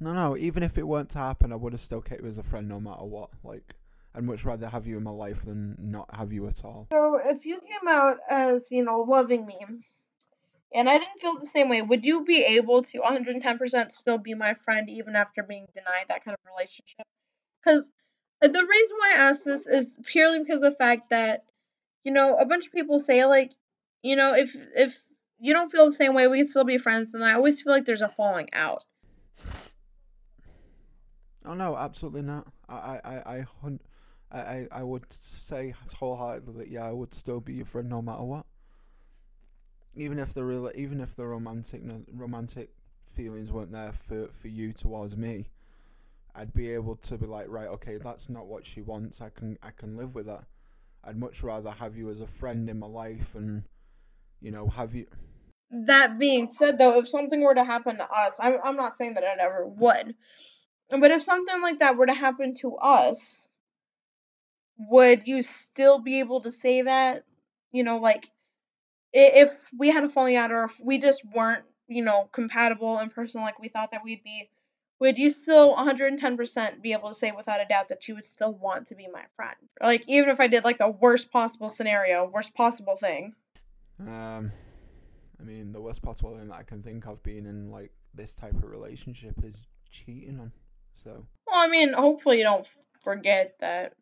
No, 0.00 0.14
no. 0.14 0.36
Even 0.36 0.62
if 0.62 0.78
it 0.78 0.86
weren't 0.86 1.10
to 1.10 1.18
happen, 1.18 1.52
I 1.52 1.56
would 1.56 1.72
have 1.72 1.80
still 1.80 2.00
kept 2.00 2.22
you 2.22 2.28
as 2.28 2.38
a 2.38 2.42
friend 2.42 2.68
no 2.68 2.80
matter 2.80 3.04
what. 3.04 3.30
Like, 3.44 3.74
I'd 4.14 4.24
much 4.24 4.44
rather 4.44 4.68
have 4.68 4.86
you 4.86 4.96
in 4.96 5.02
my 5.02 5.10
life 5.10 5.44
than 5.44 5.76
not 5.78 6.14
have 6.14 6.32
you 6.32 6.48
at 6.48 6.64
all. 6.64 6.88
So, 6.92 7.20
if 7.24 7.44
you 7.44 7.60
came 7.60 7.88
out 7.88 8.18
as, 8.28 8.70
you 8.70 8.82
know, 8.82 9.00
loving 9.00 9.46
me, 9.46 9.58
and 10.74 10.88
I 10.88 10.98
didn't 10.98 11.20
feel 11.20 11.38
the 11.38 11.46
same 11.46 11.68
way, 11.68 11.82
would 11.82 12.04
you 12.04 12.24
be 12.24 12.42
able 12.42 12.82
to 12.82 12.98
110% 12.98 13.92
still 13.92 14.18
be 14.18 14.34
my 14.34 14.54
friend 14.54 14.88
even 14.88 15.16
after 15.16 15.42
being 15.42 15.66
denied 15.74 16.06
that 16.08 16.24
kind 16.24 16.34
of 16.34 16.50
relationship? 16.50 17.06
Because 17.62 17.84
uh, 18.42 18.48
the 18.48 18.64
reason 18.64 18.96
why 18.98 19.12
I 19.14 19.30
ask 19.30 19.44
this 19.44 19.66
is 19.66 19.98
purely 20.06 20.38
because 20.38 20.62
of 20.62 20.72
the 20.72 20.76
fact 20.76 21.10
that, 21.10 21.44
you 22.04 22.12
know, 22.12 22.36
a 22.36 22.46
bunch 22.46 22.66
of 22.66 22.72
people 22.72 22.98
say, 23.00 23.24
like, 23.26 23.52
you 24.02 24.16
know, 24.16 24.34
if 24.34 24.56
if 24.74 24.98
you 25.38 25.52
don't 25.52 25.70
feel 25.70 25.86
the 25.86 25.92
same 25.92 26.14
way, 26.14 26.28
we 26.28 26.38
can 26.38 26.48
still 26.48 26.64
be 26.64 26.78
friends, 26.78 27.14
and 27.14 27.24
I 27.24 27.34
always 27.34 27.62
feel 27.62 27.72
like 27.72 27.84
there's 27.84 28.02
a 28.02 28.08
falling 28.08 28.48
out. 28.52 28.84
Oh 31.44 31.54
no, 31.54 31.76
absolutely 31.76 32.22
not. 32.22 32.46
I, 32.68 33.00
I, 33.02 33.10
I, 33.10 33.46
I, 34.30 34.68
I, 34.70 34.82
would 34.82 35.10
say 35.10 35.74
wholeheartedly 35.94 36.54
that 36.58 36.70
yeah, 36.70 36.84
I 36.84 36.92
would 36.92 37.14
still 37.14 37.40
be 37.40 37.54
your 37.54 37.66
friend 37.66 37.88
no 37.88 38.02
matter 38.02 38.22
what. 38.22 38.44
even 39.94 40.18
if 40.18 40.34
the 40.34 40.44
real, 40.44 40.70
even 40.74 41.00
if 41.00 41.16
the 41.16 41.26
romantic 41.26 41.82
romantic 42.12 42.70
feelings 43.06 43.50
weren't 43.50 43.72
there 43.72 43.92
for 43.92 44.28
for 44.28 44.48
you 44.48 44.72
towards 44.72 45.16
me, 45.16 45.48
I'd 46.34 46.52
be 46.52 46.70
able 46.70 46.96
to 46.96 47.18
be 47.18 47.26
like, 47.26 47.46
right, 47.48 47.68
okay, 47.68 47.96
that's 47.96 48.28
not 48.28 48.46
what 48.46 48.66
she 48.66 48.82
wants. 48.82 49.20
I 49.20 49.30
can 49.30 49.58
I 49.62 49.70
can 49.70 49.96
live 49.96 50.14
with 50.14 50.26
that. 50.26 50.44
I'd 51.02 51.16
much 51.16 51.42
rather 51.42 51.70
have 51.70 51.96
you 51.96 52.10
as 52.10 52.20
a 52.20 52.26
friend 52.26 52.68
in 52.68 52.78
my 52.78 52.86
life 52.86 53.34
and 53.34 53.64
you 54.40 54.50
know 54.50 54.68
have 54.68 54.94
you 54.94 55.06
that 55.70 56.18
being 56.18 56.50
said 56.50 56.78
though 56.78 56.98
if 56.98 57.08
something 57.08 57.42
were 57.42 57.54
to 57.54 57.64
happen 57.64 57.96
to 57.96 58.10
us 58.10 58.38
i'm, 58.40 58.58
I'm 58.64 58.76
not 58.76 58.96
saying 58.96 59.14
that 59.14 59.22
it 59.22 59.38
ever 59.40 59.66
would 59.66 60.14
but 60.90 61.10
if 61.10 61.22
something 61.22 61.62
like 61.62 61.78
that 61.80 61.96
were 61.96 62.06
to 62.06 62.14
happen 62.14 62.54
to 62.56 62.76
us 62.76 63.48
would 64.88 65.28
you 65.28 65.42
still 65.42 65.98
be 65.98 66.20
able 66.20 66.40
to 66.40 66.50
say 66.50 66.82
that? 66.82 67.24
You 67.72 67.84
know 67.84 67.98
like 67.98 68.28
if 69.12 69.68
we 69.76 69.90
had 69.90 70.04
a 70.04 70.08
falling 70.08 70.36
out 70.36 70.50
or 70.50 70.64
if 70.64 70.80
we 70.82 70.98
just 70.98 71.22
weren't 71.34 71.64
you 71.88 72.02
know 72.02 72.28
compatible 72.32 72.98
in 72.98 73.10
person 73.10 73.40
like 73.42 73.60
we 73.60 73.68
thought 73.68 73.92
that 73.92 74.02
we'd 74.04 74.24
be 74.24 74.48
would 74.98 75.18
you 75.18 75.30
still 75.30 75.74
110% 75.74 76.82
be 76.82 76.92
able 76.92 77.08
to 77.08 77.14
say 77.14 77.32
without 77.32 77.62
a 77.62 77.64
doubt 77.64 77.88
that 77.88 78.06
you 78.06 78.14
would 78.16 78.24
still 78.24 78.52
want 78.52 78.88
to 78.88 78.94
be 78.94 79.08
my 79.10 79.24
friend? 79.34 79.56
Like 79.80 80.04
even 80.08 80.30
if 80.30 80.40
i 80.40 80.48
did 80.48 80.64
like 80.64 80.78
the 80.78 80.88
worst 80.88 81.30
possible 81.30 81.68
scenario 81.68 82.28
worst 82.28 82.54
possible 82.54 82.96
thing 82.96 83.34
um 84.08 84.50
I 85.40 85.42
mean, 85.42 85.72
the 85.72 85.80
worst 85.80 86.02
possible 86.02 86.36
thing 86.36 86.48
that 86.48 86.58
I 86.58 86.62
can 86.62 86.82
think 86.82 87.06
of 87.06 87.22
being 87.22 87.46
in 87.46 87.70
like 87.70 87.92
this 88.14 88.32
type 88.34 88.54
of 88.54 88.64
relationship 88.64 89.34
is 89.42 89.54
cheating 89.90 90.38
on. 90.38 90.52
So. 91.02 91.24
Well, 91.46 91.60
I 91.60 91.68
mean, 91.68 91.92
hopefully 91.92 92.38
you 92.38 92.44
don't 92.44 92.68
forget 93.02 93.54
that, 93.60 93.94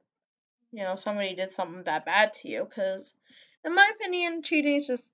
you 0.72 0.82
know, 0.82 0.96
somebody 0.96 1.34
did 1.34 1.52
something 1.52 1.84
that 1.84 2.04
bad 2.04 2.32
to 2.34 2.48
you. 2.48 2.64
Because, 2.64 3.14
in 3.64 3.74
my 3.74 3.88
opinion, 3.94 4.42
cheating 4.42 4.76
is 4.76 4.86
just, 4.86 5.08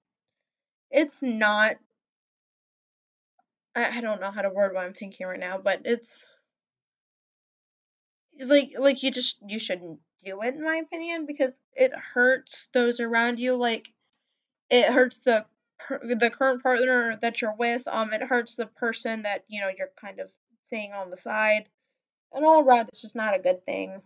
it's 0.91 1.23
not. 1.23 1.77
I, 3.77 3.99
I 3.99 4.01
don't 4.01 4.21
know 4.21 4.31
how 4.31 4.43
to 4.43 4.51
word 4.51 4.73
what 4.73 4.85
I'm 4.85 4.95
thinking 4.95 5.27
right 5.27 5.39
now, 5.39 5.59
but 5.59 5.83
it's 5.85 6.19
like 8.39 8.73
like 8.79 9.03
you 9.03 9.11
just 9.11 9.39
you 9.47 9.59
shouldn't 9.59 10.01
do 10.25 10.41
it 10.43 10.55
in 10.55 10.65
my 10.65 10.77
opinion 10.77 11.27
because 11.27 11.53
it 11.75 11.93
hurts 12.15 12.69
those 12.73 12.99
around 12.99 13.39
you 13.39 13.57
like 13.57 13.93
it 14.75 14.93
hurts 14.93 15.21
the 15.21 15.47
the 15.89 16.31
current 16.31 16.63
partner 16.63 17.19
that 17.21 17.41
you're 17.41 17.55
with, 17.59 17.87
um, 17.87 18.13
it 18.13 18.23
hurts 18.23 18.57
the 18.57 18.67
person 18.67 19.23
that 19.23 19.45
you 19.49 19.61
know 19.61 19.71
you're 19.77 19.91
kind 20.01 20.19
of 20.19 20.31
seeing 20.71 20.93
on 20.93 21.11
the 21.11 21.17
side, 21.17 21.69
and 22.33 22.45
all 22.45 22.63
around 22.63 22.89
it's 22.89 23.03
just 23.03 23.17
not 23.17 23.37
a 23.37 23.43
good 23.43 23.65
thing. 23.65 24.03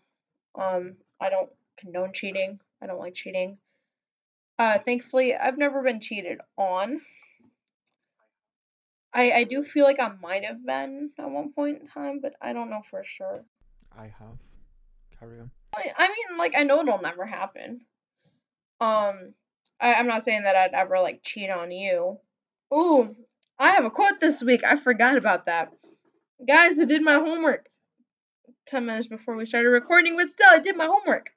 Um, 0.55 0.97
I 1.21 1.31
don't 1.31 1.51
condone 1.79 2.13
cheating. 2.13 2.61
I 2.83 2.87
don't 2.87 2.99
like 2.99 3.15
cheating. 3.15 3.59
Uh, 4.59 4.79
thankfully, 4.79 5.35
I've 5.35 5.57
never 5.57 5.83
been 5.83 6.01
cheated 6.01 6.41
on. 6.57 7.01
I 9.15 9.33
I 9.33 9.45
do 9.45 9.63
feel 9.63 9.85
like 9.85 10.01
I 10.01 10.13
might 10.21 10.45
have 10.45 10.65
been 10.65 11.13
at 11.19 11.31
one 11.31 11.53
point 11.53 11.81
in 11.81 11.89
time, 11.89 12.21
but 12.21 12.35
I 12.43 12.53
don't 12.53 12.71
know 12.71 12.83
for 12.91 13.03
sure. 13.05 13.45
I 13.97 14.05
have. 14.05 14.39
Carry 15.19 15.41
on. 15.41 15.51
I, 15.75 15.93
I 15.97 16.09
mean, 16.09 16.39
like 16.39 16.55
I 16.57 16.65
know 16.65 16.81
it'll 16.81 17.01
never 17.01 17.25
happen. 17.25 17.81
Um, 18.81 19.35
I, 19.81 19.95
I'm 19.95 20.07
not 20.07 20.25
saying 20.25 20.43
that 20.43 20.57
I'd 20.57 20.75
ever 20.75 21.01
like 21.01 21.23
cheat 21.23 21.51
on 21.51 21.71
you. 21.71 22.19
Ooh, 22.73 23.17
I 23.59 23.73
have 23.73 23.85
a 23.85 23.91
quote 23.91 24.21
this 24.21 24.43
week. 24.43 24.65
I 24.65 24.77
forgot 24.77 25.17
about 25.17 25.47
that. 25.47 25.73
Guys, 26.47 26.79
I 26.79 26.85
did 26.85 27.03
my 27.03 27.15
homework 27.15 27.67
10 28.67 28.87
minutes 28.87 29.07
before 29.07 29.37
we 29.37 29.47
started 29.47 29.71
recording, 29.71 30.17
but 30.17 30.31
still, 30.31 30.49
I 30.51 30.61
did 30.61 30.77
my 30.77 30.87
homework. 30.87 31.31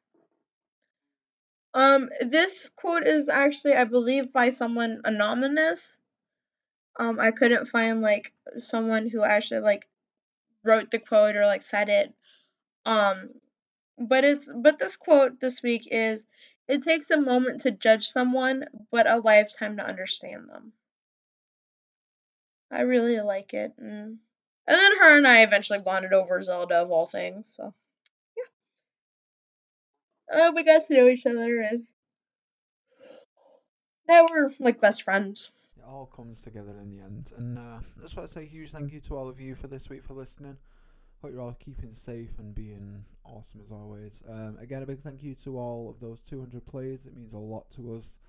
Um, 1.74 2.10
this 2.20 2.70
quote 2.76 3.08
is 3.08 3.30
actually, 3.30 3.74
I 3.74 3.86
believe, 3.86 4.34
by 4.34 4.50
someone 4.50 5.02
anonymous. 5.06 6.02
Um, 7.00 7.20
I 7.20 7.32
couldn't 7.32 7.68
find 7.68 8.02
like 8.02 8.34
someone 8.58 9.08
who 9.08 9.24
actually 9.24 9.62
like 9.62 9.88
wrote 10.64 10.92
the 10.92 11.00
quote 11.00 11.38
or 11.38 11.46
like 11.46 11.64
said 11.64 11.90
it. 11.90 12.14
Um, 12.86 13.30
but 13.98 14.24
it's 14.26 14.52
but 14.54 14.80
this 14.80 14.98
quote 14.98 15.40
this 15.40 15.64
week 15.64 15.88
is 15.90 16.26
it 16.72 16.84
takes 16.84 17.12
a 17.12 17.20
moment 17.20 17.62
to 17.62 17.72
judge 17.72 18.08
someone, 18.08 18.66
but 18.92 19.06
a 19.06 19.18
lifetime 19.18 19.76
to 19.78 19.86
understand 19.86 20.48
them. 20.50 20.72
I 22.72 22.82
really 22.82 23.20
like 23.20 23.54
it. 23.54 23.74
And, 23.78 24.20
and 24.68 24.78
then 24.78 24.98
her 24.98 25.18
and 25.18 25.28
I 25.28 25.44
eventually 25.44 25.80
bonded 25.80 26.14
over 26.14 26.42
Zelda 26.42 26.82
of 26.82 26.92
all 26.92 27.08
things, 27.08 27.54
so 27.56 27.74
yeah. 30.32 30.48
Uh, 30.48 30.52
we 30.56 30.64
got 30.64 30.88
to 30.88 30.94
know 30.94 31.08
each 31.08 31.26
other 31.26 31.60
and 31.62 31.86
now 34.08 34.26
we're 34.30 34.50
like 34.60 34.80
best 34.80 35.04
friends. 35.04 35.50
It 35.78 35.84
all 35.86 36.06
comes 36.06 36.42
together 36.42 36.80
in 36.82 36.90
the 36.90 37.04
end. 37.04 37.34
And 37.38 37.58
uh, 37.58 37.80
that's 37.98 38.16
why 38.16 38.24
I 38.24 38.28
say 38.28 38.46
huge 38.46 38.72
thank 38.72 38.94
you 38.94 39.02
to 39.02 39.18
all 39.18 39.28
of 39.28 39.40
you 39.42 39.56
for 39.56 39.68
this 39.68 39.90
week 39.90 40.04
for 40.04 40.14
listening. 40.14 40.58
Hope 41.22 41.32
you're 41.34 41.42
all 41.42 41.58
keeping 41.60 41.94
safe 41.94 42.32
and 42.40 42.56
being 42.56 43.06
awesome 43.26 43.62
as 43.64 43.72
always. 43.72 44.24
Um, 44.28 44.58
again, 44.60 44.82
a 44.82 44.86
big 44.86 45.02
thank 45.02 45.22
you 45.22 45.36
to 45.44 45.58
all 45.58 45.90
of 45.90 46.00
those 46.00 46.20
200 46.22 46.66
players. 46.66 47.06
It 47.06 47.16
means 47.16 47.34
a 47.34 47.38
lot 47.38 47.70
to 47.76 47.94
us. 47.94 48.20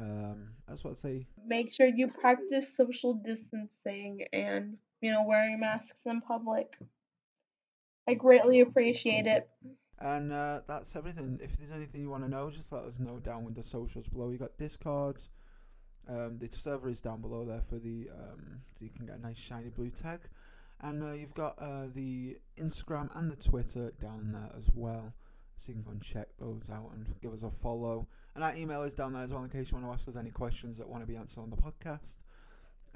Um, 0.00 0.48
that's 0.68 0.84
what 0.84 0.92
I 0.92 0.94
say. 0.94 1.26
Make 1.44 1.72
sure 1.72 1.86
you 1.86 2.08
practice 2.08 2.66
social 2.76 3.14
distancing 3.14 4.24
and, 4.32 4.76
you 5.00 5.10
know, 5.10 5.24
wearing 5.26 5.58
masks 5.58 5.98
in 6.06 6.20
public. 6.20 6.76
I 8.08 8.14
greatly 8.14 8.60
appreciate 8.60 9.26
it. 9.26 9.48
And 9.98 10.32
uh, 10.32 10.60
that's 10.66 10.94
everything. 10.96 11.40
If 11.42 11.56
there's 11.56 11.70
anything 11.70 12.02
you 12.02 12.10
want 12.10 12.24
to 12.24 12.30
know, 12.30 12.50
just 12.50 12.72
let 12.72 12.84
us 12.84 12.98
know 12.98 13.18
down 13.18 13.44
with 13.44 13.54
the 13.54 13.62
socials 13.62 14.06
below. 14.08 14.30
You 14.30 14.38
got 14.38 14.56
Discord. 14.58 15.18
Um, 16.08 16.38
the 16.38 16.48
server 16.50 16.88
is 16.88 17.00
down 17.00 17.20
below 17.20 17.44
there 17.44 17.60
for 17.60 17.78
the 17.78 18.08
um, 18.12 18.60
so 18.76 18.84
you 18.84 18.90
can 18.90 19.06
get 19.06 19.18
a 19.18 19.20
nice 19.20 19.38
shiny 19.38 19.68
blue 19.70 19.90
tag. 19.90 20.20
And 20.82 21.02
uh, 21.02 21.12
you've 21.12 21.34
got 21.34 21.56
uh, 21.60 21.86
the 21.94 22.36
Instagram 22.58 23.08
and 23.16 23.30
the 23.30 23.36
Twitter 23.36 23.92
down 24.00 24.32
there 24.32 24.50
as 24.58 24.68
well. 24.74 25.12
So 25.56 25.68
you 25.68 25.74
can 25.74 25.82
go 25.82 25.90
and 25.92 26.02
check 26.02 26.28
those 26.40 26.70
out 26.70 26.90
and 26.94 27.06
give 27.20 27.32
us 27.32 27.44
a 27.44 27.50
follow. 27.50 28.08
And 28.34 28.42
our 28.42 28.54
email 28.56 28.82
is 28.82 28.94
down 28.94 29.12
there 29.12 29.22
as 29.22 29.30
well 29.30 29.44
in 29.44 29.50
case 29.50 29.70
you 29.70 29.76
want 29.76 29.86
to 29.86 29.92
ask 29.92 30.08
us 30.08 30.16
any 30.16 30.30
questions 30.30 30.78
that 30.78 30.88
want 30.88 31.02
to 31.02 31.06
be 31.06 31.16
answered 31.16 31.40
on 31.40 31.50
the 31.50 31.56
podcast. 31.56 32.16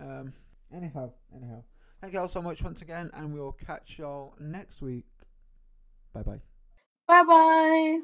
Um, 0.01 0.33
anyhow, 0.75 1.13
anyhow. 1.35 1.63
Thank 2.01 2.15
you 2.15 2.21
all 2.21 2.29
so 2.29 2.43
much 2.43 2.63
once 2.63 2.83
again, 2.83 3.11
and 3.15 3.33
we'll 3.33 3.53
catch 3.53 3.99
y'all 3.99 4.35
next 4.39 4.83
week. 4.83 5.07
Bye 6.13 6.23
bye. 6.23 6.41
Bye 7.07 7.23
bye. 7.25 8.01